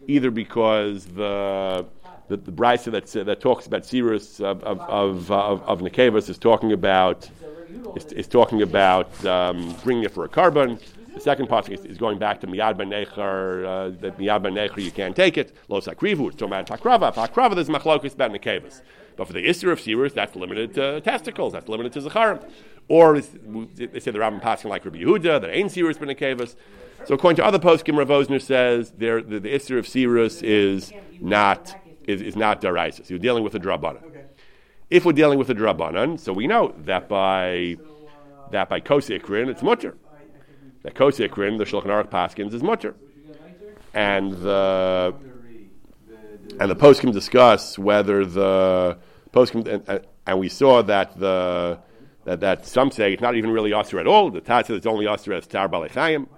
either 0.07 0.31
because 0.31 1.07
the 1.07 1.85
the, 2.29 2.37
the 2.37 2.53
brisa 2.53 2.91
that 2.93 3.27
that 3.27 3.41
talks 3.41 3.67
about 3.67 3.83
Sirus 3.83 4.41
of 4.41 4.63
of 4.65 4.81
of, 4.81 5.31
of, 5.31 5.63
of 5.63 6.29
is 6.29 6.39
talking 6.39 6.73
about 6.73 7.31
is, 7.95 8.05
is 8.13 8.29
talking 8.29 8.63
about 8.63 9.25
um, 9.25 9.75
bringing 9.85 10.05
it 10.05 10.13
for 10.13 10.25
a 10.25 10.29
korban. 10.29 10.81
The 11.15 11.23
second 11.23 11.49
part 11.49 11.71
is, 11.71 11.83
is, 11.87 11.97
going 11.97 12.19
back 12.19 12.43
to 12.43 12.47
Miyad 12.47 12.77
Ben 12.77 12.91
Necher, 12.91 13.65
uh, 13.65 13.97
that 14.03 14.19
Miyad 14.19 14.43
Ben 14.43 14.53
Necher 14.53 14.85
you 14.85 14.91
can't 14.91 15.17
take 15.17 15.39
it. 15.39 15.57
Lo 15.69 15.81
Sakrivu, 15.81 16.27
it's 16.27 16.37
talking 16.37 16.53
about 16.53 16.67
Pakrava. 16.67 17.15
Pakrava, 17.15 17.55
there's 17.55 17.71
Machlokis 17.71 18.13
about 18.13 18.33
Nekevas. 18.33 18.83
But 19.17 19.27
for 19.27 19.33
the 19.33 19.47
Isser 19.47 19.73
of 19.73 19.81
Sirus, 19.81 20.13
that's 20.13 20.37
limited 20.37 20.75
to 20.75 21.01
testicles, 21.01 21.55
that's 21.55 21.71
limited 21.71 21.95
to 21.95 22.03
Zacharim. 22.03 22.47
Or 22.89 23.19
they 23.19 23.99
say 23.99 24.11
the 24.11 24.19
Rabbin 24.19 24.41
passing 24.41 24.69
like 24.69 24.85
Rabbi 24.85 24.99
Yehuda, 24.99 25.41
that 25.41 25.51
ain't 25.51 25.73
Sirus 25.73 25.99
Ben 25.99 26.11
Nekevas. 26.11 26.55
So 27.07 27.15
according 27.15 27.37
to 27.37 27.47
other 27.47 27.59
poskim, 27.59 27.97
Rav 27.97 28.09
Wosner 28.09 28.43
says 28.43 28.91
the, 28.91 29.25
the 29.27 29.41
Isser 29.41 29.79
of 29.79 29.87
Sirus 29.87 30.43
is 30.43 30.93
not 31.19 31.75
is, 32.07 32.23
is 32.23 32.37
not 32.37 32.61
daraisis. 32.61 33.11
You're 33.11 33.19
dealing 33.19 33.45
with 33.45 33.55
a 33.55 33.61
drabanan. 33.61 34.05
Okay. 34.05 34.25
If 34.91 35.05
we're 35.05 35.13
dealing 35.13 35.39
with 35.39 35.51
a 35.51 35.55
drabanan, 35.55 36.19
so 36.19 36.33
we 36.33 36.47
know 36.47 36.75
that 36.85 37.09
by 37.09 37.77
that 38.53 38.69
by 38.69 38.81
kosikrin 38.81 39.49
it's 39.49 39.63
mutter. 39.63 39.97
That 40.83 40.95
kosikrin, 40.95 41.59
the 41.59 41.65
Shulchan 41.65 41.87
Aruch 41.87 42.11
Paskins, 42.11 42.55
is 42.55 42.63
mutter, 42.63 42.95
and 43.93 44.33
the 44.33 45.15
and 46.61 46.71
the 46.71 46.77
poskim 46.77 47.13
discuss 47.13 47.77
whether 47.79 48.25
the 48.25 48.99
poskim 49.33 49.67
and, 49.67 50.07
and, 50.27 50.39
we 50.39 50.49
saw 50.49 50.83
that 50.83 51.19
the 51.19 51.81
that, 52.25 52.41
that 52.41 52.67
some 52.67 52.93
say 52.93 53.13
it's 53.13 53.23
not 53.23 53.35
even 53.35 53.51
really 53.51 53.73
asr 53.73 53.99
at 53.99 54.07
all. 54.07 54.31
The 54.31 54.41
Taz 54.41 54.67
says 54.67 54.77
it's 54.77 54.87
only 54.87 55.07
asr 55.07 55.37
as 55.37 55.49
tar 55.49 55.69
balechayim, 55.69 56.29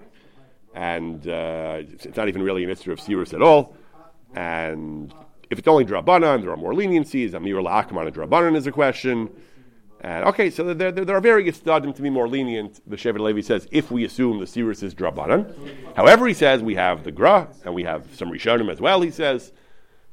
and 0.75 1.29
uh, 1.29 1.83
it's 1.83 2.17
not 2.17 2.29
even 2.29 2.43
really 2.43 2.65
an 2.65 2.71
isra 2.71 2.93
of 2.93 3.01
sirus 3.01 3.35
at 3.35 3.43
all, 3.43 3.77
and 4.35 5.13
if 5.51 5.59
it's 5.59 5.69
only 5.69 5.85
drabanan, 5.85 6.43
there 6.43 6.51
are 6.51 6.57
more 6.57 6.73
leniencies. 6.73 7.35
Amir 7.35 7.57
la'akam 7.57 7.97
on 7.97 8.07
a 8.07 8.13
drabanan 8.13 8.57
is 8.57 8.67
a 8.67 8.73
question. 8.73 9.31
And 10.01 10.25
okay, 10.27 10.51
so 10.51 10.75
there, 10.75 10.93
there, 10.93 11.05
there 11.05 11.17
are 11.17 11.21
various 11.21 11.59
stadim 11.59 11.95
to 11.95 12.03
be 12.03 12.11
more 12.11 12.29
lenient. 12.29 12.81
The 12.87 12.97
Shevet 12.97 13.19
Levi 13.19 13.41
says 13.41 13.67
if 13.73 13.91
we 13.91 14.05
assume 14.05 14.39
the 14.39 14.45
Sirus 14.45 14.83
is 14.83 14.95
drabanan. 14.95 15.53
However, 15.97 16.27
he 16.27 16.35
says 16.35 16.63
we 16.63 16.77
have 16.77 17.03
the 17.03 17.11
gra 17.11 17.49
and 17.65 17.75
we 17.75 17.83
have 17.83 18.15
some 18.15 18.31
rishonim 18.31 18.71
as 18.71 18.81
well. 18.81 19.01
He 19.01 19.11
says 19.11 19.53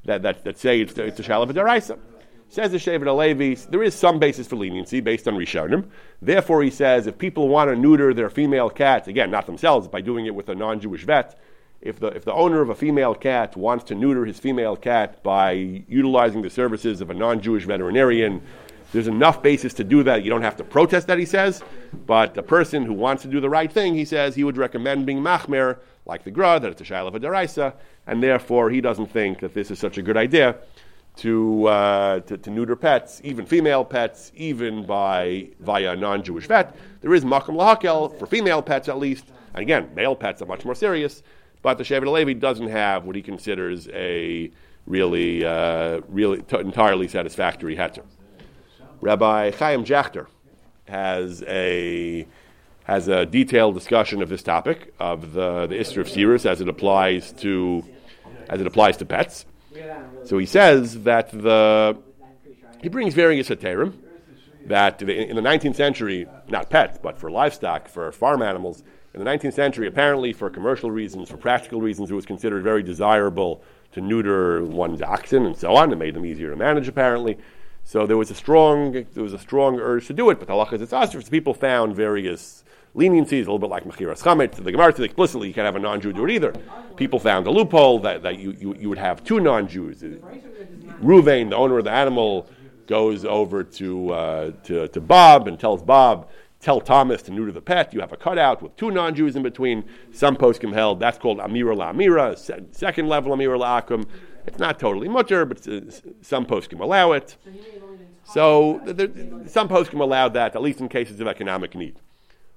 that 0.05 0.23
that, 0.23 0.43
that 0.43 0.57
say 0.57 0.81
it's, 0.81 0.97
it's 0.97 1.19
a 1.19 1.23
shalav 1.23 1.51
daraisa. 1.51 1.99
Says 2.47 2.71
the 2.71 2.77
Shevet 2.77 3.15
Levi, 3.15 3.59
there 3.69 3.83
is 3.83 3.93
some 3.95 4.19
basis 4.19 4.47
for 4.47 4.55
leniency 4.55 5.01
based 5.01 5.27
on 5.27 5.35
rishonim. 5.35 5.89
Therefore, 6.21 6.63
he 6.63 6.69
says 6.69 7.05
if 7.05 7.17
people 7.17 7.49
want 7.49 7.69
to 7.69 7.75
neuter 7.75 8.13
their 8.13 8.29
female 8.29 8.69
cats, 8.69 9.07
again, 9.07 9.29
not 9.29 9.45
themselves, 9.45 9.87
by 9.87 10.01
doing 10.01 10.25
it 10.25 10.33
with 10.33 10.47
a 10.49 10.55
non-Jewish 10.55 11.03
vet, 11.03 11.37
if 11.85 11.99
the, 11.99 12.07
if 12.07 12.25
the 12.25 12.33
owner 12.33 12.61
of 12.61 12.69
a 12.69 12.75
female 12.75 13.13
cat 13.13 13.55
wants 13.55 13.85
to 13.85 13.95
neuter 13.95 14.25
his 14.25 14.39
female 14.39 14.75
cat 14.75 15.21
by 15.21 15.51
utilizing 15.51 16.41
the 16.41 16.49
services 16.49 16.99
of 16.99 17.11
a 17.11 17.13
non 17.13 17.39
Jewish 17.39 17.65
veterinarian, 17.65 18.41
there's 18.91 19.07
enough 19.07 19.43
basis 19.43 19.73
to 19.75 19.83
do 19.83 20.01
that. 20.03 20.23
You 20.23 20.31
don't 20.31 20.41
have 20.41 20.57
to 20.57 20.63
protest 20.63 21.07
that, 21.07 21.19
he 21.19 21.25
says. 21.25 21.63
But 22.05 22.37
a 22.37 22.43
person 22.43 22.85
who 22.85 22.93
wants 22.93 23.21
to 23.21 23.29
do 23.29 23.39
the 23.39 23.49
right 23.49 23.71
thing, 23.71 23.93
he 23.93 24.03
says, 24.03 24.35
he 24.35 24.43
would 24.43 24.57
recommend 24.57 25.05
being 25.05 25.19
machmer 25.19 25.77
like 26.05 26.23
the 26.23 26.31
Gra, 26.31 26.59
that 26.59 26.71
it's 26.71 26.81
a 26.81 26.83
Shaila 26.83 27.15
of 27.15 27.23
a 27.23 27.73
and 28.07 28.21
therefore 28.21 28.69
he 28.69 28.81
doesn't 28.81 29.07
think 29.07 29.39
that 29.39 29.53
this 29.53 29.71
is 29.71 29.79
such 29.79 29.97
a 29.97 30.01
good 30.01 30.17
idea 30.17 30.55
to, 31.17 31.67
uh, 31.67 32.19
to, 32.21 32.37
to, 32.37 32.49
neuter 32.49 32.75
pets, 32.75 33.21
even 33.23 33.45
female 33.45 33.85
pets, 33.85 34.31
even 34.35 34.85
by 34.85 35.47
via 35.59 35.93
a 35.93 35.95
non-Jewish 35.95 36.47
vet. 36.47 36.75
There 37.01 37.13
is 37.13 37.23
makom 37.23 37.55
lahakel 37.55 38.17
for 38.19 38.25
female 38.27 38.61
pets 38.61 38.89
at 38.89 38.97
least, 38.99 39.25
and 39.53 39.61
again, 39.61 39.89
male 39.95 40.15
pets 40.15 40.41
are 40.41 40.45
much 40.45 40.65
more 40.65 40.75
serious. 40.75 41.23
But 41.65 41.79
the 41.79 41.83
Shevet 41.83 42.05
Levi 42.11 42.33
doesn't 42.33 42.67
have 42.67 43.05
what 43.05 43.15
he 43.15 43.23
considers 43.23 43.87
a 43.87 44.51
really, 44.85 45.43
uh, 45.43 46.01
really 46.07 46.43
t- 46.43 46.59
entirely 46.59 47.07
satisfactory 47.07 47.75
heter. 47.75 48.03
Rabbi 49.01 49.49
Chaim 49.49 49.83
Jachter 49.83 50.27
has 50.87 51.41
a 51.47 52.27
has 52.83 53.07
a 53.07 53.25
detailed 53.25 53.73
discussion 53.73 54.21
of 54.21 54.29
this 54.29 54.43
topic 54.43 54.93
of 54.99 55.33
the 55.33 55.65
the 55.65 55.73
Isra 55.73 56.01
of 56.01 56.07
Sirus 56.07 56.45
as 56.45 56.61
it 56.61 56.69
applies 56.69 57.31
to 57.41 57.83
as 58.47 58.61
it 58.61 58.67
applies 58.67 58.97
to 58.97 59.05
pets. 59.05 59.47
So 60.23 60.37
he 60.37 60.45
says 60.45 61.01
that 61.01 61.31
the 61.31 61.97
he 62.79 62.89
brings 62.89 63.15
various 63.15 63.49
heterim 63.49 63.93
that 64.67 65.01
in 65.01 65.35
the 65.35 65.41
19th 65.41 65.75
century, 65.75 66.27
not 66.47 66.69
pets, 66.69 66.99
but 67.01 67.17
for 67.17 67.31
livestock, 67.31 67.87
for 67.87 68.11
farm 68.11 68.43
animals, 68.43 68.83
in 69.15 69.23
the 69.23 69.31
19th 69.31 69.53
century, 69.53 69.87
apparently 69.87 70.33
for 70.33 70.49
commercial 70.49 70.91
reasons, 70.91 71.29
for 71.29 71.37
practical 71.37 71.79
reasons, 71.79 72.11
it 72.11 72.13
was 72.13 72.25
considered 72.25 72.63
very 72.63 72.83
desirable 72.83 73.63
to 73.93 74.01
neuter 74.01 74.65
one's 74.65 75.01
oxen 75.01 75.45
and 75.45 75.55
so 75.55 75.73
on. 75.73 75.91
It 75.93 75.95
made 75.95 76.15
them 76.15 76.25
easier 76.25 76.49
to 76.49 76.57
manage, 76.57 76.89
apparently. 76.89 77.37
So 77.85 78.05
there 78.05 78.17
was 78.17 78.29
a 78.29 78.35
strong 78.35 78.91
there 78.91 79.23
was 79.23 79.33
a 79.33 79.39
strong 79.39 79.79
urge 79.79 80.07
to 80.07 80.13
do 80.13 80.29
it, 80.31 80.39
but 80.39 80.47
the 80.49 80.53
halacha 80.53 80.81
is 80.81 80.89
asr. 80.89 81.29
People 81.31 81.53
found 81.53 81.95
various 81.95 82.65
leniencies, 82.93 83.31
a 83.31 83.51
little 83.51 83.59
bit 83.59 83.69
like 83.69 83.85
Mechiras 83.85 84.21
Chametz. 84.21 84.55
The 84.55 84.71
Gemara 84.71 84.91
says 84.91 85.05
explicitly 85.05 85.47
you 85.47 85.53
can't 85.53 85.65
have 85.65 85.77
a 85.77 85.79
non-Jew 85.79 86.11
do 86.11 86.25
it 86.25 86.31
either. 86.31 86.53
People 86.97 87.19
found 87.19 87.47
a 87.47 87.51
loophole 87.51 87.99
that, 87.99 88.21
that 88.23 88.39
you, 88.39 88.51
you, 88.59 88.75
you 88.75 88.89
would 88.89 88.97
have 88.97 89.23
two 89.23 89.39
non-Jews. 89.39 90.01
Ruvain, 91.01 91.49
the 91.49 91.55
owner 91.55 91.77
of 91.77 91.85
the 91.85 91.91
animal, 91.91 92.47
goes 92.87 93.23
over 93.23 93.63
to, 93.63 94.11
uh, 94.11 94.51
to, 94.63 94.87
to 94.89 95.01
Bob 95.01 95.47
and 95.47 95.59
tells 95.59 95.83
Bob, 95.83 96.29
tell 96.65 96.81
Thomas 96.81 97.21
to 97.21 97.31
neuter 97.31 97.51
the 97.51 97.61
pet. 97.61 97.93
You 97.93 98.01
have 98.01 98.11
a 98.11 98.17
cutout 98.17 98.63
with 98.63 98.75
two 98.75 98.89
non-Jews 98.89 99.35
in 99.35 99.43
between. 99.43 99.85
Some 100.11 100.35
poskim 100.35 100.73
held 100.73 100.99
that's 100.99 101.19
called 101.19 101.37
Amira 101.37 101.77
la 101.77 101.93
Amira, 101.93 102.35
second 102.75 103.07
level 103.07 103.31
Amira 103.33 103.59
la 103.59 103.81
Akum. 103.81 104.05
It's 104.47 104.57
not 104.57 104.79
totally 104.79 105.07
mutter, 105.07 105.45
but 105.45 105.63
some 105.63 106.45
poskim 106.47 106.79
allow 106.81 107.11
it. 107.11 107.37
So 108.23 108.81
there, 108.83 109.09
some 109.47 109.69
poskim 109.69 110.01
allow 110.01 110.27
that, 110.29 110.55
at 110.55 110.61
least 110.63 110.81
in 110.81 110.89
cases 110.89 111.19
of 111.19 111.27
economic 111.27 111.75
need. 111.75 111.99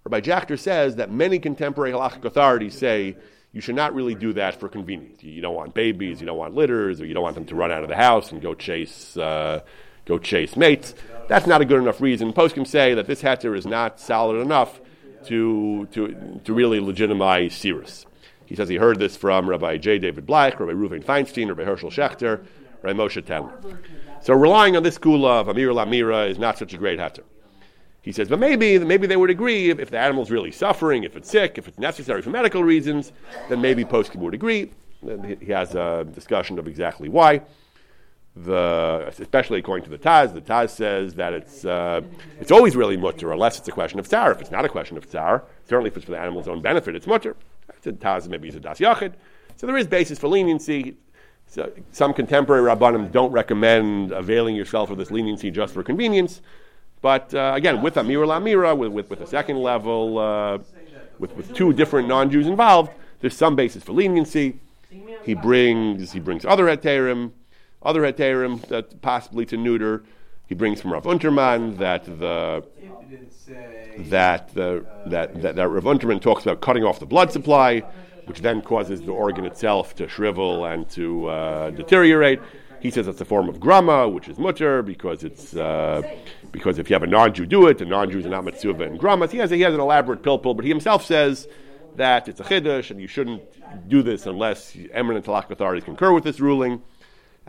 Rabbi 0.04 0.20
Jachter 0.20 0.58
says 0.58 0.96
that 0.96 1.10
many 1.10 1.38
contemporary 1.38 1.92
halachic 1.92 2.24
authorities 2.24 2.76
say 2.78 3.14
you 3.52 3.60
should 3.60 3.74
not 3.74 3.94
really 3.94 4.14
do 4.14 4.32
that 4.32 4.58
for 4.58 4.70
convenience. 4.70 5.22
You 5.22 5.42
don't 5.42 5.54
want 5.54 5.74
babies, 5.74 6.20
you 6.20 6.26
don't 6.26 6.38
want 6.38 6.54
litters, 6.54 7.02
or 7.02 7.04
you 7.04 7.12
don't 7.12 7.22
want 7.22 7.34
them 7.34 7.44
to 7.46 7.54
run 7.54 7.70
out 7.70 7.82
of 7.82 7.90
the 7.90 7.96
house 7.96 8.32
and 8.32 8.40
go 8.40 8.54
chase, 8.54 9.18
uh, 9.18 9.60
go 10.08 10.18
chase 10.18 10.56
mates. 10.56 10.94
That's 11.28 11.46
not 11.46 11.60
a 11.60 11.64
good 11.66 11.80
enough 11.80 12.00
reason. 12.00 12.32
Poskim 12.32 12.66
say 12.66 12.94
that 12.94 13.06
this 13.06 13.22
heter 13.22 13.56
is 13.56 13.66
not 13.66 14.00
solid 14.00 14.40
enough 14.40 14.80
to, 15.26 15.86
to, 15.92 16.40
to 16.44 16.52
really 16.54 16.80
legitimize 16.80 17.52
Sirus. 17.52 18.06
He 18.46 18.56
says 18.56 18.70
he 18.70 18.76
heard 18.76 18.98
this 18.98 19.14
from 19.14 19.48
Rabbi 19.48 19.76
J. 19.76 19.98
David 19.98 20.26
Bleich, 20.26 20.58
Rabbi 20.58 20.72
Reuven 20.72 21.04
Feinstein, 21.04 21.48
Rabbi 21.48 21.64
Herschel 21.64 21.90
Schachter, 21.90 22.44
Rabbi 22.80 22.98
Moshe 22.98 23.22
Tendler. 23.22 23.78
So 24.22 24.32
relying 24.32 24.74
on 24.74 24.82
this 24.82 24.94
school 24.94 25.26
of 25.26 25.48
Amir 25.48 25.68
Lamira 25.70 26.28
is 26.30 26.38
not 26.38 26.56
such 26.56 26.72
a 26.72 26.78
great 26.78 26.98
heter. 26.98 27.24
He 28.00 28.12
says, 28.12 28.28
but 28.30 28.38
maybe, 28.38 28.78
maybe 28.78 29.06
they 29.06 29.16
would 29.16 29.28
agree 29.28 29.68
if, 29.68 29.78
if 29.78 29.90
the 29.90 29.98
animal's 29.98 30.30
really 30.30 30.50
suffering, 30.50 31.04
if 31.04 31.14
it's 31.14 31.28
sick, 31.28 31.58
if 31.58 31.68
it's 31.68 31.78
necessary 31.78 32.22
for 32.22 32.30
medical 32.30 32.64
reasons, 32.64 33.12
then 33.50 33.60
maybe 33.60 33.84
poskim 33.84 34.16
would 34.16 34.32
agree. 34.32 34.70
He 35.40 35.52
has 35.52 35.74
a 35.74 36.06
discussion 36.14 36.58
of 36.58 36.66
exactly 36.66 37.10
why. 37.10 37.42
The, 38.44 39.12
especially 39.18 39.58
according 39.58 39.84
to 39.84 39.90
the 39.90 39.98
Taz, 39.98 40.32
the 40.32 40.40
Taz 40.40 40.70
says 40.70 41.14
that 41.14 41.32
it's, 41.32 41.64
uh, 41.64 42.02
it's 42.40 42.52
always 42.52 42.76
really 42.76 42.96
mutter, 42.96 43.32
unless 43.32 43.58
it's 43.58 43.66
a 43.68 43.72
question 43.72 43.98
of 43.98 44.08
tzar. 44.08 44.30
If 44.30 44.40
it's 44.40 44.50
not 44.50 44.64
a 44.64 44.68
question 44.68 44.96
of 44.96 45.08
tzar, 45.10 45.42
certainly 45.64 45.88
if 45.88 45.96
it's 45.96 46.04
for 46.04 46.12
the 46.12 46.18
animal's 46.18 46.46
own 46.46 46.60
benefit, 46.60 46.94
it's 46.94 47.06
mutter. 47.06 47.34
A 47.68 47.92
Taz, 47.92 48.28
maybe 48.28 48.48
it's 48.48 48.56
a 48.56 48.60
das 48.60 48.78
yachid. 48.78 49.14
So 49.56 49.66
there 49.66 49.76
is 49.76 49.86
basis 49.86 50.18
for 50.18 50.28
leniency. 50.28 50.96
So 51.48 51.72
some 51.92 52.12
contemporary 52.12 52.62
rabbanim 52.62 53.10
don't 53.10 53.32
recommend 53.32 54.12
availing 54.12 54.54
yourself 54.54 54.90
of 54.90 54.98
this 54.98 55.10
leniency 55.10 55.50
just 55.50 55.74
for 55.74 55.82
convenience. 55.82 56.42
But 57.00 57.32
uh, 57.34 57.52
again, 57.54 57.80
with 57.82 57.94
Amira 57.94 58.26
Lamira, 58.26 58.76
with, 58.76 58.92
with, 58.92 59.10
with 59.10 59.20
a 59.20 59.26
second 59.26 59.56
level, 59.58 60.18
uh, 60.18 60.58
with, 61.18 61.34
with 61.34 61.54
two 61.54 61.72
different 61.72 62.08
non 62.08 62.30
Jews 62.30 62.46
involved, 62.46 62.92
there's 63.20 63.36
some 63.36 63.56
basis 63.56 63.82
for 63.82 63.92
leniency. 63.92 64.60
He 65.24 65.34
brings, 65.34 66.12
he 66.12 66.20
brings 66.20 66.44
other 66.44 66.66
heterim, 66.66 67.32
other 67.82 68.02
heterim 68.02 68.66
that 68.68 69.00
possibly 69.02 69.46
to 69.46 69.56
neuter. 69.56 70.04
He 70.46 70.54
brings 70.54 70.80
from 70.80 70.92
Rav 70.92 71.04
Unterman 71.04 71.76
that 71.78 72.04
the 72.04 72.64
that 73.98 74.54
the 74.54 74.84
that, 75.06 75.42
that, 75.42 75.56
that 75.56 75.68
Rav 75.68 75.84
Unterman 75.84 76.20
talks 76.20 76.42
about 76.42 76.60
cutting 76.60 76.84
off 76.84 77.00
the 77.00 77.06
blood 77.06 77.32
supply, 77.32 77.80
which 78.24 78.40
then 78.40 78.62
causes 78.62 79.02
the 79.02 79.12
organ 79.12 79.44
itself 79.44 79.94
to 79.96 80.08
shrivel 80.08 80.64
and 80.64 80.88
to 80.90 81.26
uh, 81.26 81.70
deteriorate. 81.70 82.40
He 82.80 82.90
says 82.90 83.08
it's 83.08 83.20
a 83.20 83.24
form 83.24 83.48
of 83.48 83.58
grama, 83.58 84.08
which 84.08 84.28
is 84.28 84.38
mutter, 84.38 84.82
because 84.82 85.24
it's 85.24 85.54
uh, 85.56 86.02
because 86.52 86.78
if 86.78 86.88
you 86.88 86.94
have 86.94 87.02
a 87.02 87.08
non-Jew 87.08 87.46
do 87.46 87.66
it, 87.66 87.78
the 87.78 87.84
non-Jews 87.84 88.24
are 88.24 88.30
not 88.30 88.44
mitzvah 88.44 88.84
and 88.84 88.98
gramas. 88.98 89.30
He 89.30 89.38
has, 89.38 89.52
a, 89.52 89.56
he 89.56 89.62
has 89.62 89.74
an 89.74 89.80
elaborate 89.80 90.22
pilpul, 90.22 90.54
but 90.54 90.64
he 90.64 90.70
himself 90.70 91.04
says 91.04 91.48
that 91.96 92.28
it's 92.28 92.40
a 92.40 92.44
chiddush 92.44 92.90
and 92.90 93.00
you 93.00 93.08
shouldn't 93.08 93.42
do 93.88 94.02
this 94.02 94.26
unless 94.26 94.76
eminent 94.92 95.26
halakhic 95.26 95.50
authorities 95.50 95.84
concur 95.84 96.12
with 96.12 96.24
this 96.24 96.40
ruling, 96.40 96.82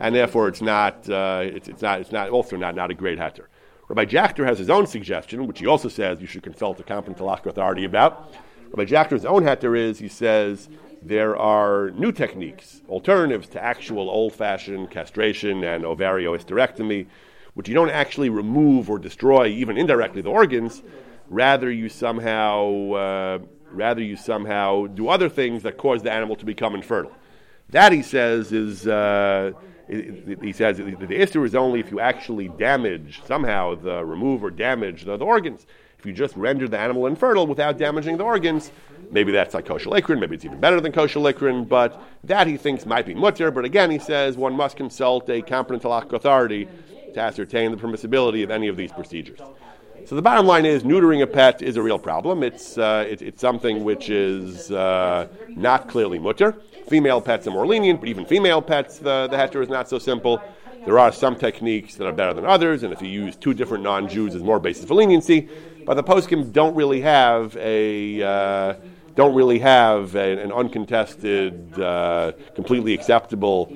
and 0.00 0.14
therefore 0.14 0.48
it's 0.48 0.62
not 0.62 1.08
uh, 1.08 1.42
it's, 1.44 1.68
it's, 1.68 1.82
not 1.82 2.00
it's 2.00 2.10
not 2.10 2.30
also 2.30 2.56
not 2.56 2.74
not 2.74 2.90
a 2.90 2.94
great 2.94 3.18
heter. 3.18 3.46
Rabbi 3.88 4.06
Jachter 4.06 4.44
has 4.46 4.58
his 4.58 4.70
own 4.70 4.86
suggestion, 4.86 5.46
which 5.46 5.58
he 5.60 5.66
also 5.66 5.88
says 5.88 6.20
you 6.20 6.26
should 6.26 6.42
consult 6.42 6.80
a 6.80 6.82
competent 6.82 7.18
halakhic 7.18 7.46
authority 7.46 7.84
about. 7.84 8.34
Rabbi 8.72 8.90
Jachter's 8.90 9.24
own 9.24 9.42
heter 9.42 9.76
is 9.76 9.98
he 9.98 10.08
says 10.08 10.68
there 11.02 11.36
are 11.36 11.90
new 11.90 12.12
techniques, 12.12 12.82
alternatives 12.88 13.48
to 13.48 13.62
actual 13.62 14.08
old 14.08 14.32
fashioned 14.32 14.90
castration 14.90 15.64
and 15.64 15.84
ovariohysterectomy, 15.84 17.06
which 17.54 17.68
you 17.68 17.74
don't 17.74 17.90
actually 17.90 18.30
remove 18.30 18.88
or 18.88 18.98
destroy, 18.98 19.48
even 19.48 19.76
indirectly, 19.76 20.22
the 20.22 20.30
organs. 20.30 20.82
Rather, 21.28 21.70
you 21.70 21.88
somehow, 21.88 22.92
uh, 22.92 23.38
rather 23.70 24.02
you 24.02 24.16
somehow 24.16 24.86
do 24.86 25.08
other 25.08 25.28
things 25.28 25.62
that 25.62 25.78
cause 25.78 26.02
the 26.02 26.12
animal 26.12 26.36
to 26.36 26.44
become 26.44 26.74
infertile. 26.74 27.12
That 27.70 27.92
he 27.92 28.02
says 28.02 28.52
is, 28.52 28.86
uh, 28.86 29.52
he 29.90 30.52
says 30.52 30.76
the, 30.78 30.94
the 30.94 31.20
is 31.20 31.54
only 31.54 31.80
if 31.80 31.90
you 31.90 32.00
actually 32.00 32.48
damage 32.48 33.20
somehow 33.26 33.74
the 33.74 34.04
remove 34.04 34.44
or 34.44 34.50
damage 34.50 35.04
the, 35.04 35.16
the 35.16 35.24
organs. 35.24 35.66
If 35.98 36.06
you 36.06 36.12
just 36.12 36.34
render 36.36 36.66
the 36.66 36.78
animal 36.78 37.06
infertile 37.06 37.46
without 37.46 37.76
damaging 37.76 38.16
the 38.16 38.24
organs, 38.24 38.70
maybe 39.10 39.32
that's 39.32 39.52
like 39.52 39.66
kosher 39.66 39.90
likrin, 39.90 40.18
maybe 40.18 40.34
it's 40.34 40.44
even 40.44 40.58
better 40.58 40.80
than 40.80 40.92
kosher 40.92 41.20
likrin, 41.20 41.68
but 41.68 42.00
that 42.24 42.46
he 42.46 42.56
thinks 42.56 42.86
might 42.86 43.04
be 43.04 43.14
mutter. 43.14 43.50
But 43.50 43.64
again, 43.66 43.90
he 43.90 43.98
says 43.98 44.36
one 44.36 44.54
must 44.54 44.76
consult 44.76 45.28
a 45.28 45.42
competent 45.42 45.82
halakhic 45.82 46.12
authority 46.12 46.68
to 47.12 47.20
ascertain 47.20 47.70
the 47.70 47.76
permissibility 47.76 48.42
of 48.44 48.50
any 48.50 48.68
of 48.68 48.76
these 48.76 48.92
procedures. 48.92 49.40
So 50.06 50.14
the 50.14 50.22
bottom 50.22 50.46
line 50.46 50.64
is 50.64 50.84
neutering 50.84 51.22
a 51.22 51.26
pet 51.26 51.60
is 51.60 51.76
a 51.76 51.82
real 51.82 51.98
problem. 51.98 52.42
It's, 52.42 52.78
uh, 52.78 53.04
it, 53.06 53.20
it's 53.20 53.40
something 53.40 53.84
which 53.84 54.08
is 54.08 54.70
uh, 54.70 55.28
not 55.48 55.88
clearly 55.88 56.18
mutter. 56.18 56.56
Female 56.90 57.20
pets 57.20 57.46
are 57.46 57.52
more 57.52 57.68
lenient, 57.68 58.00
but 58.00 58.08
even 58.08 58.26
female 58.26 58.60
pets, 58.60 58.98
the, 58.98 59.28
the 59.30 59.36
heter 59.36 59.62
is 59.62 59.68
not 59.68 59.88
so 59.88 59.96
simple. 59.96 60.42
There 60.84 60.98
are 60.98 61.12
some 61.12 61.36
techniques 61.36 61.94
that 61.94 62.04
are 62.04 62.12
better 62.12 62.34
than 62.34 62.44
others, 62.44 62.82
and 62.82 62.92
if 62.92 63.00
you 63.00 63.06
use 63.06 63.36
two 63.36 63.54
different 63.54 63.84
non-Jews, 63.84 64.32
there's 64.32 64.42
more 64.42 64.58
basis 64.58 64.86
for 64.86 64.94
leniency. 64.94 65.48
But 65.86 65.94
the 65.94 66.02
poskim 66.02 66.52
don't 66.52 66.74
really 66.74 67.00
have 67.02 67.56
a 67.58 68.20
uh, 68.20 68.74
don't 69.14 69.36
really 69.36 69.60
have 69.60 70.16
a, 70.16 70.42
an 70.42 70.50
uncontested, 70.50 71.78
uh, 71.78 72.32
completely 72.56 72.92
acceptable 72.92 73.66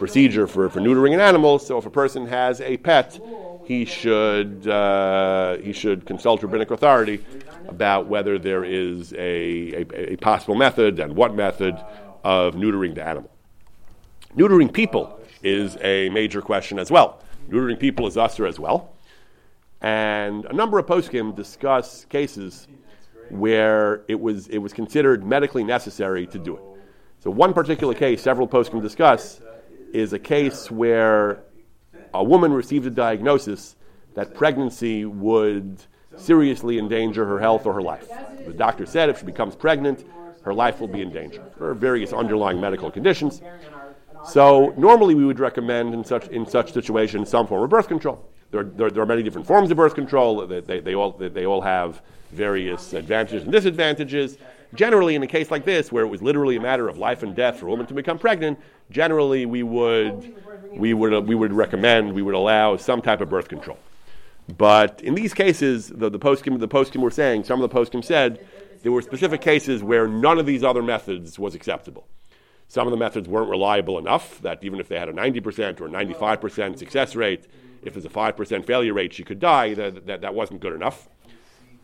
procedure 0.00 0.48
for, 0.48 0.68
for 0.68 0.80
neutering 0.80 1.14
an 1.14 1.20
animal. 1.20 1.60
So 1.60 1.78
if 1.78 1.86
a 1.86 1.90
person 1.90 2.26
has 2.26 2.60
a 2.60 2.78
pet, 2.78 3.20
he 3.64 3.84
should 3.84 4.66
uh, 4.66 5.58
he 5.58 5.72
should 5.72 6.04
consult 6.04 6.42
rabbinic 6.42 6.72
authority 6.72 7.24
about 7.68 8.08
whether 8.08 8.40
there 8.40 8.64
is 8.64 9.12
a, 9.12 9.84
a, 9.92 10.12
a 10.14 10.16
possible 10.16 10.56
method 10.56 10.98
and 10.98 11.14
what 11.14 11.32
method 11.36 11.76
of 12.26 12.56
neutering 12.56 12.92
the 12.92 13.06
animal. 13.06 13.30
Neutering 14.36 14.72
people 14.72 15.20
is 15.44 15.76
a 15.80 16.08
major 16.08 16.42
question 16.42 16.76
as 16.76 16.90
well. 16.90 17.22
Neutering 17.48 17.78
people 17.78 18.08
is 18.08 18.16
usher 18.16 18.46
as 18.46 18.58
well. 18.58 18.92
And 19.80 20.44
a 20.46 20.52
number 20.52 20.76
of 20.80 20.86
poskim 20.86 21.36
discuss 21.36 22.04
cases 22.06 22.66
where 23.30 24.02
it 24.08 24.18
was, 24.20 24.48
it 24.48 24.58
was 24.58 24.72
considered 24.72 25.24
medically 25.24 25.62
necessary 25.62 26.26
to 26.26 26.38
do 26.38 26.56
it. 26.56 26.62
So, 27.20 27.30
one 27.30 27.54
particular 27.54 27.94
case 27.94 28.22
several 28.22 28.48
poskim 28.48 28.82
discuss 28.82 29.40
is 29.92 30.12
a 30.12 30.18
case 30.18 30.68
where 30.68 31.44
a 32.12 32.24
woman 32.24 32.52
received 32.52 32.86
a 32.86 32.90
diagnosis 32.90 33.76
that 34.14 34.34
pregnancy 34.34 35.04
would 35.04 35.84
seriously 36.16 36.76
endanger 36.78 37.24
her 37.24 37.38
health 37.38 37.66
or 37.66 37.74
her 37.74 37.82
life. 37.82 38.08
The 38.44 38.52
doctor 38.52 38.84
said 38.84 39.10
if 39.10 39.20
she 39.20 39.26
becomes 39.26 39.54
pregnant, 39.54 40.04
her 40.46 40.54
life 40.54 40.80
will 40.80 40.88
be 40.88 41.02
in 41.02 41.10
danger 41.10 41.42
for 41.58 41.74
various 41.74 42.12
underlying 42.12 42.60
medical 42.60 42.88
conditions. 42.88 43.42
So 44.24 44.72
normally 44.78 45.16
we 45.16 45.26
would 45.26 45.40
recommend 45.40 45.92
in 45.92 46.04
such 46.04 46.28
in 46.28 46.46
such 46.46 46.72
situations 46.72 47.28
some 47.28 47.48
form 47.48 47.64
of 47.64 47.70
birth 47.70 47.88
control. 47.88 48.24
There, 48.52 48.62
there, 48.62 48.88
there 48.90 49.02
are 49.02 49.06
many 49.06 49.24
different 49.24 49.46
forms 49.46 49.70
of 49.72 49.76
birth 49.76 49.96
control. 49.96 50.46
They, 50.46 50.60
they, 50.60 50.78
they 50.80 50.94
all 50.94 51.10
they, 51.12 51.28
they 51.28 51.46
all 51.46 51.60
have 51.60 52.00
various 52.30 52.92
advantages 52.92 53.42
and 53.42 53.50
disadvantages. 53.50 54.38
Generally, 54.74 55.16
in 55.16 55.22
a 55.24 55.26
case 55.26 55.50
like 55.50 55.64
this, 55.64 55.90
where 55.90 56.04
it 56.04 56.08
was 56.08 56.22
literally 56.22 56.56
a 56.56 56.60
matter 56.60 56.88
of 56.88 56.96
life 56.96 57.24
and 57.24 57.34
death 57.34 57.58
for 57.58 57.66
a 57.66 57.70
woman 57.70 57.86
to 57.86 57.94
become 57.94 58.18
pregnant, 58.18 58.58
generally 58.90 59.46
we 59.46 59.64
would 59.64 60.32
we 60.70 60.94
would 60.94 61.26
we 61.26 61.34
would 61.34 61.52
recommend 61.52 62.12
we 62.12 62.22
would 62.22 62.34
allow 62.34 62.76
some 62.76 63.02
type 63.02 63.20
of 63.20 63.28
birth 63.28 63.48
control. 63.48 63.78
But 64.56 65.02
in 65.02 65.16
these 65.16 65.34
cases, 65.34 65.88
the, 65.88 66.08
the 66.08 66.20
poskim 66.20 66.60
the 66.60 66.68
poskim 66.68 67.00
were 67.00 67.10
saying 67.10 67.42
some 67.44 67.60
of 67.60 67.68
the 67.68 67.74
poskim 67.76 68.04
said 68.04 68.46
there 68.82 68.92
were 68.92 69.02
specific 69.02 69.40
cases 69.40 69.82
where 69.82 70.06
none 70.06 70.38
of 70.38 70.46
these 70.46 70.64
other 70.64 70.82
methods 70.82 71.38
was 71.38 71.54
acceptable. 71.54 72.06
Some 72.68 72.86
of 72.86 72.90
the 72.90 72.96
methods 72.96 73.28
weren't 73.28 73.48
reliable 73.48 73.98
enough 73.98 74.40
that 74.42 74.62
even 74.64 74.80
if 74.80 74.88
they 74.88 74.98
had 74.98 75.08
a 75.08 75.12
90% 75.12 75.80
or 75.80 75.88
95% 75.88 76.78
success 76.78 77.14
rate, 77.14 77.46
if 77.82 77.94
there's 77.94 78.04
a 78.04 78.08
5% 78.08 78.64
failure 78.64 78.92
rate, 78.92 79.12
she 79.12 79.22
could 79.22 79.38
die, 79.38 79.74
that, 79.74 80.06
that, 80.06 80.20
that 80.22 80.34
wasn't 80.34 80.60
good 80.60 80.72
enough. 80.72 81.08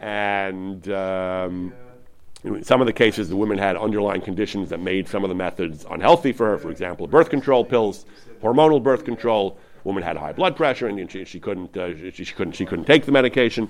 And 0.01 0.89
um, 0.91 1.73
in 2.43 2.65
some 2.65 2.81
of 2.81 2.89
the 2.89 2.93
cases, 2.93 3.29
the 3.29 3.37
women 3.37 3.59
had 3.59 3.77
underlying 3.77 4.21
conditions 4.21 4.71
that 4.71 4.81
made 4.81 5.07
some 5.09 5.23
of 5.23 5.29
the 5.29 5.35
methods 5.35 5.87
unhealthy 5.89 6.33
for 6.33 6.47
her. 6.51 6.59
For 6.59 6.71
example, 6.71 7.07
birth 7.07 7.31
control 7.31 7.65
pills, 7.65 8.05
hormonal 8.43 8.83
birth 8.83 9.05
control. 9.05 9.59
Woman 9.85 10.03
had 10.03 10.17
high 10.17 10.33
blood 10.33 10.57
pressure, 10.57 10.87
and 10.87 11.11
she, 11.11 11.25
she 11.25 11.41
couldn't 11.41 11.77
uh, 11.77 11.97
she, 12.13 12.25
she, 12.25 12.35
couldn't 12.35 12.53
she 12.53 12.65
couldn't 12.65 12.85
take 12.85 13.05
the 13.05 13.13
medication. 13.13 13.69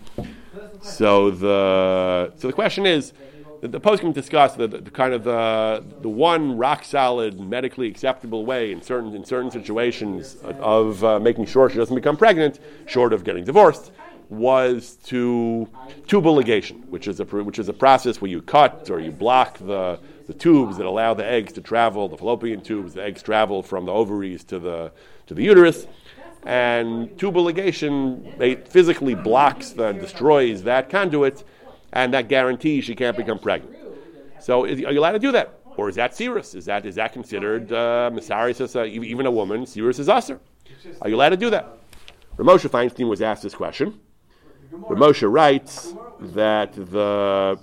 So 0.82 1.30
the 1.30 2.32
so 2.36 2.48
the 2.48 2.52
question 2.52 2.86
is, 2.86 3.12
the, 3.60 3.68
the 3.68 3.80
post 3.80 4.00
can 4.00 4.12
discuss 4.12 4.54
the, 4.54 4.66
the, 4.66 4.78
the, 4.78 4.90
kind 4.90 5.14
of 5.14 5.22
the, 5.22 5.84
the 6.00 6.08
one 6.08 6.58
rock 6.58 6.84
solid 6.84 7.38
medically 7.40 7.86
acceptable 7.86 8.44
way 8.44 8.72
in 8.72 8.82
certain 8.82 9.14
in 9.14 9.24
certain 9.24 9.50
situations 9.50 10.36
of 10.42 11.02
uh, 11.04 11.20
making 11.20 11.46
sure 11.46 11.70
she 11.70 11.78
doesn't 11.78 11.94
become 11.94 12.16
pregnant, 12.16 12.58
short 12.86 13.12
of 13.12 13.22
getting 13.22 13.44
divorced, 13.44 13.92
was 14.28 14.96
to 15.04 15.68
tubal 16.08 16.42
ligation, 16.42 16.84
which 16.88 17.06
is 17.06 17.20
a 17.20 17.24
which 17.24 17.58
is 17.58 17.68
a 17.68 17.72
process 17.72 18.20
where 18.20 18.30
you 18.30 18.42
cut 18.42 18.90
or 18.90 18.98
you 18.98 19.12
block 19.12 19.58
the 19.58 20.00
the 20.26 20.34
tubes 20.34 20.76
that 20.78 20.86
allow 20.86 21.14
the 21.14 21.24
eggs 21.24 21.52
to 21.52 21.60
travel, 21.60 22.08
the 22.08 22.16
fallopian 22.16 22.60
tubes, 22.60 22.94
the 22.94 23.02
eggs 23.02 23.22
travel 23.22 23.62
from 23.62 23.86
the 23.86 23.92
ovaries 23.92 24.42
to 24.44 24.58
the 24.58 24.90
to 25.26 25.34
the 25.34 25.42
uterus. 25.42 25.86
And 26.44 27.16
tubal 27.18 27.44
ligation 27.44 28.66
physically 28.68 29.14
blocks 29.14 29.70
the 29.70 29.92
destroys 29.92 30.64
that 30.64 30.90
conduit 30.90 31.44
and 31.92 32.12
that 32.14 32.28
guarantees 32.28 32.84
she 32.84 32.94
can't 32.94 33.16
become 33.16 33.38
pregnant. 33.38 33.76
So, 34.40 34.64
is, 34.64 34.82
are 34.84 34.92
you 34.92 34.98
allowed 34.98 35.12
to 35.12 35.18
do 35.18 35.32
that? 35.32 35.60
Or 35.76 35.88
is 35.88 35.94
that 35.96 36.12
Sirus? 36.12 36.54
Is 36.54 36.64
that, 36.66 36.84
is 36.84 36.96
that 36.96 37.12
considered 37.12 37.72
uh, 37.72 38.10
uh, 38.12 38.84
even 38.84 39.26
a 39.26 39.30
woman? 39.30 39.64
Sirus 39.64 39.98
is 39.98 40.08
usher. 40.08 40.40
Are 41.00 41.08
you 41.08 41.16
allowed 41.16 41.30
to 41.30 41.36
do 41.36 41.50
that? 41.50 41.78
Ramosha 42.36 42.68
Feinstein 42.68 43.08
was 43.08 43.22
asked 43.22 43.42
this 43.42 43.54
question. 43.54 44.00
Ramosha 44.72 45.30
writes 45.30 45.94
that 46.20 46.72
the 46.72 47.58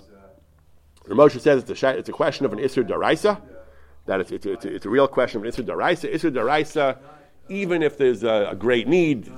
Ramosha 1.06 1.40
says 1.40 1.68
it's 1.68 1.82
a, 1.82 1.98
it's 1.98 2.08
a 2.08 2.12
question 2.12 2.46
of 2.46 2.52
an 2.52 2.60
Isser 2.60 2.86
Daraisa, 2.86 3.40
that 4.06 4.20
it's, 4.20 4.30
it's, 4.30 4.46
it's, 4.46 4.64
a, 4.64 4.74
it's 4.74 4.86
a 4.86 4.90
real 4.90 5.08
question 5.08 5.40
of 5.40 5.44
an 5.44 5.50
Isser 5.50 5.66
Daraisa. 5.66 6.12
Isser 6.12 6.32
Daraisa, 6.32 6.98
even 7.50 7.82
if 7.82 7.98
there's 7.98 8.22
a, 8.22 8.48
a 8.50 8.54
great 8.54 8.88
need, 8.88 9.30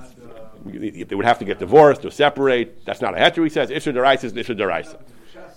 they 0.65 1.15
would 1.15 1.25
have 1.25 1.39
to 1.39 1.45
get 1.45 1.59
divorced 1.59 2.05
or 2.05 2.11
separate, 2.11 2.85
that's 2.85 3.01
not 3.01 3.17
a 3.17 3.17
heter, 3.17 3.43
he 3.43 3.49
says. 3.49 3.69
Isra 3.69 3.93
deraisa 3.93 4.25
is 4.25 4.33
Isra 4.33 4.57
deraisa. 4.57 4.99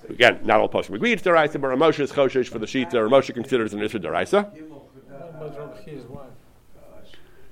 Again, 0.08 0.40
not 0.44 0.60
all 0.60 0.68
poskim 0.68 0.94
agree 0.94 1.12
it's 1.12 1.22
deraisa, 1.22 1.60
but 1.60 1.68
Ramosha 1.68 2.00
is 2.00 2.12
choshesh 2.12 2.48
for 2.48 2.58
the 2.58 2.66
shita. 2.66 2.92
Ramosha 2.92 3.34
considers 3.34 3.74
an 3.74 3.80
Isra 3.80 4.02
deraisa. 4.02 4.50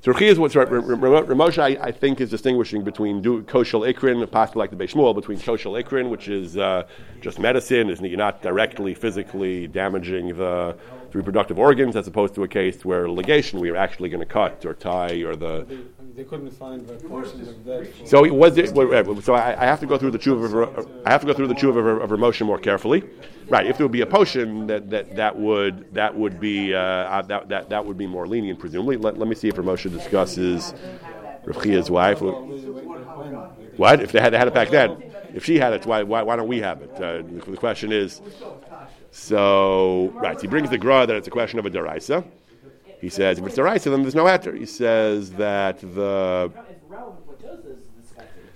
So 0.04 0.10
is 0.18 0.38
what's 0.38 0.54
right. 0.54 0.68
Ramosha, 0.68 1.62
I, 1.62 1.86
I, 1.86 1.90
think, 1.90 2.20
is 2.20 2.28
distinguishing 2.28 2.84
between 2.84 3.22
koshel 3.22 3.90
ikrin, 3.90 4.30
possibly 4.30 4.60
like 4.60 4.70
the 4.70 4.76
Beishmuel, 4.76 5.14
between 5.14 5.38
koshel 5.38 5.82
ikrin, 5.82 6.10
which 6.10 6.28
is 6.28 6.58
uh, 6.58 6.86
just 7.22 7.38
medicine, 7.38 7.88
is 7.88 8.02
you're 8.02 8.18
not 8.18 8.42
directly 8.42 8.92
physically 8.92 9.66
damaging 9.66 10.36
the, 10.36 10.76
the, 11.14 11.18
reproductive 11.18 11.58
organs, 11.58 11.96
as 11.96 12.06
opposed 12.06 12.34
to 12.34 12.42
a 12.42 12.48
case 12.48 12.84
where 12.84 13.06
ligation, 13.06 13.60
we 13.60 13.70
are 13.70 13.76
actually 13.76 14.08
going 14.08 14.20
to 14.20 14.26
cut 14.26 14.64
or 14.64 14.74
tie 14.74 15.22
or 15.22 15.36
the 15.36 15.66
they 16.14 16.22
couldn't 16.22 16.50
find 16.50 16.86
the 16.86 16.94
portion 17.08 17.40
of 17.40 17.64
that. 17.64 17.90
So 18.06 18.32
was 18.32 18.56
it? 18.56 18.68
So 19.24 19.34
I, 19.34 19.60
I, 19.60 19.66
have 19.66 19.80
to 19.80 19.86
go 19.86 19.98
through 19.98 20.12
the 20.12 20.18
tshuva 20.18 20.78
of 20.78 20.88
I 21.04 21.10
have 21.10 21.20
to 21.22 21.26
go 21.26 21.32
through 21.32 21.48
the 21.48 21.54
tshuva 21.54 21.78
of, 21.78 22.02
of 22.02 22.10
Ramosha 22.10 22.46
more 22.46 22.58
carefully, 22.58 23.02
right? 23.48 23.66
If 23.66 23.78
there 23.78 23.84
would 23.84 23.92
be 23.92 24.02
a 24.02 24.06
potion 24.06 24.68
that, 24.68 24.90
that, 24.90 25.16
that 25.16 25.36
would 25.36 25.92
that 25.94 26.16
would 26.16 26.38
be 26.38 26.72
uh, 26.72 26.78
uh, 26.78 27.22
that, 27.22 27.48
that 27.48 27.68
that 27.70 27.84
would 27.84 27.98
be 27.98 28.06
more 28.06 28.28
lenient, 28.28 28.60
presumably. 28.60 28.96
Let, 28.96 29.18
let 29.18 29.28
me 29.28 29.34
see 29.34 29.48
if 29.48 29.56
Ramosha 29.56 29.90
discusses 29.90 30.72
Rav 31.44 31.90
wife. 31.90 32.20
What 33.76 34.00
if 34.00 34.12
they 34.12 34.20
had, 34.20 34.32
they 34.32 34.38
had 34.38 34.46
it 34.46 34.54
back 34.54 34.70
then? 34.70 35.12
If 35.34 35.44
she 35.44 35.58
had 35.58 35.72
it, 35.72 35.84
why 35.84 36.04
why, 36.04 36.22
why 36.22 36.36
don't 36.36 36.48
we 36.48 36.60
have 36.60 36.80
it? 36.80 36.92
Uh, 36.94 37.22
the 37.22 37.56
question 37.56 37.92
is. 37.92 38.22
So 39.14 40.10
right, 40.16 40.36
so 40.36 40.42
he 40.42 40.48
brings 40.48 40.70
the 40.70 40.76
gra 40.76 41.06
that 41.06 41.14
it's 41.14 41.28
a 41.28 41.30
question 41.30 41.60
of 41.60 41.64
a 41.64 41.70
deraisa. 41.70 42.26
He 43.00 43.08
says 43.08 43.38
if 43.38 43.46
it's 43.46 43.56
deraisa, 43.56 43.84
then 43.84 44.02
there's 44.02 44.16
no 44.16 44.24
heter. 44.24 44.58
He 44.58 44.66
says 44.66 45.30
that 45.32 45.78
the 45.78 46.50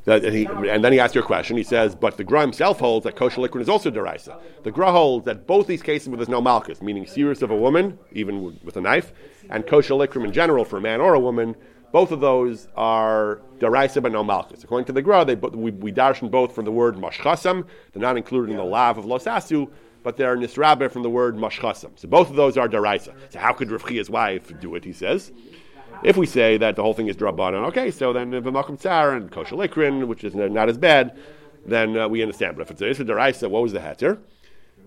that, 0.04 0.24
he, 0.24 0.46
and, 0.46 0.82
then 0.82 0.92
he 0.92 0.98
asks 0.98 1.14
your 1.14 1.22
question. 1.22 1.56
He 1.58 1.62
says, 1.62 1.94
but 1.94 2.16
the 2.16 2.24
Gra 2.24 2.40
himself 2.40 2.80
holds 2.80 3.04
that 3.04 3.14
kosher 3.14 3.42
liquid 3.42 3.60
is 3.60 3.68
also 3.68 3.90
deraisa. 3.90 4.40
The 4.62 4.70
Gra 4.70 4.90
holds 4.90 5.26
that 5.26 5.46
both 5.46 5.66
these 5.66 5.82
cases 5.82 6.08
where 6.08 6.16
there's 6.16 6.30
no 6.30 6.40
malchus, 6.40 6.80
meaning 6.80 7.04
sirus 7.04 7.42
of 7.42 7.50
a 7.50 7.56
woman, 7.56 7.98
even 8.12 8.58
with 8.64 8.78
a 8.78 8.80
knife, 8.80 9.12
and 9.50 9.66
kosher 9.66 9.94
liquid 9.94 10.24
in 10.24 10.32
general 10.32 10.64
for 10.64 10.78
a 10.78 10.80
man 10.80 11.02
or 11.02 11.12
a 11.12 11.20
woman, 11.20 11.54
both 11.92 12.10
of 12.10 12.20
those 12.20 12.68
are 12.74 13.42
deraisa 13.58 14.02
but 14.02 14.10
no 14.10 14.24
malchus. 14.24 14.64
According 14.64 14.86
to 14.86 14.92
the 14.92 15.02
Gra, 15.02 15.26
they, 15.26 15.34
we, 15.34 15.72
we 15.72 15.92
darshan 15.92 16.30
both 16.30 16.54
from 16.54 16.64
the 16.64 16.72
word 16.72 16.96
mashchasam, 16.96 17.66
they're 17.92 18.02
not 18.02 18.16
included 18.16 18.50
in 18.50 18.56
the 18.56 18.64
lav 18.64 18.96
of 18.96 19.04
losasu, 19.04 19.70
but 20.08 20.16
they're 20.16 20.38
nisrabe 20.38 20.90
from 20.90 21.02
the 21.02 21.10
word 21.10 21.36
mashchasam. 21.36 21.90
So 21.96 22.08
both 22.08 22.30
of 22.30 22.36
those 22.36 22.56
are 22.56 22.66
deraisa. 22.66 23.12
So 23.28 23.38
how 23.38 23.52
could 23.52 23.70
Rav 23.70 24.08
wife 24.08 24.58
do 24.58 24.74
it? 24.74 24.82
He 24.82 24.94
says. 24.94 25.30
If 26.02 26.16
we 26.16 26.24
say 26.24 26.56
that 26.56 26.76
the 26.76 26.82
whole 26.82 26.94
thing 26.94 27.08
is 27.08 27.16
drabanan, 27.18 27.66
okay, 27.66 27.90
so 27.90 28.14
then 28.14 28.30
v'makom 28.30 28.78
tsar 28.78 29.14
and 29.14 29.30
kosher 29.30 29.54
which 30.06 30.24
is 30.24 30.34
not 30.34 30.70
as 30.70 30.78
bad, 30.78 31.14
then 31.66 31.98
uh, 31.98 32.08
we 32.08 32.22
understand. 32.22 32.56
But 32.56 32.62
if 32.62 32.80
it's 32.80 33.00
a 33.00 33.04
deraisa, 33.04 33.50
what 33.50 33.60
was 33.60 33.72
the 33.72 33.80
heter? 33.80 34.18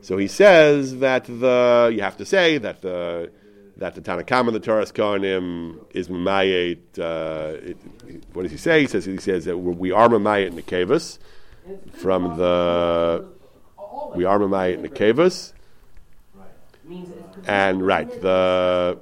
So 0.01 0.17
he 0.17 0.27
says 0.27 0.97
that 0.97 1.25
the 1.25 1.91
you 1.93 2.01
have 2.01 2.17
to 2.17 2.25
say 2.25 2.57
that 2.57 2.81
the 2.81 3.29
that 3.77 3.93
the 3.93 4.01
Tanakam 4.01 4.51
the 4.51 4.59
Taras 4.59 4.91
Kohanim 4.91 5.85
is 5.91 6.07
mamayet. 6.07 6.97
Uh, 6.97 7.75
what 8.33 8.41
does 8.41 8.51
he 8.51 8.57
say? 8.57 8.81
He 8.81 8.87
says 8.87 9.05
he 9.05 9.17
says 9.17 9.45
that 9.45 9.55
we 9.55 9.91
are 9.91 10.09
mamayet 10.09 10.51
kavus 10.63 11.19
from 11.93 12.37
the 12.37 13.39
we 14.15 14.25
are 14.25 14.39
Mamayit 14.39 14.75
in 14.75 14.81
the. 14.83 15.53
And 17.47 17.85
right, 17.85 18.21
the 18.21 18.97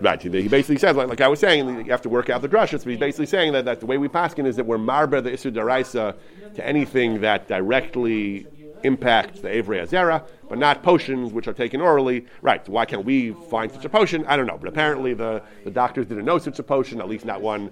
right. 0.00 0.20
He 0.20 0.48
basically 0.48 0.78
says, 0.78 0.96
like, 0.96 1.08
like, 1.08 1.20
I 1.20 1.28
was 1.28 1.40
saying, 1.40 1.86
you 1.86 1.90
have 1.90 2.02
to 2.02 2.08
work 2.08 2.30
out 2.30 2.42
the 2.42 2.48
drushes. 2.48 2.84
But 2.84 2.90
he's 2.90 2.98
basically 2.98 3.26
saying 3.26 3.52
that, 3.52 3.64
that 3.64 3.80
the 3.80 3.86
way 3.86 3.98
we 3.98 4.08
paskin 4.08 4.46
is 4.46 4.56
that 4.56 4.66
we're 4.66 4.78
marba 4.78 5.22
the 5.22 5.30
isur 5.30 5.52
daraisa 5.52 6.16
to 6.54 6.66
anything 6.66 7.20
that 7.22 7.48
directly 7.48 8.46
impacts 8.84 9.40
the 9.40 9.48
Avrei 9.48 9.86
Azera, 9.86 10.26
but 10.48 10.58
not 10.58 10.82
potions 10.82 11.32
which 11.32 11.46
are 11.46 11.52
taken 11.52 11.80
orally. 11.80 12.26
Right, 12.40 12.64
So 12.66 12.72
why 12.72 12.84
can't 12.84 13.04
we 13.04 13.32
find 13.48 13.70
such 13.70 13.84
a 13.84 13.88
potion? 13.88 14.24
I 14.26 14.36
don't 14.36 14.46
know, 14.46 14.58
but 14.58 14.68
apparently 14.68 15.14
the, 15.14 15.42
the 15.64 15.70
doctors 15.70 16.06
didn't 16.06 16.24
know 16.24 16.38
such 16.38 16.58
a 16.58 16.62
potion, 16.62 17.00
at 17.00 17.08
least 17.08 17.24
not 17.24 17.40
one 17.40 17.70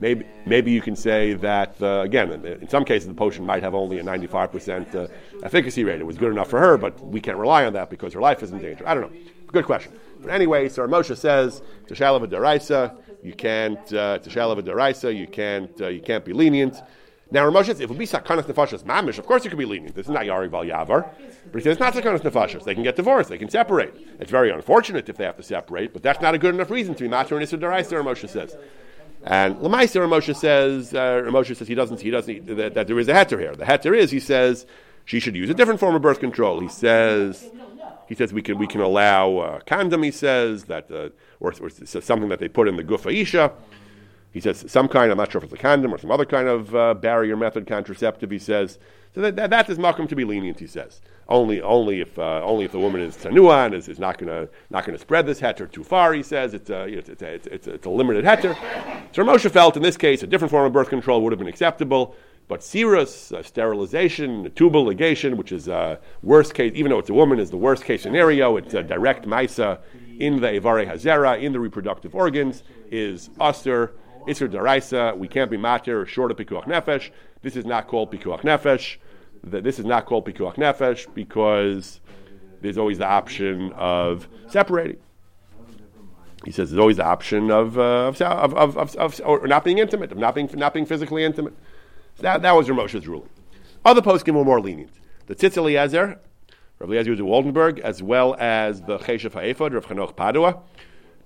Maybe, 0.00 0.24
maybe 0.46 0.70
you 0.70 0.80
can 0.80 0.96
say 0.96 1.34
that, 1.34 1.80
uh, 1.82 2.00
again, 2.00 2.32
in 2.32 2.68
some 2.68 2.84
cases 2.84 3.06
the 3.06 3.14
potion 3.14 3.44
might 3.44 3.62
have 3.62 3.74
only 3.74 3.98
a 3.98 4.02
95% 4.02 4.94
uh, 4.94 5.08
efficacy 5.42 5.84
rate. 5.84 6.00
It 6.00 6.06
was 6.06 6.16
good 6.16 6.32
enough 6.32 6.48
for 6.48 6.58
her, 6.58 6.78
but 6.78 6.98
we 7.04 7.20
can't 7.20 7.36
rely 7.36 7.66
on 7.66 7.74
that 7.74 7.90
because 7.90 8.14
her 8.14 8.20
life 8.20 8.42
is 8.42 8.50
in 8.50 8.60
danger. 8.60 8.88
I 8.88 8.94
don't 8.94 9.12
know. 9.12 9.20
Good 9.48 9.66
question. 9.66 9.92
But 10.20 10.30
anyway, 10.30 10.68
so 10.68 10.86
Moshe 10.86 11.16
says, 11.16 11.62
to 11.88 11.94
Shalava 11.94 12.26
Daraisa, 12.26 12.96
you 13.22 13.34
can't, 13.34 13.92
uh, 13.92 14.18
to 14.18 14.30
Shalava 14.30 14.62
Daraisa, 14.62 15.14
you 15.14 15.26
can't, 15.26 15.78
uh, 15.80 15.88
you 15.88 16.00
can't 16.00 16.24
be 16.24 16.32
lenient. 16.32 16.80
Now, 17.32 17.48
Ramosh 17.48 17.66
says, 17.66 17.78
if 17.78 17.82
it 17.82 17.88
would 17.90 17.98
be 17.98 18.06
Sakanas 18.06 18.42
Nefashas 18.42 18.82
Mamish, 18.82 19.18
of 19.18 19.26
course 19.26 19.44
you 19.44 19.50
could 19.50 19.58
be 19.58 19.64
lenient. 19.64 19.94
This 19.94 20.06
is 20.06 20.10
not 20.10 20.22
Yari 20.22 20.50
Val 20.50 20.64
Yavar. 20.64 21.08
But 21.52 21.58
he 21.58 21.60
says, 21.60 21.72
it's 21.72 21.80
not 21.80 21.94
Sakanas 21.94 22.22
Nefashas. 22.22 22.64
They 22.64 22.74
can 22.74 22.82
get 22.82 22.96
divorced. 22.96 23.28
They 23.28 23.38
can 23.38 23.48
separate. 23.48 23.94
It's 24.18 24.30
very 24.30 24.50
unfortunate 24.50 25.08
if 25.08 25.16
they 25.16 25.24
have 25.24 25.36
to 25.36 25.42
separate, 25.42 25.92
but 25.92 26.02
that's 26.02 26.20
not 26.20 26.34
a 26.34 26.38
good 26.38 26.54
enough 26.54 26.70
reason 26.70 26.94
to 26.96 27.04
be 27.04 27.08
Matar 27.08 27.32
and 27.32 27.42
Issa 27.42 27.58
Daraisa, 27.58 28.02
Ramosh 28.02 28.28
says. 28.28 28.56
And 29.22 29.56
Lamaisa 29.56 30.00
Ramosha 30.00 30.34
says, 30.34 30.94
uh, 30.94 31.22
Ramosha 31.24 31.56
says 31.56 31.68
he 31.68 31.74
doesn't, 31.74 32.00
he 32.00 32.10
doesn't, 32.10 32.46
that, 32.56 32.74
that 32.74 32.86
there 32.86 32.98
is 32.98 33.08
a 33.08 33.12
heter 33.12 33.38
here. 33.38 33.54
The 33.54 33.64
heter 33.64 33.96
is, 33.96 34.10
he 34.10 34.20
says, 34.20 34.66
she 35.04 35.20
should 35.20 35.36
use 35.36 35.50
a 35.50 35.54
different 35.54 35.80
form 35.80 35.94
of 35.94 36.02
birth 36.02 36.20
control. 36.20 36.60
He 36.60 36.68
says, 36.68 37.50
he 38.08 38.14
says 38.14 38.32
we 38.32 38.42
can, 38.42 38.58
we 38.58 38.66
can 38.66 38.80
allow 38.80 39.36
uh, 39.36 39.60
condom, 39.66 40.02
he 40.02 40.10
says, 40.10 40.64
that, 40.64 40.90
uh, 40.90 41.10
or, 41.38 41.52
or 41.60 41.70
something 41.70 42.28
that 42.28 42.38
they 42.38 42.48
put 42.48 42.66
in 42.66 42.76
the 42.76 42.84
gufa 42.84 43.14
isha. 43.14 43.52
He 44.32 44.40
says 44.40 44.64
some 44.68 44.88
kind, 44.88 45.10
I'm 45.10 45.18
not 45.18 45.32
sure 45.32 45.40
if 45.40 45.44
it's 45.44 45.52
a 45.52 45.56
condom 45.56 45.92
or 45.92 45.98
some 45.98 46.10
other 46.10 46.24
kind 46.24 46.48
of 46.48 46.74
uh, 46.74 46.94
barrier 46.94 47.36
method 47.36 47.66
contraceptive, 47.66 48.30
he 48.30 48.38
says. 48.38 48.78
So 49.14 49.20
that, 49.22 49.36
that, 49.36 49.50
that 49.50 49.68
is 49.68 49.78
makom 49.78 50.08
to 50.08 50.16
be 50.16 50.24
lenient, 50.24 50.60
he 50.60 50.66
says. 50.66 51.00
Only 51.30 51.62
only 51.62 52.00
if 52.00 52.18
uh, 52.18 52.42
only 52.42 52.64
if 52.64 52.72
the 52.72 52.80
woman 52.80 53.00
is 53.00 53.16
tanua 53.16 53.66
and 53.66 53.74
is, 53.74 53.88
is 53.88 54.00
not 54.00 54.18
going 54.18 54.28
to 54.28 54.52
not 54.68 54.84
going 54.84 54.96
to 54.96 55.00
spread 55.00 55.26
this 55.26 55.40
heter 55.40 55.70
too 55.70 55.84
far. 55.84 56.12
He 56.12 56.24
says 56.24 56.54
it's 56.54 56.70
a, 56.70 56.86
it's, 56.86 57.08
it's, 57.08 57.22
a, 57.22 57.34
it's, 57.34 57.46
it's, 57.46 57.66
it's 57.68 57.86
a 57.86 57.90
limited 57.90 58.24
heter. 58.24 58.56
So 59.14 59.22
Moshe 59.22 59.48
felt 59.48 59.76
in 59.76 59.82
this 59.82 59.96
case 59.96 60.24
a 60.24 60.26
different 60.26 60.50
form 60.50 60.66
of 60.66 60.72
birth 60.72 60.88
control 60.88 61.22
would 61.22 61.32
have 61.32 61.38
been 61.38 61.46
acceptable. 61.46 62.16
But 62.48 62.62
sirus 62.62 63.32
uh, 63.32 63.44
sterilization, 63.44 64.50
tubal 64.56 64.84
ligation, 64.84 65.36
which 65.36 65.52
is 65.52 65.68
uh, 65.68 65.98
worst 66.24 66.52
case, 66.52 66.72
even 66.74 66.90
though 66.90 66.98
it's 66.98 67.10
a 67.10 67.14
woman, 67.14 67.38
is 67.38 67.50
the 67.50 67.56
worst 67.56 67.84
case 67.84 68.02
scenario. 68.02 68.56
It's 68.56 68.74
a 68.74 68.82
direct 68.82 69.24
maisa 69.24 69.78
in 70.18 70.40
the 70.40 70.48
evare 70.48 70.84
hazera, 70.84 71.40
in 71.40 71.52
the 71.52 71.60
reproductive 71.60 72.12
organs, 72.12 72.64
is 72.90 73.30
aster, 73.40 73.92
isser 74.26 74.48
daraisa. 74.48 75.16
We 75.16 75.28
can't 75.28 75.48
be 75.48 75.56
matir 75.56 76.08
short 76.08 76.32
of 76.32 76.38
pikuach 76.38 76.64
nefesh. 76.64 77.10
This 77.42 77.54
is 77.54 77.64
not 77.64 77.86
called 77.86 78.10
pikuach 78.10 78.40
nefesh 78.40 78.96
that 79.44 79.64
this 79.64 79.78
is 79.78 79.84
not 79.84 80.06
called 80.06 80.26
pikuach 80.26 80.56
nefesh 80.56 81.06
because 81.14 82.00
there's 82.60 82.78
always 82.78 82.98
the 82.98 83.06
option 83.06 83.72
of 83.72 84.28
separating. 84.48 84.98
He 86.44 86.50
says 86.50 86.70
there's 86.70 86.80
always 86.80 86.96
the 86.96 87.04
option 87.04 87.50
of, 87.50 87.78
uh, 87.78 88.12
of, 88.20 88.54
of, 88.54 88.76
of, 88.78 88.96
of, 88.96 89.20
or 89.24 89.46
not 89.46 89.64
being 89.64 89.78
intimate, 89.78 90.10
of 90.10 90.18
not 90.18 90.34
being, 90.34 90.48
not 90.54 90.72
being 90.72 90.86
physically 90.86 91.22
intimate. 91.22 91.54
So 92.16 92.22
that, 92.22 92.42
that 92.42 92.52
was 92.52 92.68
Ramosha's 92.68 93.06
ruling. 93.06 93.28
Other 93.84 94.00
poskim 94.00 94.34
were 94.34 94.44
more 94.44 94.60
lenient. 94.60 94.92
The 95.26 95.34
Tzitz 95.34 95.56
Eliezer, 95.56 96.18
Rav 96.78 96.90
Eliezer 96.90 97.12
of 97.12 97.18
Waldenberg, 97.20 97.78
as 97.80 98.02
well 98.02 98.36
as 98.38 98.82
the 98.82 98.98
Cheshev 98.98 99.32
Ha'efod, 99.32 99.74
Rav 99.74 99.86
Chanoch 99.86 100.14
Padwa, 100.16 100.60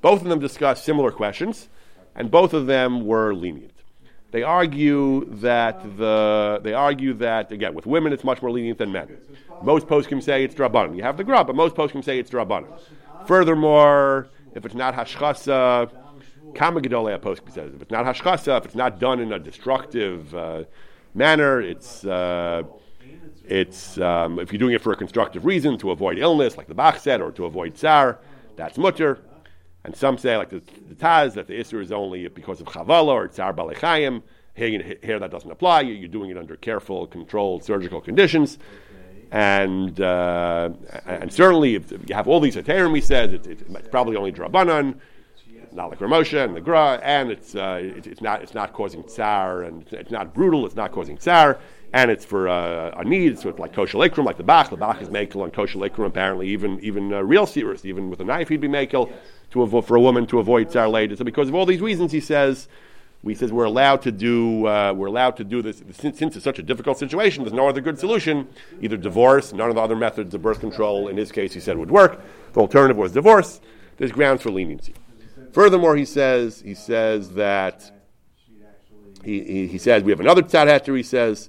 both 0.01 0.21
of 0.23 0.29
them 0.29 0.41
discussed 0.41 0.85
similar 0.85 1.11
questions, 1.11 1.69
and 2.15 2.31
both 2.31 2.53
of 2.53 2.67
them 2.67 3.07
were 3.07 3.35
lenient. 3.35 3.74
They 4.35 4.43
argue 4.43 5.27
that 5.47 5.81
the 5.97 6.59
they 6.61 6.75
argue 6.75 7.15
that 7.15 7.53
again 7.53 7.73
with 7.73 7.87
women 7.87 8.13
it's 8.13 8.25
much 8.25 8.43
more 8.43 8.51
lenient 8.51 8.79
than 8.79 8.91
men. 8.91 9.17
Most 9.63 9.87
poskim 9.87 10.21
say 10.21 10.43
it's 10.43 10.57
drabanan. 10.57 10.97
You 10.97 11.05
have 11.05 11.17
the 11.17 11.23
grub, 11.23 11.47
but 11.47 11.55
most 11.55 11.77
poskim 11.77 12.03
say 12.03 12.19
it's 12.19 12.33
drabanan. 12.33 12.67
Furthermore, 13.29 14.27
if 14.57 14.67
it's 14.67 14.75
not 14.75 14.93
hashchasa, 14.97 15.89
kama 16.53 16.81
gedolei 16.81 17.17
poskim 17.21 17.53
says 17.55 17.73
if 17.77 17.83
it's 17.83 17.93
not 17.93 18.05
hashchasa, 18.07 18.59
if 18.59 18.65
it's 18.65 18.75
not 18.75 18.99
done 18.99 19.21
in 19.21 19.33
a 19.33 19.39
destructive 19.39 20.35
uh, 20.35 20.65
manner, 21.15 21.61
it's 21.61 22.05
uh, 22.05 22.65
it's 23.47 23.99
um, 23.99 24.41
if 24.41 24.51
you're 24.53 24.59
doing 24.59 24.75
it 24.75 24.81
for 24.81 24.93
a 24.93 24.97
constructive 24.97 25.45
reason 25.45 25.79
to 25.79 25.93
avoid 25.93 26.19
illness, 26.19 26.57
like 26.57 26.67
the 26.67 26.75
Bach 26.75 26.99
said, 26.99 27.21
or 27.21 27.31
to 27.31 27.45
avoid 27.45 27.77
tsar, 27.77 28.19
that's 28.57 28.79
mutter. 28.79 29.21
And 29.85 29.95
some 29.95 30.17
say, 30.17 30.37
like 30.37 30.51
the, 30.51 30.63
the 30.89 30.95
Taz, 30.95 31.35
that 31.35 31.47
the 31.47 31.55
Isser 31.55 31.81
is 31.83 31.93
only 31.93 32.27
because 32.29 32.61
of 32.61 32.67
Chavala 32.69 33.09
or 33.09 33.29
Tsar 33.29 33.53
Balechayim. 33.53 34.23
Here, 34.55 34.97
here 35.03 35.19
that 35.19 35.31
doesn't 35.31 35.51
apply. 35.51 35.83
You're 35.83 36.09
doing 36.09 36.31
it 36.31 36.39
under 36.39 36.57
careful, 36.57 37.07
controlled 37.07 37.65
surgical 37.65 38.01
conditions. 38.01 38.59
And 39.31 40.01
uh, 40.01 40.71
and 41.07 41.33
certainly, 41.33 41.75
if 41.75 41.91
you 41.91 42.15
have 42.15 42.29
all 42.29 42.39
these 42.39 42.55
heterim, 42.55 42.95
he 42.95 43.01
says, 43.01 43.33
it, 43.33 43.47
it, 43.47 43.67
it's 43.69 43.89
probably 43.89 44.17
only 44.17 44.31
Drabanan, 44.31 44.95
not 45.73 45.91
like 45.91 45.99
Ramosha 45.99 46.45
and 46.45 46.55
the 46.55 46.61
Gra, 46.61 47.01
and 47.03 47.33
it's, 47.33 47.57
uh, 47.57 47.81
it, 47.83 48.07
it's, 48.07 48.21
not, 48.21 48.43
it's 48.43 48.55
not 48.55 48.73
causing 48.73 49.03
tsar, 49.03 49.65
and 49.65 49.85
it's 49.93 50.13
not 50.13 50.33
brutal, 50.33 50.65
it's 50.67 50.77
not 50.77 50.93
causing 50.93 51.17
tsar, 51.19 51.59
and 51.95 52.11
it's 52.11 52.25
for 52.25 52.49
uh, 52.49 52.91
a 52.91 53.05
need, 53.05 53.31
it's 53.31 53.45
like 53.45 53.73
kosher 53.73 53.99
lekrum, 53.99 54.25
like 54.25 54.37
the 54.37 54.43
Bach. 54.43 54.69
The 54.69 54.77
Bach 54.77 55.01
is 55.01 55.09
makel 55.11 55.43
on 55.43 55.53
kosher 55.53 55.79
lekrum, 55.79 56.07
apparently, 56.07 56.49
even, 56.49 56.81
even 56.81 57.13
uh, 57.15 57.23
real 57.23 57.47
serious, 57.47 57.85
even 57.85 58.11
with 58.11 58.19
a 58.19 58.25
knife, 58.25 58.49
he'd 58.49 58.61
be 58.61 58.67
makel 58.67 59.13
to 59.53 59.63
avoid, 59.63 59.87
for 59.87 59.95
a 59.95 60.01
woman 60.01 60.27
to 60.27 60.41
avoid 60.41 60.71
tsar 60.71 60.89
later. 60.89 61.15
So 61.15 61.25
because 61.25 61.49
of 61.49 61.55
all 61.55 61.65
these 61.65 61.81
reasons, 61.81 62.11
he 62.11 62.19
says, 62.19 62.67
we 63.23 63.37
says 63.37 63.53
we're 63.53 63.65
allowed 63.65 64.03
to 64.03 64.11
do 64.11 64.67
uh, 64.67 64.93
we're 64.93 65.07
allowed 65.07 65.37
to 65.37 65.45
do 65.45 65.63
this 65.63 65.85
since, 65.93 66.19
since, 66.19 66.35
it's 66.35 66.45
such 66.45 66.59
a 66.59 66.65
difficult 66.65 66.99
situation. 66.99 67.45
There's 67.45 67.55
no 67.55 67.69
other 67.69 67.81
good 67.81 67.99
solution. 67.99 68.49
Either 68.83 68.97
divorce, 68.97 69.53
none 69.53 69.69
of 69.69 69.77
the 69.77 69.81
other 69.81 69.97
methods 69.97 70.35
of 70.35 70.43
birth 70.43 70.59
control. 70.59 71.07
In 71.07 71.17
his 71.17 71.31
case, 71.31 71.55
he 71.55 71.61
said 71.61 71.79
would 71.79 71.93
work. 71.93 72.21
The 72.55 72.61
alternative 72.61 72.97
was 72.97 73.13
divorce. 73.13 73.61
There's 73.99 74.13
grounds 74.13 74.43
for 74.43 74.51
leniency. 74.51 74.95
Furthermore, 75.53 75.97
he 75.97 76.05
says 76.05 76.61
he 76.61 76.75
says 76.75 77.31
that 77.31 77.93
he, 79.25 79.43
he, 79.45 79.67
he 79.69 79.79
says 79.79 80.03
we 80.03 80.11
have 80.11 80.21
another 80.21 80.43
tzad. 80.43 80.95
He 80.95 81.03
says 81.03 81.49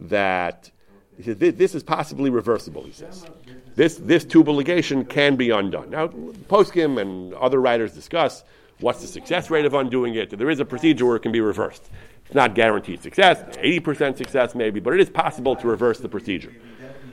that 0.00 0.70
he 1.16 1.22
says 1.22 1.36
this, 1.36 1.54
this 1.54 1.74
is 1.74 1.82
possibly 1.82 2.30
reversible. 2.30 2.82
He 2.82 2.92
says 2.92 3.26
this, 3.74 3.96
this 3.96 4.24
tubal 4.24 4.56
ligation 4.56 5.08
can 5.08 5.36
be 5.36 5.50
undone. 5.50 5.90
Now, 5.90 6.08
Poskim 6.08 7.00
and 7.00 7.34
other 7.34 7.60
writers 7.60 7.92
discuss 7.92 8.42
what's 8.80 9.00
the 9.00 9.06
success 9.06 9.50
rate 9.50 9.66
of 9.66 9.74
undoing 9.74 10.14
it. 10.14 10.30
There 10.30 10.50
is 10.50 10.60
a 10.60 10.64
procedure 10.64 11.06
where 11.06 11.16
it 11.16 11.20
can 11.20 11.32
be 11.32 11.40
reversed. 11.40 11.90
It's 12.24 12.34
not 12.34 12.54
guaranteed 12.54 13.02
success, 13.02 13.42
80% 13.56 14.16
success 14.16 14.54
maybe, 14.54 14.80
but 14.80 14.94
it 14.94 15.00
is 15.00 15.10
possible 15.10 15.56
to 15.56 15.66
reverse 15.66 15.98
the 15.98 16.08
procedure. 16.08 16.52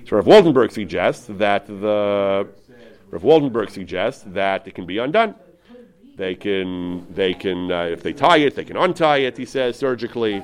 So 0.05 0.15
Rav 0.15 0.25
Waldenberg 0.25 0.71
suggests 0.71 1.25
that 1.27 1.67
the 1.67 2.47
Rav 3.09 3.21
Waldenberg 3.23 3.69
suggests 3.69 4.23
that 4.27 4.67
it 4.67 4.75
can 4.75 4.85
be 4.85 4.99
undone. 4.99 5.35
They 6.15 6.35
can, 6.35 7.13
they 7.13 7.33
can, 7.33 7.71
uh, 7.71 7.83
if 7.83 8.03
they 8.03 8.13
tie 8.13 8.37
it, 8.37 8.55
they 8.55 8.63
can 8.63 8.77
untie 8.77 9.17
it. 9.17 9.37
He 9.37 9.45
says 9.45 9.77
surgically. 9.77 10.43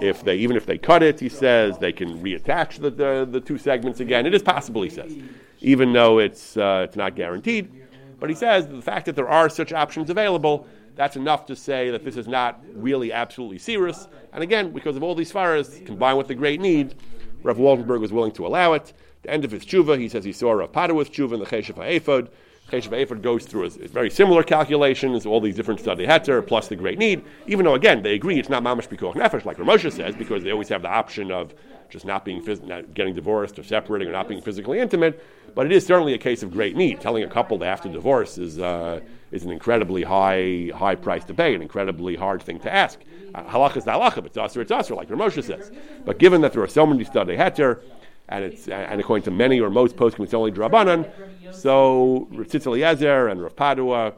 If 0.00 0.24
they, 0.24 0.36
even 0.36 0.56
if 0.56 0.66
they 0.66 0.78
cut 0.78 1.02
it, 1.02 1.20
he 1.20 1.28
says 1.28 1.78
they 1.78 1.92
can 1.92 2.18
reattach 2.20 2.80
the, 2.80 2.90
the, 2.90 3.28
the 3.30 3.40
two 3.40 3.58
segments 3.58 4.00
again. 4.00 4.26
It 4.26 4.34
is 4.34 4.42
possible, 4.42 4.82
he 4.82 4.90
says 4.90 5.16
even 5.64 5.92
though 5.92 6.18
it's, 6.18 6.56
uh, 6.56 6.82
it's 6.84 6.96
not 6.96 7.16
guaranteed. 7.16 7.70
But 8.20 8.28
he 8.28 8.36
says 8.36 8.68
the 8.68 8.82
fact 8.82 9.06
that 9.06 9.16
there 9.16 9.28
are 9.28 9.48
such 9.48 9.72
options 9.72 10.10
available, 10.10 10.66
that's 10.94 11.16
enough 11.16 11.46
to 11.46 11.56
say 11.56 11.90
that 11.90 12.04
this 12.04 12.16
is 12.16 12.28
not 12.28 12.60
really 12.74 13.12
absolutely 13.12 13.58
serious. 13.58 14.06
And 14.32 14.42
again, 14.42 14.72
because 14.72 14.96
of 14.96 15.02
all 15.02 15.14
these 15.14 15.32
fires 15.32 15.80
combined 15.84 16.18
with 16.18 16.28
the 16.28 16.34
great 16.34 16.60
need, 16.60 16.94
Rav 17.42 17.56
Waldenberg 17.56 18.00
was 18.00 18.12
willing 18.12 18.32
to 18.32 18.46
allow 18.46 18.74
it. 18.74 18.92
The 19.22 19.30
end 19.30 19.44
of 19.44 19.50
his 19.50 19.64
tshuva, 19.64 19.98
he 19.98 20.08
says 20.08 20.24
he 20.24 20.32
saw 20.32 20.52
Rav 20.52 20.70
Padwa's 20.70 21.08
tshuva 21.08 21.32
in 21.32 21.40
the 21.40 21.46
Cheshev 21.46 21.76
HaEphod. 21.76 22.28
Cheshev 22.70 22.88
HaEphod 22.88 23.22
goes 23.22 23.44
through 23.44 23.64
a, 23.64 23.66
a, 23.66 23.88
very 23.88 24.10
similar 24.10 24.42
calculations, 24.42 25.26
all 25.26 25.40
these 25.40 25.54
different 25.54 25.80
study 25.80 26.06
heter, 26.06 26.44
plus 26.46 26.68
the 26.68 26.76
great 26.76 26.98
need, 26.98 27.22
even 27.46 27.64
though, 27.64 27.74
again, 27.74 28.02
they 28.02 28.14
agree 28.14 28.38
it's 28.38 28.48
not 28.48 28.62
mamash 28.62 28.88
pikuach 28.88 29.14
nefesh, 29.14 29.44
like 29.44 29.58
Ramosha 29.58 29.92
says, 29.92 30.16
because 30.16 30.42
they 30.42 30.50
always 30.50 30.68
have 30.68 30.82
the 30.82 30.88
option 30.88 31.30
of 31.30 31.54
just 31.90 32.04
not 32.04 32.24
being 32.24 32.42
phys- 32.42 32.64
not 32.64 32.94
getting 32.94 33.14
divorced 33.14 33.58
or 33.58 33.62
separating 33.62 34.08
or 34.08 34.12
not 34.12 34.28
being 34.28 34.40
physically 34.40 34.80
intimate. 34.80 35.22
But 35.54 35.66
it 35.66 35.72
is 35.72 35.86
certainly 35.86 36.14
a 36.14 36.18
case 36.18 36.42
of 36.42 36.50
great 36.50 36.74
need. 36.74 37.00
Telling 37.00 37.22
a 37.22 37.28
couple 37.28 37.58
they 37.58 37.66
have 37.66 37.82
to 37.82 37.88
divorce 37.88 38.38
is 38.38 38.58
uh, 38.58 39.00
is 39.30 39.44
an 39.44 39.52
incredibly 39.52 40.02
high 40.02 40.70
high 40.74 40.96
price 40.96 41.24
to 41.26 41.34
pay, 41.34 41.54
an 41.54 41.62
incredibly 41.62 42.16
hard 42.16 42.42
thing 42.42 42.58
to 42.60 42.74
ask. 42.74 42.98
Uh, 43.34 43.44
halacha 43.44 43.76
is 43.76 43.84
halacha, 43.84 44.26
it's 44.26 44.36
usher, 44.36 44.60
it's 44.60 44.72
usher, 44.72 44.94
like 44.94 45.08
Ramosha 45.08 45.44
says. 45.44 45.70
But 46.04 46.18
given 46.18 46.40
that 46.40 46.52
there 46.52 46.62
are 46.62 46.68
so 46.68 46.84
many 46.86 47.04
study 47.04 47.36
heter, 47.36 47.82
and 48.28 48.44
it's 48.44 48.68
and 48.68 49.00
according 49.00 49.24
to 49.24 49.30
many 49.30 49.60
or 49.60 49.70
most 49.70 49.96
poskim, 49.96 50.20
it's 50.20 50.34
only 50.34 50.50
drabanan. 50.50 51.10
So 51.54 52.28
Ritzitz 52.32 52.66
Eliezer 52.66 53.28
and 53.28 53.42
Rav 53.42 53.54
Padwa 53.56 54.14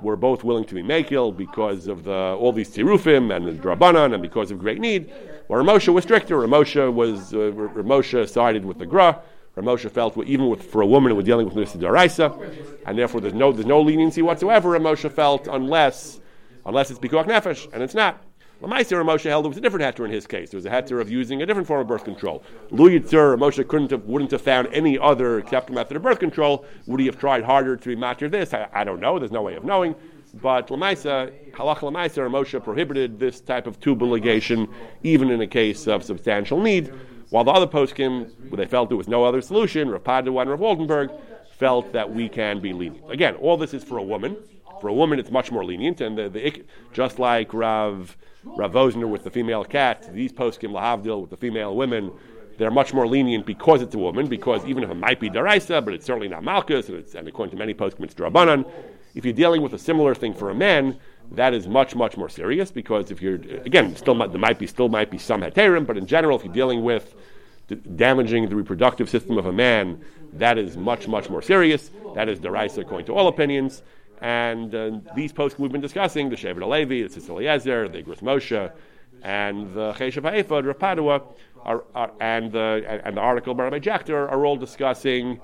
were 0.00 0.16
both 0.16 0.44
willing 0.44 0.64
to 0.64 0.74
be 0.74 0.82
makil 0.82 1.36
because 1.36 1.88
of 1.88 2.04
the, 2.04 2.12
all 2.12 2.52
these 2.52 2.70
tirufim 2.70 3.34
and 3.34 3.46
the 3.46 3.52
drabanan, 3.52 4.14
and 4.14 4.22
because 4.22 4.50
of 4.50 4.58
great 4.58 4.80
need. 4.80 5.12
Well, 5.48 5.62
Ramosha 5.62 5.92
was 5.92 6.04
stricter. 6.04 6.36
Ramosha 6.36 6.92
was 6.92 7.34
uh, 7.34 7.38
Ramosha 7.38 8.28
sided 8.28 8.64
with 8.64 8.78
the 8.78 8.86
gra. 8.86 9.20
Ramosha 9.56 9.90
felt 9.90 10.16
even 10.18 10.48
with, 10.48 10.62
for 10.62 10.82
a 10.82 10.86
woman 10.86 11.10
who 11.10 11.16
was 11.16 11.24
dealing 11.24 11.46
with 11.46 11.56
Mr. 11.56 11.80
Daraisa, 11.80 12.80
and 12.86 12.96
therefore 12.96 13.20
there's 13.20 13.34
no 13.34 13.50
there's 13.50 13.66
no 13.66 13.80
leniency 13.80 14.22
whatsoever. 14.22 14.78
Ramosha 14.78 15.10
felt 15.10 15.48
unless 15.48 16.20
unless 16.64 16.90
it's 16.90 17.00
bikuach 17.00 17.26
nefesh, 17.26 17.72
and 17.72 17.82
it's 17.82 17.94
not. 17.94 18.22
Lamaisa 18.60 19.00
Ramosha 19.00 19.26
held 19.28 19.44
it 19.44 19.48
was 19.48 19.58
a 19.58 19.60
different 19.60 19.84
heter 19.84 20.04
in 20.04 20.10
his 20.10 20.26
case. 20.26 20.50
There 20.50 20.58
was 20.58 20.66
a 20.66 20.70
heter 20.70 21.00
of 21.00 21.08
using 21.08 21.42
a 21.42 21.46
different 21.46 21.68
form 21.68 21.80
of 21.80 21.86
birth 21.86 22.04
control. 22.04 22.42
Lu 22.70 22.90
Yitzur, 22.90 23.36
Ramosha 23.36 23.66
couldn't 23.66 23.92
have, 23.92 24.04
wouldn't 24.04 24.32
have 24.32 24.42
found 24.42 24.66
any 24.72 24.98
other 24.98 25.38
acceptable 25.38 25.76
method 25.76 25.96
of 25.96 26.02
birth 26.02 26.18
control. 26.18 26.64
Would 26.86 26.98
he 26.98 27.06
have 27.06 27.18
tried 27.18 27.44
harder 27.44 27.76
to 27.76 27.88
be 27.88 27.94
matter 27.94 28.28
this? 28.28 28.52
I, 28.52 28.68
I, 28.72 28.82
don't 28.82 28.98
know. 28.98 29.18
There's 29.20 29.30
no 29.30 29.42
way 29.42 29.54
of 29.54 29.64
knowing. 29.64 29.94
But 30.34 30.68
Lamaisa, 30.68 31.32
Halach 31.52 31.78
Lamaisa, 31.78 32.28
Moshe 32.28 32.62
prohibited 32.62 33.20
this 33.20 33.40
type 33.40 33.68
of 33.68 33.78
tubal 33.78 34.08
ligation 34.08 34.68
even 35.04 35.30
in 35.30 35.40
a 35.40 35.46
case 35.46 35.86
of 35.86 36.02
substantial 36.02 36.60
need. 36.60 36.92
While 37.30 37.44
the 37.44 37.52
other 37.52 37.66
poskim, 37.66 38.30
they 38.56 38.66
felt 38.66 38.88
there 38.88 38.98
was 38.98 39.08
no 39.08 39.24
other 39.24 39.40
solution, 39.40 39.88
Rav 39.88 40.02
Padwa 40.02 40.42
and 40.42 40.50
Rav 40.50 40.60
Waldenberg 40.60 41.16
felt 41.58 41.92
that 41.92 42.12
we 42.12 42.28
can 42.28 42.60
be 42.60 42.72
lenient. 42.72 43.10
Again, 43.10 43.36
all 43.36 43.56
this 43.56 43.72
is 43.72 43.84
for 43.84 43.98
a 43.98 44.02
woman. 44.02 44.36
For 44.80 44.88
a 44.88 44.94
woman, 44.94 45.18
it's 45.18 45.30
much 45.30 45.50
more 45.50 45.64
lenient, 45.64 46.00
and 46.00 46.16
the, 46.16 46.28
the 46.28 46.64
just 46.92 47.18
like 47.18 47.52
Rav 47.52 48.16
Rav 48.44 48.72
Wosner 48.72 49.08
with 49.08 49.24
the 49.24 49.30
female 49.30 49.64
cat, 49.64 50.08
these 50.14 50.32
poskim 50.32 50.70
lahavdil 50.72 51.20
with 51.20 51.30
the 51.30 51.36
female 51.36 51.74
women, 51.74 52.12
they're 52.56 52.70
much 52.70 52.94
more 52.94 53.06
lenient 53.06 53.46
because 53.46 53.82
it's 53.82 53.94
a 53.94 53.98
woman. 53.98 54.26
Because 54.26 54.64
even 54.64 54.82
if 54.82 54.90
it 54.90 54.94
might 54.94 55.20
be 55.20 55.30
daraisa, 55.30 55.84
but 55.84 55.94
it's 55.94 56.06
certainly 56.06 56.28
not 56.28 56.44
malchus, 56.44 56.88
and, 56.88 57.04
and 57.14 57.28
according 57.28 57.50
to 57.50 57.56
many 57.56 57.74
poskim, 57.74 58.04
it's 58.04 58.14
drabanan. 58.14 58.70
If 59.14 59.24
you're 59.24 59.34
dealing 59.34 59.62
with 59.62 59.72
a 59.72 59.78
similar 59.78 60.14
thing 60.14 60.34
for 60.34 60.50
a 60.50 60.54
man, 60.54 60.98
that 61.32 61.52
is 61.52 61.68
much 61.68 61.94
much 61.94 62.16
more 62.16 62.28
serious 62.28 62.70
because 62.70 63.10
if 63.10 63.20
you're 63.20 63.36
again 63.64 63.94
still 63.96 64.14
might, 64.14 64.30
there 64.30 64.40
might 64.40 64.58
be 64.58 64.66
still 64.66 64.88
might 64.88 65.10
be 65.10 65.18
some 65.18 65.42
heterim, 65.42 65.86
but 65.86 65.96
in 65.96 66.06
general, 66.06 66.38
if 66.38 66.44
you're 66.44 66.54
dealing 66.54 66.82
with 66.82 67.14
damaging 67.96 68.48
the 68.48 68.56
reproductive 68.56 69.10
system 69.10 69.36
of 69.36 69.46
a 69.46 69.52
man, 69.52 70.00
that 70.32 70.56
is 70.56 70.76
much 70.76 71.06
much 71.08 71.28
more 71.28 71.42
serious. 71.42 71.90
That 72.14 72.28
is 72.28 72.40
deraisa 72.40 72.78
according 72.78 73.06
to 73.06 73.14
all 73.14 73.28
opinions. 73.28 73.82
And 74.20 74.74
uh, 74.74 74.90
these 75.14 75.32
posts 75.32 75.58
we've 75.58 75.72
been 75.72 75.80
discussing, 75.80 76.28
the 76.28 76.36
Shevet 76.36 76.58
HaLevi, 76.58 77.08
the 77.08 77.20
Tzitz 77.20 77.28
Eliezer, 77.28 77.88
the 77.88 78.02
Igros 78.02 78.20
Moshe, 78.20 78.72
and 79.22 79.72
the 79.74 79.92
Cheshev 79.92 80.22
HaEphod, 80.22 80.66
Rav 80.66 80.78
Padwa, 80.78 81.22
are, 81.62 81.84
are, 81.94 82.12
and 82.20 82.52
the 82.52 83.00
and 83.04 83.16
the 83.16 83.20
article 83.20 83.54
by 83.54 83.64
Rabbi 83.64 83.78
Jachter 83.78 84.30
are 84.30 84.46
all 84.46 84.56
discussing 84.56 85.40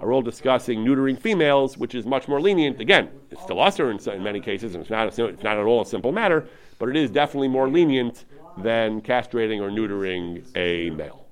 are 0.00 0.12
all 0.12 0.22
discussing 0.22 0.84
neutering 0.84 1.18
females, 1.18 1.76
which 1.76 1.94
is 1.94 2.06
much 2.06 2.28
more 2.28 2.40
lenient. 2.40 2.80
Again, 2.80 3.10
it's 3.30 3.42
still 3.42 3.60
usher 3.60 3.90
in, 3.90 3.98
in 4.08 4.22
many 4.22 4.40
cases, 4.40 4.74
and 4.74 4.82
it's 4.82 4.90
not 4.90 5.18
a, 5.18 5.26
it's 5.26 5.42
not 5.42 5.58
at 5.58 5.64
all 5.64 5.82
a 5.82 5.86
simple 5.86 6.12
matter, 6.12 6.46
but 6.78 6.88
it 6.88 6.96
is 6.96 7.10
definitely 7.10 7.48
more 7.48 7.68
lenient 7.68 8.24
than 8.58 9.00
castrating 9.00 9.60
or 9.60 9.70
neutering 9.70 10.46
a 10.56 10.90
male. 10.90 11.27